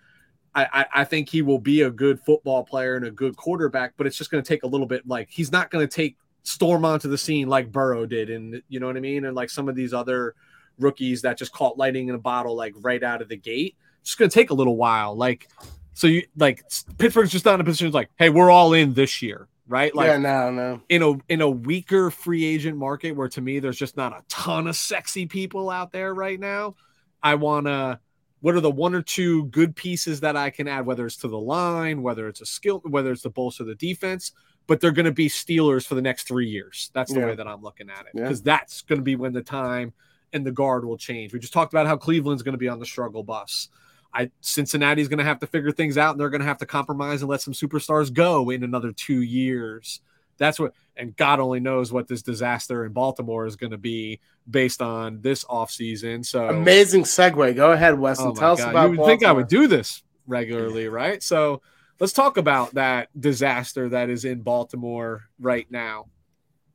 I, 0.52 0.86
I 0.92 1.04
think 1.04 1.28
he 1.28 1.42
will 1.42 1.60
be 1.60 1.82
a 1.82 1.90
good 1.90 2.18
football 2.20 2.64
player 2.64 2.96
and 2.96 3.06
a 3.06 3.10
good 3.10 3.36
quarterback, 3.36 3.92
but 3.96 4.08
it's 4.08 4.18
just 4.18 4.32
going 4.32 4.42
to 4.42 4.48
take 4.48 4.64
a 4.64 4.66
little 4.66 4.86
bit. 4.86 5.06
Like 5.06 5.28
he's 5.30 5.52
not 5.52 5.70
going 5.70 5.86
to 5.86 5.94
take 5.94 6.16
storm 6.42 6.84
onto 6.84 7.08
the 7.08 7.18
scene 7.18 7.48
like 7.48 7.70
Burrow 7.72 8.06
did, 8.06 8.30
and 8.30 8.62
you 8.68 8.80
know 8.80 8.86
what 8.86 8.96
I 8.96 9.00
mean, 9.00 9.24
and 9.24 9.36
like 9.36 9.50
some 9.50 9.68
of 9.68 9.74
these 9.74 9.92
other 9.92 10.34
rookies 10.78 11.22
that 11.22 11.38
just 11.38 11.52
caught 11.52 11.78
lightning 11.78 12.08
in 12.08 12.14
a 12.14 12.18
bottle 12.18 12.56
like 12.56 12.74
right 12.76 13.02
out 13.02 13.22
of 13.22 13.28
the 13.28 13.36
gate. 13.36 13.76
It's 14.00 14.14
going 14.14 14.30
to 14.30 14.34
take 14.34 14.50
a 14.50 14.54
little 14.54 14.76
while. 14.76 15.14
Like 15.14 15.48
so, 15.94 16.06
you 16.06 16.22
like 16.36 16.64
Pittsburgh's 16.98 17.30
just 17.30 17.44
not 17.44 17.54
in 17.54 17.60
a 17.60 17.64
position 17.64 17.90
like, 17.92 18.10
hey, 18.18 18.30
we're 18.30 18.50
all 18.50 18.72
in 18.72 18.94
this 18.94 19.20
year, 19.20 19.48
right? 19.68 19.94
Like 19.94 20.08
yeah, 20.08 20.16
no, 20.16 20.50
no. 20.50 20.80
in 20.88 21.02
a 21.02 21.12
in 21.28 21.40
a 21.40 21.50
weaker 21.50 22.10
free 22.10 22.44
agent 22.44 22.76
market 22.76 23.12
where 23.12 23.28
to 23.28 23.40
me 23.40 23.58
there's 23.58 23.78
just 23.78 23.96
not 23.96 24.12
a 24.12 24.22
ton 24.28 24.66
of 24.66 24.76
sexy 24.76 25.26
people 25.26 25.68
out 25.68 25.92
there 25.92 26.14
right 26.14 26.40
now. 26.40 26.74
I 27.22 27.34
want 27.34 27.66
to 27.66 28.00
what 28.40 28.54
are 28.54 28.60
the 28.60 28.70
one 28.70 28.94
or 28.94 29.02
two 29.02 29.44
good 29.46 29.76
pieces 29.76 30.20
that 30.20 30.36
I 30.36 30.48
can 30.48 30.66
add 30.66 30.86
whether 30.86 31.04
it's 31.04 31.18
to 31.18 31.28
the 31.28 31.38
line, 31.38 32.02
whether 32.02 32.26
it's 32.28 32.40
a 32.40 32.46
skill, 32.46 32.80
whether 32.86 33.12
it's 33.12 33.22
the 33.22 33.30
bolster 33.30 33.64
the 33.64 33.74
defense, 33.74 34.32
but 34.70 34.80
they're 34.80 34.92
going 34.92 35.04
to 35.04 35.10
be 35.10 35.28
Steelers 35.28 35.84
for 35.84 35.96
the 35.96 36.00
next 36.00 36.28
3 36.28 36.48
years. 36.48 36.92
That's 36.94 37.12
the 37.12 37.18
Yeah. 37.18 37.26
way 37.26 37.34
that 37.34 37.48
I'm 37.48 37.60
looking 37.60 37.90
at 37.90 38.06
it 38.06 38.12
Yeah. 38.14 38.22
because 38.22 38.40
that's 38.40 38.82
going 38.82 39.00
to 39.00 39.02
be 39.02 39.16
when 39.16 39.32
the 39.32 39.42
time 39.42 39.92
and 40.32 40.46
the 40.46 40.52
guard 40.52 40.84
will 40.84 40.96
change. 40.96 41.32
We 41.32 41.40
just 41.40 41.52
talked 41.52 41.72
about 41.72 41.88
how 41.88 41.96
Cleveland's 41.96 42.44
going 42.44 42.52
to 42.52 42.58
be 42.58 42.68
on 42.68 42.78
the 42.78 42.86
struggle 42.86 43.24
bus. 43.24 43.68
I 44.14 44.30
Cincinnati's 44.40 45.08
going 45.08 45.18
to 45.18 45.24
have 45.24 45.40
to 45.40 45.48
figure 45.48 45.72
things 45.72 45.98
out 45.98 46.12
and 46.12 46.20
they're 46.20 46.30
going 46.30 46.42
to 46.42 46.46
have 46.46 46.58
to 46.58 46.66
compromise 46.66 47.20
and 47.20 47.28
let 47.28 47.40
some 47.40 47.52
superstars 47.52 48.14
go 48.14 48.50
in 48.50 48.62
another 48.62 48.92
2 48.92 49.22
years. 49.22 50.02
That's 50.38 50.60
what 50.60 50.72
and 50.96 51.16
God 51.16 51.40
only 51.40 51.58
knows 51.58 51.92
what 51.92 52.06
this 52.06 52.22
disaster 52.22 52.84
in 52.84 52.92
Baltimore 52.92 53.46
is 53.46 53.56
going 53.56 53.72
to 53.72 53.78
be 53.78 54.20
based 54.48 54.80
on 54.80 55.20
this 55.20 55.42
offseason. 55.46 56.24
So 56.24 56.48
Amazing 56.48 57.02
segue. 57.02 57.56
Go 57.56 57.72
ahead, 57.72 57.98
Weston. 57.98 58.28
Oh 58.28 58.34
my 58.34 58.38
Tell 58.40 58.52
us 58.52 58.60
God. 58.60 58.70
about 58.70 58.92
You 58.92 58.98
would 58.98 59.06
think 59.06 59.24
I 59.24 59.32
would 59.32 59.48
do 59.48 59.66
this 59.66 60.04
regularly, 60.28 60.86
right? 60.86 61.20
So 61.24 61.60
let's 62.00 62.12
talk 62.14 62.38
about 62.38 62.74
that 62.74 63.08
disaster 63.18 63.90
that 63.90 64.08
is 64.10 64.24
in 64.24 64.40
Baltimore 64.40 65.24
right 65.38 65.70
now, 65.70 66.06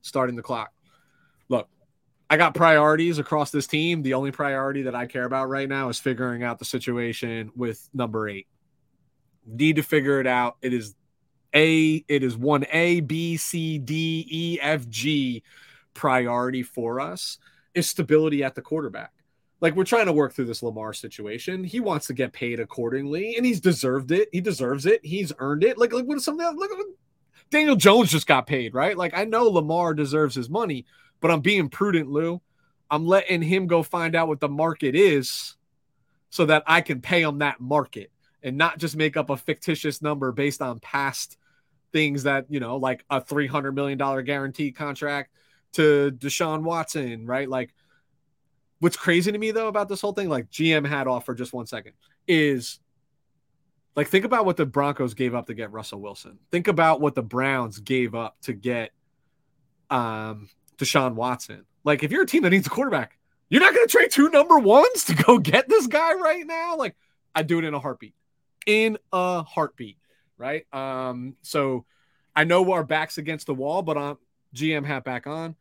starting 0.02 0.36
the 0.36 0.44
clock. 0.44 0.72
Look, 1.50 1.68
I 2.30 2.38
got 2.38 2.54
priorities 2.54 3.18
across 3.18 3.52
this 3.52 3.68
team. 3.68 4.04
The 4.04 4.14
only 4.14 4.32
priority 4.32 4.84
that 4.84 4.96
I 4.96 5.08
care 5.08 5.26
about 5.26 5.50
right 5.50 5.68
now 5.68 5.90
is 5.90 6.00
figuring 6.00 6.44
out 6.44 6.60
the 6.60 6.66
situation 6.66 7.52
with 7.56 7.90
number 7.94 8.30
eight. 8.30 8.48
Need 9.46 9.76
to 9.78 9.84
figure 9.84 10.20
it 10.20 10.28
out. 10.28 10.58
It 10.62 10.74
is 10.74 10.96
a 11.54 12.04
it 12.08 12.24
is 12.24 12.38
one 12.38 12.66
A, 12.72 13.00
B, 13.02 13.38
C, 13.38 13.80
D, 13.80 14.28
E, 14.30 14.60
F, 14.62 14.88
G 14.88 15.44
priority 15.94 16.62
for 16.62 17.00
us 17.00 17.38
is 17.74 17.88
stability 17.90 18.44
at 18.44 18.54
the 18.54 18.62
quarterback 18.62 19.12
like 19.62 19.76
we're 19.76 19.84
trying 19.84 20.08
to 20.08 20.14
work 20.14 20.34
through 20.34 20.46
this 20.46 20.64
Lamar 20.64 20.94
situation. 20.94 21.64
He 21.64 21.80
wants 21.80 22.08
to 22.08 22.14
get 22.14 22.34
paid 22.34 22.60
accordingly, 22.60 23.36
and 23.38 23.46
he's 23.46 23.62
deserved 23.62 24.12
it. 24.12 24.30
He 24.32 24.42
deserves 24.42 24.86
it. 24.86 25.06
He's 25.06 25.32
earned 25.40 25.64
it. 25.64 25.78
Like, 25.78 25.94
like 25.94 26.06
what 26.06 26.18
is 26.18 26.26
something? 26.26 26.46
Look, 26.46 26.72
look, 26.72 26.88
Daniel 27.50 27.76
Jones 27.76 28.12
just 28.12 28.28
got 28.28 28.48
paid, 28.48 28.74
right? 28.74 28.98
Like 28.98 29.18
I 29.18 29.26
know 29.26 29.44
Lamar 29.46 29.94
deserves 29.94 30.36
his 30.36 30.50
money, 30.50 30.86
but 31.22 31.32
I'm 31.32 31.42
being 31.42 31.70
prudent, 31.70 32.10
Lou. 32.10 32.42
I'm 32.90 33.06
letting 33.06 33.42
him 33.42 33.68
go 33.68 33.82
find 33.82 34.16
out 34.16 34.28
what 34.28 34.40
the 34.40 34.50
market 34.50 34.96
is, 34.96 35.56
so 36.30 36.46
that 36.46 36.64
I 36.68 36.82
can 36.82 37.02
pay 37.02 37.22
him 37.22 37.40
that 37.40 37.60
market 37.60 38.12
and 38.44 38.58
not 38.58 38.78
just 38.78 38.96
make 38.96 39.18
up 39.18 39.30
a 39.30 39.38
fictitious 39.38 40.02
number 40.02 40.32
based 40.32 40.62
on 40.62 40.80
past 40.80 41.38
things 41.94 42.24
that 42.24 42.46
you 42.50 42.60
know, 42.60 42.76
like 42.76 43.06
a 43.10 43.22
three 43.22 43.48
hundred 43.48 43.74
million 43.74 43.98
dollar 43.98 44.22
guaranteed 44.22 44.76
contract 44.76 45.32
to 45.74 46.12
Deshaun 46.12 46.62
Watson, 46.62 47.26
right? 47.26 47.50
Like 47.50 47.74
what's 48.80 48.98
crazy 48.98 49.32
to 49.32 49.38
me 49.38 49.52
though 49.52 49.68
about 49.68 49.90
this 49.90 50.02
whole 50.02 50.14
thing, 50.14 50.30
like 50.30 50.50
GM 50.50 50.88
hat 50.88 51.08
off 51.08 51.26
for 51.26 51.34
just 51.34 51.54
one 51.54 51.68
second, 51.68 51.94
is 52.28 52.80
like 53.96 54.08
think 54.08 54.26
about 54.26 54.46
what 54.46 54.58
the 54.58 54.66
Broncos 54.66 55.14
gave 55.14 55.34
up 55.34 55.48
to 55.48 55.54
get 55.54 55.72
Russell 55.72 56.02
Wilson. 56.02 56.40
Think 56.52 56.68
about 56.68 57.02
what 57.02 57.16
the 57.16 57.24
Browns 57.24 57.80
gave 57.80 58.16
up 58.16 58.38
to 58.42 58.54
get 58.54 58.92
um 59.90 60.50
Deshaun 60.78 61.16
Watson. 61.16 61.66
Like 61.84 62.04
if 62.04 62.12
you're 62.12 62.24
a 62.24 62.28
team 62.28 62.44
that 62.44 62.50
needs 62.50 62.68
a 62.68 62.72
quarterback, 62.72 63.18
you're 63.50 63.62
not 63.62 63.74
gonna 63.74 63.88
trade 63.88 64.12
two 64.12 64.30
number 64.30 64.58
ones 64.60 65.06
to 65.06 65.16
go 65.16 65.38
get 65.38 65.70
this 65.70 65.88
guy 65.88 66.14
right 66.14 66.46
now. 66.46 66.76
Like 66.76 66.96
I'd 67.34 67.48
do 67.48 67.60
it 67.60 67.66
in 67.66 67.74
a 67.74 67.80
heartbeat. 67.80 68.14
In 68.66 68.98
a 69.14 69.44
heartbeat, 69.44 69.98
right? 70.38 70.66
Um, 70.74 71.36
so 71.42 71.86
I 72.36 72.44
know 72.44 72.72
our 72.72 72.84
backs 72.84 73.18
against 73.18 73.48
the 73.48 73.54
wall, 73.54 73.82
but 73.82 73.98
on 73.98 74.18
GM 74.56 74.86
hat 74.86 75.04
back 75.04 75.28
on. 75.28 75.56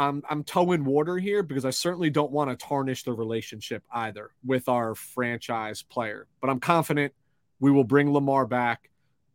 I'm 0.00 0.22
I'm 0.30 0.42
towing 0.42 0.86
water 0.86 1.18
here 1.18 1.42
because 1.42 1.66
I 1.66 1.70
certainly 1.70 2.08
don't 2.08 2.32
want 2.32 2.48
to 2.48 2.56
tarnish 2.56 3.04
the 3.04 3.12
relationship 3.12 3.84
either 3.92 4.30
with 4.42 4.66
our 4.66 4.94
franchise 4.94 5.82
player. 5.82 6.26
But 6.40 6.48
I'm 6.48 6.58
confident 6.58 7.12
we 7.60 7.70
will 7.70 7.84
bring 7.84 8.10
Lamar 8.10 8.46
back 8.46 8.88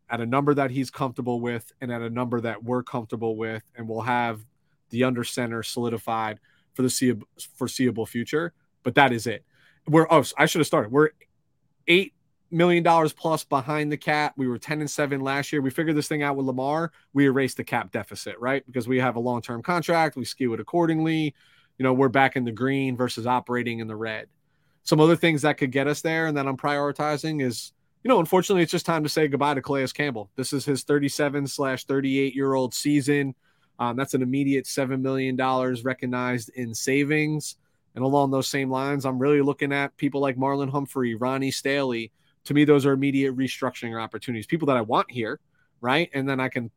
at 0.10 0.22
a 0.22 0.26
number 0.26 0.56
that 0.56 0.72
he's 0.72 0.90
comfortable 0.90 1.40
with 1.40 1.72
and 1.82 1.92
at 1.92 2.02
a 2.02 2.10
number 2.10 2.42
that 2.42 2.64
we're 2.64 2.82
comfortable 2.82 3.38
with, 3.38 3.62
and 3.76 3.88
we'll 3.88 4.02
have 4.02 4.42
the 4.90 5.04
under 5.04 5.24
center 5.24 5.62
solidified 5.62 6.40
for 6.74 6.82
the 6.82 6.90
see- 6.90 7.14
foreseeable 7.58 8.08
future. 8.08 8.52
But 8.82 8.96
that 8.96 9.14
is 9.14 9.28
it. 9.28 9.46
We're 9.88 10.08
oh 10.10 10.24
I 10.36 10.48
should 10.48 10.62
have 10.62 10.68
started. 10.68 10.92
We're 10.92 11.12
eight 11.88 12.15
million 12.56 12.84
dollars 12.84 13.14
plus 13.14 13.44
behind 13.44 13.92
the 13.92 13.98
cap. 13.98 14.34
We 14.38 14.48
were 14.48 14.58
10 14.58 14.80
and 14.80 14.90
7 14.90 15.22
last 15.22 15.52
year. 15.52 15.62
We 15.62 15.70
figured 15.70 15.96
this 15.96 16.08
thing 16.08 16.24
out 16.24 16.36
with 16.36 16.46
Lamar. 16.46 16.92
We 17.14 17.26
erased 17.26 17.58
the 17.58 17.64
cap 17.64 17.92
deficit, 17.92 18.40
right? 18.40 18.66
Because 18.66 18.88
we 18.88 19.00
have 19.00 19.16
a 19.16 19.20
long-term 19.20 19.62
contract, 19.62 20.16
we 20.16 20.26
skew 20.26 20.54
it 20.54 20.60
accordingly. 20.60 21.36
You 21.78 21.84
know, 21.84 21.94
we're 21.94 22.10
back 22.10 22.36
in 22.36 22.46
the 22.46 22.52
green 22.52 22.96
versus 22.96 23.28
operating 23.28 23.80
in 23.80 23.88
the 23.88 23.96
red. 23.96 24.28
Some 24.84 25.02
other 25.02 25.16
things 25.16 25.42
that 25.42 25.58
could 25.58 25.72
get 25.72 25.88
us 25.88 26.02
there 26.02 26.28
and 26.28 26.38
that 26.38 26.48
I'm 26.48 26.58
prioritizing 26.58 27.44
is 27.44 27.74
you 28.06 28.10
know, 28.10 28.20
unfortunately, 28.20 28.62
it's 28.62 28.72
just 28.72 28.86
time 28.86 29.02
to 29.02 29.10
say 29.10 29.28
goodbye 29.28 29.56
to 29.56 29.64
Calais 29.64 29.88
Campbell. 29.88 30.30
This 30.36 30.54
is 30.54 30.64
his 30.64 30.84
37 30.84 31.48
slash 31.48 31.86
38 31.86 32.36
year 32.36 32.54
old 32.54 32.76
season. 32.76 33.34
Um, 33.80 33.96
that's 33.98 34.14
an 34.14 34.22
immediate 34.22 34.66
$7 34.66 35.02
million 35.02 35.36
recognized 35.84 36.50
in 36.50 36.76
savings. 36.76 37.56
And 37.96 38.04
along 38.04 38.30
those 38.30 38.48
same 38.48 38.70
lines, 38.70 39.06
I'm 39.06 39.18
really 39.18 39.42
looking 39.42 39.74
at 39.74 39.98
people 39.98 40.22
like 40.22 40.38
Marlon 40.38 40.70
Humphrey, 40.70 41.16
Ronnie 41.16 41.50
Stanley. 41.50 42.12
To 42.46 42.54
me, 42.54 42.64
those 42.64 42.86
are 42.86 42.94
immediate 42.94 43.36
restructuring 43.36 44.00
opportunities, 44.00 44.46
people 44.46 44.68
that 44.68 44.78
I 44.78 44.82
want 44.82 45.12
here, 45.12 45.40
right? 45.82 46.10
And 46.14 46.28
then 46.28 46.40
I 46.40 46.50
can 46.50 46.72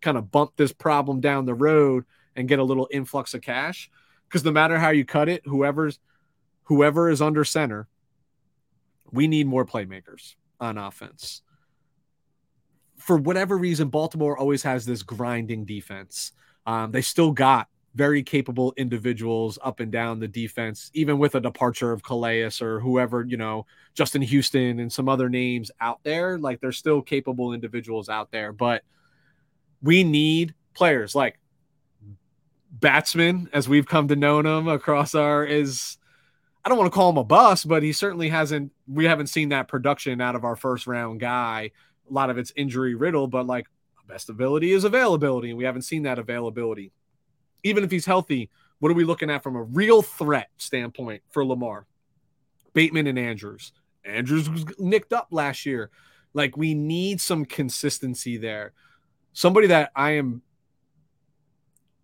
kind 0.00 0.16
of 0.16 0.30
bump 0.30 0.52
this 0.56 0.72
problem 0.72 1.20
down 1.20 1.46
the 1.46 1.54
road 1.54 2.04
and 2.36 2.48
get 2.48 2.58
a 2.58 2.64
little 2.64 2.88
influx 2.90 3.34
of 3.34 3.40
cash. 3.40 3.90
Because 4.28 4.44
no 4.44 4.50
matter 4.50 4.78
how 4.78 4.90
you 4.90 5.04
cut 5.04 5.28
it, 5.28 5.42
whoever's 5.46 5.98
whoever 6.64 7.08
is 7.08 7.22
under 7.22 7.44
center, 7.44 7.88
we 9.12 9.28
need 9.28 9.46
more 9.46 9.64
playmakers 9.64 10.34
on 10.60 10.78
offense. 10.78 11.42
For 12.98 13.16
whatever 13.16 13.56
reason, 13.56 13.88
Baltimore 13.88 14.36
always 14.36 14.62
has 14.64 14.84
this 14.84 15.02
grinding 15.02 15.64
defense. 15.64 16.32
Um, 16.66 16.90
they 16.90 17.02
still 17.02 17.30
got 17.30 17.68
very 17.96 18.22
capable 18.22 18.74
individuals 18.76 19.58
up 19.64 19.80
and 19.80 19.90
down 19.90 20.20
the 20.20 20.28
defense, 20.28 20.90
even 20.92 21.18
with 21.18 21.34
a 21.34 21.40
departure 21.40 21.92
of 21.92 22.02
Calais 22.02 22.50
or 22.60 22.78
whoever, 22.78 23.24
you 23.24 23.38
know, 23.38 23.64
Justin 23.94 24.20
Houston 24.20 24.78
and 24.80 24.92
some 24.92 25.08
other 25.08 25.30
names 25.30 25.70
out 25.80 26.00
there. 26.04 26.38
Like 26.38 26.60
there's 26.60 26.76
still 26.76 27.00
capable 27.00 27.54
individuals 27.54 28.10
out 28.10 28.30
there, 28.30 28.52
but 28.52 28.82
we 29.82 30.04
need 30.04 30.54
players 30.74 31.14
like 31.14 31.38
Bateman, 32.78 33.48
as 33.54 33.66
we've 33.66 33.86
come 33.86 34.08
to 34.08 34.16
know 34.16 34.40
him 34.40 34.68
across 34.68 35.14
our 35.14 35.42
is 35.42 35.96
I 36.62 36.68
don't 36.68 36.76
want 36.76 36.92
to 36.92 36.94
call 36.94 37.10
him 37.10 37.16
a 37.16 37.24
bust, 37.24 37.66
but 37.66 37.82
he 37.82 37.92
certainly 37.92 38.28
hasn't. 38.28 38.72
We 38.86 39.06
haven't 39.06 39.28
seen 39.28 39.48
that 39.50 39.68
production 39.68 40.20
out 40.20 40.36
of 40.36 40.44
our 40.44 40.56
first 40.56 40.86
round 40.86 41.20
guy. 41.20 41.70
A 42.10 42.12
lot 42.12 42.28
of 42.28 42.36
it's 42.36 42.52
injury 42.56 42.94
riddled, 42.94 43.30
but 43.30 43.46
like 43.46 43.66
best 44.06 44.28
ability 44.28 44.72
is 44.72 44.84
availability, 44.84 45.48
and 45.48 45.58
we 45.58 45.64
haven't 45.64 45.82
seen 45.82 46.02
that 46.02 46.18
availability. 46.18 46.92
Even 47.66 47.82
if 47.82 47.90
he's 47.90 48.06
healthy, 48.06 48.48
what 48.78 48.92
are 48.92 48.94
we 48.94 49.02
looking 49.02 49.28
at 49.28 49.42
from 49.42 49.56
a 49.56 49.62
real 49.62 50.02
threat 50.02 50.50
standpoint 50.56 51.22
for 51.30 51.44
Lamar? 51.44 51.86
Bateman 52.74 53.08
and 53.08 53.18
Andrews. 53.18 53.72
Andrews 54.04 54.48
was 54.48 54.64
nicked 54.78 55.12
up 55.12 55.28
last 55.32 55.66
year. 55.66 55.90
Like 56.32 56.56
we 56.56 56.74
need 56.74 57.20
some 57.20 57.44
consistency 57.44 58.36
there. 58.36 58.72
Somebody 59.32 59.66
that 59.66 59.90
I 59.96 60.12
am 60.12 60.42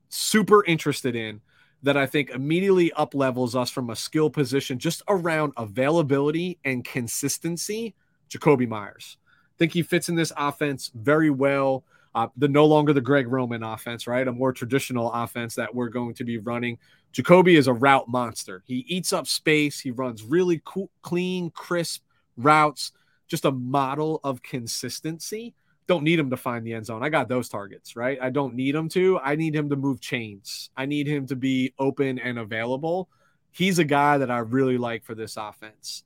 super 0.09 0.65
interested 0.65 1.15
in 1.15 1.43
that 1.85 1.97
I 1.97 2.07
think 2.07 2.31
immediately 2.31 2.93
up 2.95 3.15
levels 3.15 3.55
us 3.55 3.71
from 3.71 3.91
a 3.91 3.97
skill 3.97 4.31
position 4.31 4.81
just 4.81 5.03
around 5.09 5.53
availability 5.57 6.59
and 6.65 6.85
consistency. 6.85 7.95
Jakobi 8.29 8.67
Meyers. 8.67 9.17
I 9.31 9.55
think 9.59 9.75
he 9.75 9.83
fits 9.83 10.09
in 10.09 10.17
this 10.17 10.33
offense 10.37 10.91
very 10.93 11.31
well. 11.31 11.85
Uh, 12.15 12.29
the 12.37 12.49
no 12.49 12.67
longer 12.67 12.93
the 12.93 13.01
Greg 13.01 13.27
Roman 13.27 13.63
offense, 13.63 14.07
right? 14.07 14.27
A 14.29 14.33
more 14.33 14.53
traditional 14.53 15.11
offense 15.13 15.55
that 15.55 15.75
we're 15.75 15.89
going 15.89 16.15
to 16.15 16.25
be 16.25 16.39
running. 16.39 16.79
Jakobi 17.15 17.57
is 17.57 17.69
a 17.69 17.73
route 17.73 18.09
monster. 18.09 18.63
He 18.67 18.85
eats 18.89 19.13
up 19.13 19.27
space. 19.27 19.81
He 19.81 19.91
runs 19.91 20.23
really 20.23 20.61
cool, 20.65 20.91
clean, 21.03 21.51
crisp 21.51 22.03
routes. 22.37 22.93
Just 23.29 23.45
a 23.47 23.51
model 23.51 24.21
of 24.25 24.43
consistency 24.43 25.55
don't 25.87 26.05
need 26.05 26.19
him 26.19 26.31
to 26.31 26.37
find 26.37 26.67
the 26.67 26.75
end 26.75 26.87
zone. 26.87 27.03
I 27.03 27.09
got 27.09 27.29
those 27.29 27.49
targets, 27.49 27.97
right? 27.97 28.19
I 28.21 28.31
don't 28.31 28.55
need 28.55 28.75
him 28.75 28.89
to. 28.91 29.19
I 29.19 29.35
need 29.35 29.55
him 29.55 29.69
to 29.71 29.77
move 29.77 30.01
chains. 30.01 30.71
I 30.77 30.87
need 30.87 31.07
him 31.07 31.27
to 31.27 31.37
be 31.37 31.75
open 31.79 32.19
and 32.19 32.39
available. 32.39 33.09
He's 33.51 33.79
a 33.79 33.85
guy 33.85 34.19
that 34.19 34.31
I 34.31 34.39
really 34.39 34.79
like 34.79 35.05
for 35.05 35.15
this 35.15 35.37
offense. 35.37 36.05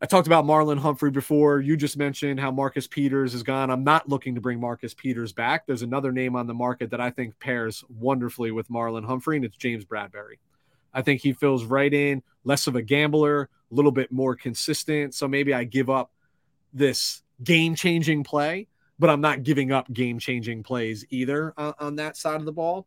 I 0.00 0.06
talked 0.06 0.28
about 0.28 0.44
Marlon 0.44 0.78
Humphrey 0.78 1.10
before. 1.10 1.60
You 1.60 1.76
just 1.76 1.96
mentioned 1.96 2.38
how 2.38 2.52
Marcus 2.52 2.86
Peters 2.86 3.34
is 3.34 3.42
gone. 3.42 3.68
I'm 3.68 3.82
not 3.82 4.08
looking 4.08 4.36
to 4.36 4.40
bring 4.40 4.60
Marcus 4.60 4.94
Peters 4.94 5.32
back. 5.32 5.66
There's 5.66 5.82
another 5.82 6.12
name 6.12 6.36
on 6.36 6.46
the 6.46 6.54
market 6.54 6.90
that 6.90 7.00
I 7.00 7.10
think 7.10 7.38
pairs 7.40 7.82
wonderfully 7.88 8.52
with 8.52 8.68
Marlon 8.68 9.04
Humphrey, 9.04 9.36
and 9.36 9.44
it's 9.44 9.56
James 9.56 9.84
Bradberry. 9.84 10.38
I 10.94 11.02
think 11.02 11.20
he 11.20 11.32
fills 11.32 11.64
right 11.64 11.92
in, 11.92 12.22
less 12.44 12.68
of 12.68 12.76
a 12.76 12.82
gambler, 12.82 13.42
a 13.42 13.74
little 13.74 13.90
bit 13.90 14.12
more 14.12 14.36
consistent. 14.36 15.14
So 15.14 15.26
maybe 15.26 15.52
I 15.52 15.64
give 15.64 15.90
up 15.90 16.12
this 16.72 17.22
game 17.42 17.74
changing 17.74 18.22
play, 18.22 18.68
but 19.00 19.10
I'm 19.10 19.20
not 19.20 19.42
giving 19.42 19.72
up 19.72 19.92
game 19.92 20.20
changing 20.20 20.62
plays 20.62 21.04
either 21.10 21.52
on, 21.56 21.74
on, 21.80 21.96
that 21.96 22.16
side 22.16 22.40
of 22.40 22.46
the 22.46 22.52
ball. 22.52 22.86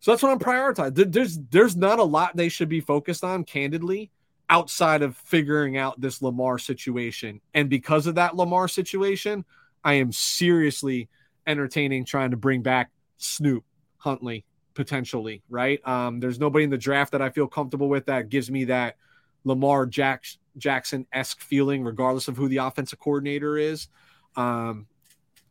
So 0.00 0.10
that's 0.10 0.22
what 0.22 0.32
I'm 0.32 0.38
prioritizing. 0.38 1.12
There's 1.12 1.38
there's 1.50 1.76
not 1.76 1.98
a 1.98 2.04
lot 2.04 2.36
they 2.36 2.48
should 2.48 2.68
be 2.68 2.80
focused 2.80 3.24
on, 3.24 3.44
candidly, 3.44 4.10
outside 4.50 5.02
of 5.02 5.16
figuring 5.16 5.76
out 5.76 6.00
this 6.00 6.22
Lamar 6.22 6.58
situation. 6.58 7.40
And 7.54 7.70
because 7.70 8.06
of 8.06 8.16
that 8.16 8.36
Lamar 8.36 8.68
situation, 8.68 9.44
I 9.82 9.94
am 9.94 10.12
seriously 10.12 11.08
entertaining 11.46 12.04
trying 12.04 12.30
to 12.30 12.36
bring 12.36 12.62
back 12.62 12.90
Snoop 13.18 13.64
Huntley 13.96 14.44
potentially. 14.74 15.42
Right? 15.48 15.86
Um, 15.86 16.20
there's 16.20 16.38
nobody 16.38 16.64
in 16.64 16.70
the 16.70 16.78
draft 16.78 17.12
that 17.12 17.22
I 17.22 17.30
feel 17.30 17.46
comfortable 17.46 17.88
with 17.88 18.06
that 18.06 18.28
gives 18.28 18.50
me 18.50 18.64
that 18.64 18.96
Lamar 19.44 19.86
Jack, 19.86 20.24
Jackson 20.56 21.06
esque 21.12 21.40
feeling, 21.40 21.84
regardless 21.84 22.28
of 22.28 22.36
who 22.36 22.48
the 22.48 22.58
offensive 22.58 22.98
coordinator 22.98 23.58
is. 23.58 23.88
Um, 24.36 24.86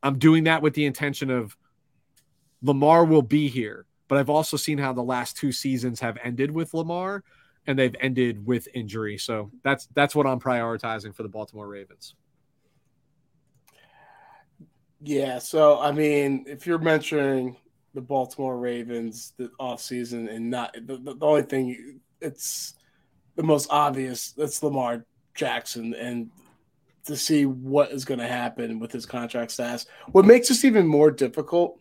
I'm 0.01 0.19
doing 0.19 0.45
that 0.45 0.61
with 0.61 0.73
the 0.73 0.85
intention 0.85 1.29
of 1.29 1.55
Lamar 2.61 3.05
will 3.05 3.21
be 3.21 3.47
here, 3.47 3.85
but 4.07 4.17
I've 4.17 4.29
also 4.29 4.57
seen 4.57 4.77
how 4.77 4.93
the 4.93 5.03
last 5.03 5.37
two 5.37 5.51
seasons 5.51 5.99
have 5.99 6.17
ended 6.23 6.51
with 6.51 6.73
Lamar, 6.73 7.23
and 7.67 7.77
they've 7.77 7.95
ended 7.99 8.45
with 8.45 8.67
injury. 8.73 9.17
So 9.17 9.51
that's 9.63 9.87
that's 9.93 10.15
what 10.15 10.27
I'm 10.27 10.39
prioritizing 10.39 11.15
for 11.15 11.23
the 11.23 11.29
Baltimore 11.29 11.67
Ravens. 11.67 12.15
Yeah, 15.01 15.39
so 15.39 15.79
I 15.79 15.91
mean, 15.91 16.45
if 16.47 16.65
you're 16.65 16.77
mentioning 16.77 17.57
the 17.93 18.01
Baltimore 18.01 18.57
Ravens 18.57 19.33
the 19.37 19.51
off 19.59 19.81
season 19.81 20.27
and 20.27 20.49
not 20.49 20.73
the, 20.73 20.97
the, 20.97 21.15
the 21.15 21.25
only 21.25 21.43
thing 21.43 21.99
it's 22.21 22.75
the 23.35 23.43
most 23.43 23.67
obvious. 23.69 24.31
That's 24.31 24.61
Lamar 24.63 25.05
Jackson, 25.35 25.93
and 25.93 26.29
to 27.05 27.17
see 27.17 27.45
what 27.45 27.91
is 27.91 28.05
going 28.05 28.19
to 28.19 28.27
happen 28.27 28.79
with 28.79 28.91
his 28.91 29.05
contract 29.05 29.51
status. 29.51 29.85
What 30.11 30.25
makes 30.25 30.47
this 30.47 30.63
even 30.63 30.87
more 30.87 31.11
difficult 31.11 31.79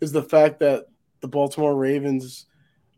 is 0.00 0.12
the 0.12 0.22
fact 0.22 0.58
that 0.60 0.86
the 1.20 1.28
Baltimore 1.28 1.76
Ravens, 1.76 2.46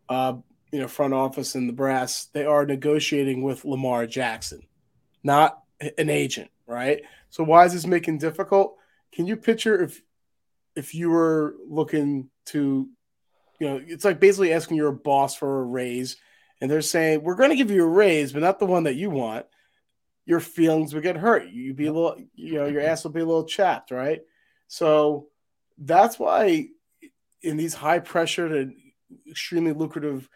uh, 0.09 0.35
you 0.71 0.81
know, 0.81 0.89
front 0.89 1.15
office 1.15 1.55
and 1.55 1.69
the 1.69 1.73
brass, 1.73 2.27
they 2.33 2.45
are 2.45 2.67
negotiating 2.67 3.43
with 3.43 3.65
Lamar 3.65 4.07
Jackson, 4.07 4.67
not 5.23 5.63
an 5.81 6.11
agent, 6.11 6.51
right? 6.67 7.03
So 7.31 7.45
why 7.45 7.65
is 7.65 7.73
this 7.73 7.87
making 7.87 8.19
difficult? 8.19 8.77
Can 9.13 9.27
you 9.27 9.37
picture 9.37 9.83
if 9.83 10.03
if 10.77 10.95
you 10.95 11.11
were 11.11 11.57
looking 11.67 12.31
to, 12.47 12.89
you 13.59 13.69
know, 13.69 13.83
it's 13.85 14.05
like 14.05 14.21
basically 14.21 14.53
asking 14.53 14.77
your 14.77 14.93
boss 14.93 15.35
for 15.35 15.61
a 15.61 15.65
raise 15.65 16.17
and 16.61 16.71
they're 16.71 16.83
saying 16.83 17.23
we're 17.23 17.35
going 17.35 17.51
to 17.51 17.57
give 17.57 17.71
you 17.71 17.83
a 17.83 17.89
raise, 17.89 18.33
but 18.33 18.43
not 18.43 18.61
the 18.61 18.67
one 18.67 18.85
that 18.85 18.95
you 18.95 19.11
want, 19.11 19.47
your 20.25 20.41
feelings 20.41 20.95
would 20.95 21.03
get 21.03 21.17
hurt. 21.17 21.49
You'd 21.49 21.75
be 21.75 21.87
a 21.87 21.93
little, 21.93 22.17
you 22.35 22.55
know, 22.55 22.67
your 22.67 22.83
ass 22.83 23.03
will 23.03 23.11
be 23.11 23.21
a 23.21 23.27
little 23.27 23.45
chapped, 23.45 23.91
right? 23.91 24.21
So 24.69 25.29
that's 25.79 26.19
why 26.19 26.69
in 27.43 27.57
these 27.57 27.75
high 27.75 27.99
pressure 27.99 28.47
and 28.55 28.75
extremely 29.29 29.73
lucrative 29.73 30.29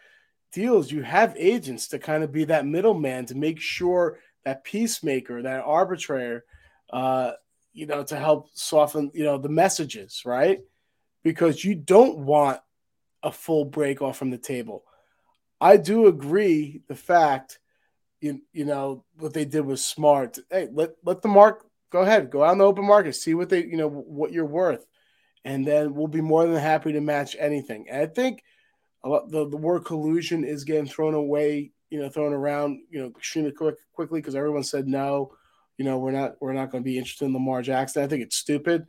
deals, 0.53 0.91
you 0.91 1.01
have 1.01 1.35
agents 1.37 1.89
to 1.89 1.99
kind 1.99 2.23
of 2.23 2.31
be 2.31 2.45
that 2.45 2.65
middleman 2.65 3.25
to 3.25 3.35
make 3.35 3.59
sure 3.59 4.19
that 4.45 4.63
peacemaker, 4.63 5.41
that 5.41 5.63
arbitrator, 5.65 6.45
uh, 6.91 7.31
you 7.73 7.87
know, 7.87 8.03
to 8.03 8.15
help 8.15 8.49
soften, 8.53 9.11
you 9.13 9.23
know, 9.23 9.37
the 9.37 9.49
messages, 9.49 10.21
right? 10.25 10.59
Because 11.23 11.63
you 11.63 11.75
don't 11.75 12.19
want 12.19 12.59
a 13.23 13.31
full 13.31 13.65
break 13.65 14.01
off 14.01 14.17
from 14.17 14.29
the 14.29 14.37
table. 14.37 14.83
I 15.59 15.77
do 15.77 16.07
agree 16.07 16.81
the 16.87 16.95
fact 16.95 17.59
you 18.19 18.41
you 18.51 18.65
know 18.65 19.03
what 19.17 19.33
they 19.33 19.45
did 19.45 19.65
was 19.65 19.83
smart. 19.83 20.37
Hey, 20.49 20.67
let 20.71 20.91
let 21.03 21.21
the 21.21 21.27
mark 21.27 21.65
go 21.89 22.01
ahead, 22.01 22.29
go 22.29 22.43
out 22.43 22.53
in 22.53 22.57
the 22.57 22.65
open 22.65 22.85
market, 22.85 23.15
see 23.15 23.33
what 23.33 23.49
they 23.49 23.63
you 23.63 23.77
know 23.77 23.89
what 23.89 24.31
you're 24.31 24.45
worth, 24.45 24.85
and 25.45 25.65
then 25.65 25.93
we'll 25.93 26.07
be 26.07 26.21
more 26.21 26.45
than 26.45 26.55
happy 26.55 26.93
to 26.93 27.01
match 27.01 27.35
anything. 27.39 27.87
And 27.89 28.01
I 28.01 28.05
think 28.05 28.43
the 29.03 29.47
the 29.49 29.57
word 29.57 29.85
collusion 29.85 30.43
is 30.43 30.63
getting 30.63 30.87
thrown 30.87 31.13
away, 31.13 31.71
you 31.89 31.99
know, 31.99 32.09
thrown 32.09 32.33
around, 32.33 32.79
you 32.89 33.01
know, 33.01 33.07
extremely 33.07 33.51
quick 33.51 33.75
quickly 33.93 34.19
because 34.19 34.35
everyone 34.35 34.63
said 34.63 34.87
no. 34.87 35.33
You 35.77 35.85
know, 35.85 35.97
we're 35.97 36.11
not 36.11 36.35
we're 36.39 36.53
not 36.53 36.71
going 36.71 36.83
to 36.83 36.89
be 36.89 36.97
interested 36.97 37.25
in 37.25 37.33
Lamar 37.33 37.61
Jackson. 37.61 38.03
I 38.03 38.07
think 38.07 38.23
it's 38.23 38.37
stupid, 38.37 38.85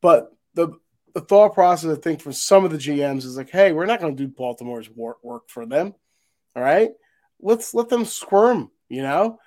but 0.00 0.30
the 0.54 0.78
the 1.14 1.20
thought 1.20 1.54
process, 1.54 1.96
I 1.96 2.00
think, 2.00 2.20
for 2.20 2.32
some 2.32 2.64
of 2.64 2.70
the 2.70 2.78
GMs 2.78 3.24
is 3.24 3.36
like, 3.36 3.50
hey, 3.50 3.72
we're 3.72 3.86
not 3.86 4.00
going 4.00 4.16
to 4.16 4.22
do 4.22 4.32
Baltimore's 4.32 4.90
work, 4.90 5.22
work 5.22 5.48
for 5.48 5.66
them. 5.66 5.94
All 6.54 6.62
right. 6.62 6.90
Let's 7.40 7.74
let 7.74 7.88
them 7.88 8.04
squirm, 8.04 8.70
you 8.88 9.02
know, 9.02 9.38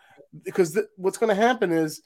because 0.43 0.73
th- 0.73 0.87
what's 0.95 1.17
going 1.17 1.29
to 1.29 1.41
happen 1.41 1.71
is 1.71 2.01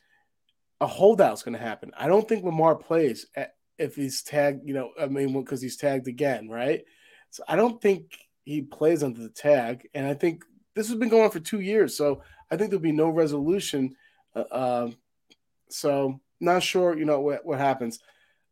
a 0.82 0.88
holdout's 0.88 1.44
going 1.44 1.58
to 1.58 1.64
happen. 1.64 1.92
I 1.98 2.08
don't 2.08 2.28
think 2.28 2.44
Lamar 2.44 2.76
plays 2.76 3.26
at, 3.36 3.56
if 3.78 3.96
he's 3.96 4.22
tagged, 4.22 4.68
you 4.68 4.74
know, 4.74 4.92
I 5.00 5.06
mean, 5.08 5.34
because 5.34 5.62
he's 5.62 5.78
tagged 5.78 6.08
again, 6.08 6.50
right? 6.50 6.84
So 7.30 7.44
I 7.48 7.56
don't 7.56 7.82
think 7.82 8.18
he 8.46 8.62
plays 8.62 9.04
under 9.04 9.22
the 9.22 9.30
tag. 9.30 9.88
And 9.94 10.06
I 10.08 10.14
think 10.14 10.44
this 10.76 10.88
has 10.90 10.98
been 10.98 11.10
going 11.10 11.24
on 11.24 11.32
for 11.32 11.40
two 11.40 11.60
years. 11.60 11.96
So 11.98 12.22
I 12.52 12.58
think 12.58 12.70
there'll 12.70 12.82
be 12.82 12.92
no 12.92 13.10
resolution 13.10 13.96
uh, 14.36 14.46
um, 14.52 14.98
So 15.70 16.20
not 16.40 16.64
sure, 16.64 16.98
you 16.98 17.06
know, 17.06 17.20
what, 17.20 17.46
what 17.46 17.60
happens. 17.60 18.00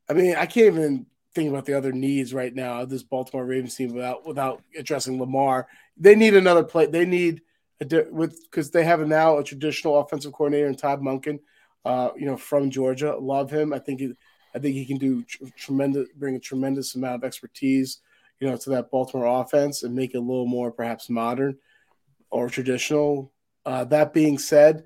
I 0.09 0.13
mean, 0.13 0.35
I 0.35 0.45
can't 0.45 0.67
even 0.67 1.05
think 1.33 1.49
about 1.49 1.65
the 1.65 1.77
other 1.77 1.91
needs 1.91 2.33
right 2.33 2.53
now 2.53 2.81
of 2.81 2.89
this 2.89 3.03
Baltimore 3.03 3.45
Ravens 3.45 3.75
team 3.75 3.93
without 3.93 4.25
without 4.25 4.61
addressing 4.77 5.19
Lamar. 5.19 5.67
They 5.97 6.15
need 6.15 6.35
another 6.35 6.63
play. 6.63 6.85
They 6.87 7.05
need 7.05 7.41
a, 7.81 8.05
with 8.11 8.43
because 8.43 8.71
they 8.71 8.83
have 8.83 9.05
now 9.07 9.37
a 9.37 9.43
traditional 9.43 9.99
offensive 9.99 10.33
coordinator 10.33 10.67
in 10.67 10.75
Todd 10.75 11.01
Monken, 11.01 11.39
uh, 11.85 12.09
you 12.17 12.25
know, 12.25 12.37
from 12.37 12.69
Georgia. 12.69 13.15
Love 13.17 13.51
him. 13.51 13.73
I 13.73 13.79
think 13.79 13.99
he, 13.99 14.13
I 14.53 14.59
think 14.59 14.75
he 14.75 14.85
can 14.85 14.97
do 14.97 15.23
tr- 15.23 15.45
tremendous, 15.57 16.07
bring 16.15 16.35
a 16.35 16.39
tremendous 16.39 16.95
amount 16.95 17.15
of 17.15 17.23
expertise, 17.23 17.99
you 18.39 18.49
know, 18.49 18.57
to 18.57 18.69
that 18.71 18.91
Baltimore 18.91 19.41
offense 19.41 19.83
and 19.83 19.95
make 19.95 20.13
it 20.13 20.17
a 20.17 20.21
little 20.21 20.45
more 20.45 20.71
perhaps 20.71 21.09
modern 21.09 21.57
or 22.29 22.49
traditional. 22.49 23.31
Uh, 23.65 23.83
that 23.85 24.13
being 24.13 24.37
said, 24.37 24.83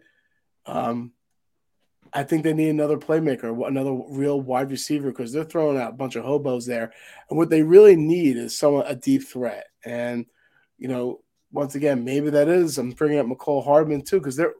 um, 0.66 1.12
I 2.14 2.24
think 2.24 2.44
they 2.44 2.54
need 2.54 2.70
another 2.70 2.98
playmaker, 2.98 3.68
another 3.68 4.00
real 4.10 4.42
wide 4.42 4.72
receiver, 4.72 5.10
because 5.10 5.32
they're 5.32 5.44
throwing 5.44 5.78
out 5.78 5.92
a 5.92 5.96
bunch 5.96 6.16
of 6.16 6.26
hobos 6.26 6.66
there. 6.66 6.92
And 7.30 7.38
what 7.38 7.50
they 7.50 7.62
really 7.62 7.96
need 7.96 8.38
is 8.38 8.58
someone 8.58 8.86
a 8.88 8.96
deep 8.96 9.28
threat. 9.28 9.68
And 9.86 10.26
you 10.78 10.88
know, 10.88 11.22
once 11.52 11.76
again, 11.76 12.06
maybe 12.06 12.30
that 12.32 12.48
is. 12.48 12.78
I'm 12.78 12.92
bringing 12.92 13.20
up 13.20 13.28
Mecole 13.28 13.64
Hardman 13.64 14.04
too, 14.04 14.20
because 14.20 14.36
they're 14.36 14.54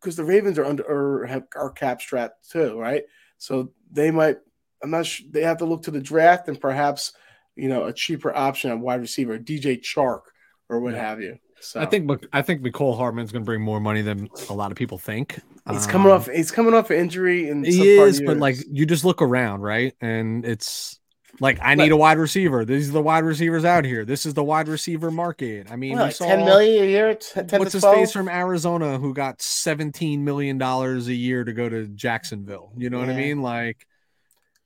because 0.00 0.16
the 0.16 0.24
Ravens 0.24 0.58
are 0.58 0.64
under 0.64 0.84
or 0.84 1.26
have 1.26 1.44
are 1.56 1.70
cap 1.70 2.00
strapped 2.00 2.50
too, 2.50 2.78
right? 2.78 3.04
So 3.38 3.72
they 3.92 4.10
might. 4.10 4.38
I'm 4.82 4.90
not 4.90 5.06
sure. 5.06 5.26
They 5.30 5.42
have 5.42 5.58
to 5.58 5.64
look 5.64 5.82
to 5.84 5.90
the 5.90 6.00
draft 6.00 6.48
and 6.48 6.60
perhaps 6.60 7.12
you 7.58 7.68
know 7.68 7.84
a 7.84 7.92
cheaper 7.92 8.34
option 8.34 8.70
at 8.70 8.78
wide 8.78 9.00
receiver, 9.00 9.38
DJ 9.38 9.80
Chark 9.80 10.22
or 10.68 10.80
what 10.80 10.94
yeah. 10.94 11.00
have 11.00 11.20
you. 11.20 11.38
So 11.60 11.80
I 11.80 11.86
think 11.86 12.10
I 12.32 12.42
think 12.42 12.62
Mecole 12.62 12.96
Hardman's 12.96 13.32
going 13.32 13.42
to 13.42 13.46
bring 13.46 13.60
more 13.60 13.80
money 13.80 14.00
than 14.00 14.28
a 14.48 14.54
lot 14.54 14.70
of 14.70 14.76
people 14.76 14.96
think. 14.96 15.40
He's 15.68 15.86
um, 15.86 15.90
coming 15.90 16.12
off. 16.12 16.28
He's 16.28 16.50
coming 16.50 16.72
off 16.72 16.90
an 16.90 16.98
injury, 16.98 17.50
and 17.50 17.66
he 17.66 17.96
is. 17.96 18.22
But 18.22 18.38
like, 18.38 18.56
you 18.70 18.86
just 18.86 19.04
look 19.04 19.20
around, 19.20 19.62
right? 19.62 19.92
And 20.00 20.44
it's 20.44 21.00
like 21.40 21.58
I 21.60 21.74
need 21.74 21.90
a 21.90 21.96
wide 21.96 22.18
receiver. 22.18 22.64
These 22.64 22.90
are 22.90 22.92
the 22.92 23.02
wide 23.02 23.24
receivers 23.24 23.64
out 23.64 23.84
here. 23.84 24.04
This 24.04 24.24
is 24.24 24.34
the 24.34 24.44
wide 24.44 24.68
receiver 24.68 25.10
market. 25.10 25.70
I 25.70 25.74
mean, 25.74 25.96
saw, 26.12 26.26
ten 26.26 26.44
million 26.44 26.84
a 26.84 26.86
year. 26.86 27.14
10 27.14 27.58
what's 27.58 27.72
his 27.72 27.84
face 27.84 28.12
from 28.12 28.28
Arizona 28.28 28.98
who 28.98 29.12
got 29.12 29.42
seventeen 29.42 30.24
million 30.24 30.58
dollars 30.58 31.08
a 31.08 31.14
year 31.14 31.42
to 31.42 31.52
go 31.52 31.68
to 31.68 31.88
Jacksonville? 31.88 32.72
You 32.76 32.88
know 32.88 33.00
yeah. 33.00 33.06
what 33.06 33.14
I 33.14 33.16
mean? 33.16 33.42
Like, 33.42 33.84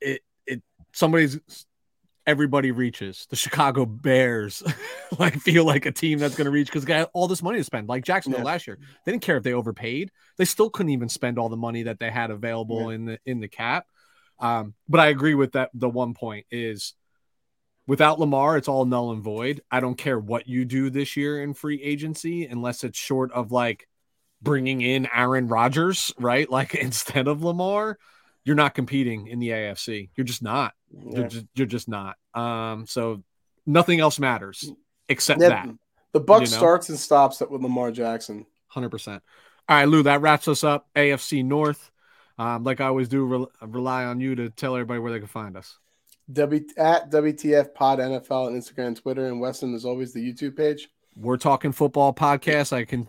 it 0.01 0.21
it 0.47 0.63
somebody's 0.93 1.39
everybody 2.27 2.71
reaches. 2.71 3.27
The 3.31 3.37
Chicago 3.37 3.85
Bears 3.85 4.63
like 5.19 5.35
feel 5.41 5.65
like 5.65 5.87
a 5.87 5.93
team 5.93 6.19
that's 6.19 6.35
going 6.35 6.45
to 6.47 6.51
reach 6.51 6.69
because 6.69 6.85
they 6.85 6.89
got 6.89 7.11
all 7.13 7.29
this 7.29 7.43
money 7.43 7.59
to 7.59 7.65
spend. 7.65 7.89
Like 7.89 8.05
Jacksonville 8.05 8.41
yeah. 8.41 8.47
last 8.47 8.67
year, 8.67 8.79
they 9.05 9.13
didn't 9.13 9.23
care 9.23 9.37
if 9.37 9.43
they 9.43 9.53
overpaid. 9.53 10.11
They 10.39 10.45
still 10.45 10.71
couldn't 10.71 10.91
even 10.91 11.09
spend 11.09 11.39
all 11.39 11.49
the 11.49 11.57
money 11.57 11.85
that 11.85 11.99
they 11.99 12.11
had 12.11 12.31
available 12.31 12.89
yeah. 12.89 12.95
in 12.95 13.05
the 13.05 13.19
in 13.27 13.41
the 13.41 13.49
cap. 13.49 13.87
Um, 14.39 14.75
but 14.89 15.01
I 15.01 15.09
agree 15.09 15.35
with 15.35 15.53
that. 15.53 15.71
The 15.75 15.89
one 15.89 16.15
point 16.15 16.47
is 16.51 16.95
without 17.87 18.19
Lamar, 18.19 18.57
it's 18.57 18.69
all 18.69 18.85
null 18.85 19.13
and 19.13 19.23
void. 19.23 19.61
I 19.71 19.81
don't 19.81 19.99
care 19.99 20.19
what 20.19 20.49
you 20.49 20.65
do 20.65 20.91
this 20.91 21.17
year 21.17 21.43
in 21.43 21.55
free 21.55 21.83
agency 21.83 22.47
unless 22.47 22.85
it's 22.85 22.99
short 22.99 23.33
of 23.33 23.53
like 23.53 23.87
bringing 24.41 24.81
in 24.81 25.09
Aaron 25.15 25.47
Rodgers, 25.47 26.13
right? 26.19 26.49
Like 26.51 26.75
instead 26.75 27.29
of 27.29 27.43
Lamar 27.43 27.99
you're 28.45 28.57
not 28.57 28.75
competing 28.75 29.29
in 29.29 29.39
the 29.39 29.51
AFC. 29.51 30.11
You're 30.17 30.25
just 30.25 30.43
not. 30.43 30.75
Yeah. 30.93 31.19
You're, 31.19 31.29
just, 31.29 31.47
you're 31.55 31.67
just 31.67 31.89
not. 31.89 32.17
Um, 32.35 32.87
so 32.87 33.23
nothing 33.67 34.01
else 34.01 34.19
matters 34.19 34.71
except 35.09 35.41
yeah, 35.41 35.49
that. 35.49 35.69
The 36.13 36.21
buck 36.21 36.43
you 36.43 36.47
know? 36.47 36.57
starts 36.57 36.89
and 36.89 36.99
stops 36.99 37.41
with 37.41 37.63
Lamar 37.63 37.91
Jackson. 37.91 38.47
Hundred 38.69 38.91
percent. 38.91 39.23
All 39.69 39.77
right, 39.77 39.89
Lou. 39.89 40.03
That 40.03 40.21
wraps 40.21 40.49
us 40.49 40.65
up. 40.65 40.89
AFC 40.95 41.45
North. 41.45 41.91
Um, 42.39 42.65
like 42.65 42.81
I 42.81 42.87
always 42.87 43.09
do, 43.09 43.25
re- 43.25 43.47
rely 43.67 44.05
on 44.05 44.21
you 44.21 44.35
to 44.35 44.51
tell 44.51 44.75
everybody 44.75 45.01
where 45.01 45.13
they 45.13 45.19
can 45.19 45.29
find 45.29 45.57
us. 45.57 45.79
W 46.33 46.65
at 46.77 47.11
WTF 47.11 47.75
Pod 47.75 47.99
NFL 47.99 48.47
on 48.47 48.55
Instagram 48.55 48.89
and 48.89 48.97
Twitter, 48.97 49.27
and 49.27 49.41
Weston 49.41 49.75
is 49.75 49.85
always 49.85 50.13
the 50.13 50.21
YouTube 50.21 50.57
page. 50.57 50.89
We're 51.17 51.37
talking 51.37 51.73
football 51.73 52.15
podcast. 52.15 52.73
I 52.73 52.85
can 52.85 53.07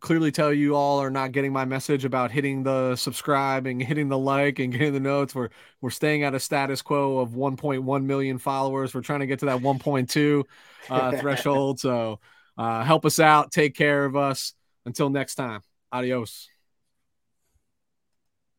clearly 0.00 0.32
tell 0.32 0.52
you 0.52 0.74
all 0.74 1.00
are 1.00 1.10
not 1.10 1.32
getting 1.32 1.52
my 1.52 1.64
message 1.64 2.04
about 2.04 2.30
hitting 2.30 2.62
the 2.62 2.96
subscribe 2.96 3.66
and 3.66 3.82
hitting 3.82 4.08
the 4.08 4.18
like 4.18 4.58
and 4.58 4.72
getting 4.72 4.92
the 4.92 5.00
notes. 5.00 5.34
We're 5.34 5.50
we're 5.80 5.90
staying 5.90 6.22
at 6.22 6.34
a 6.34 6.40
status 6.40 6.82
quo 6.82 7.18
of 7.18 7.30
1.1 7.30 8.04
million 8.04 8.38
followers. 8.38 8.94
We're 8.94 9.02
trying 9.02 9.20
to 9.20 9.26
get 9.26 9.40
to 9.40 9.46
that 9.46 9.60
1.2 9.60 10.44
uh, 10.90 11.16
threshold. 11.20 11.80
So 11.80 12.20
uh, 12.56 12.84
help 12.84 13.04
us 13.04 13.20
out. 13.20 13.52
Take 13.52 13.74
care 13.74 14.04
of 14.04 14.16
us. 14.16 14.54
Until 14.84 15.10
next 15.10 15.34
time. 15.34 15.60
Adios. 15.92 16.57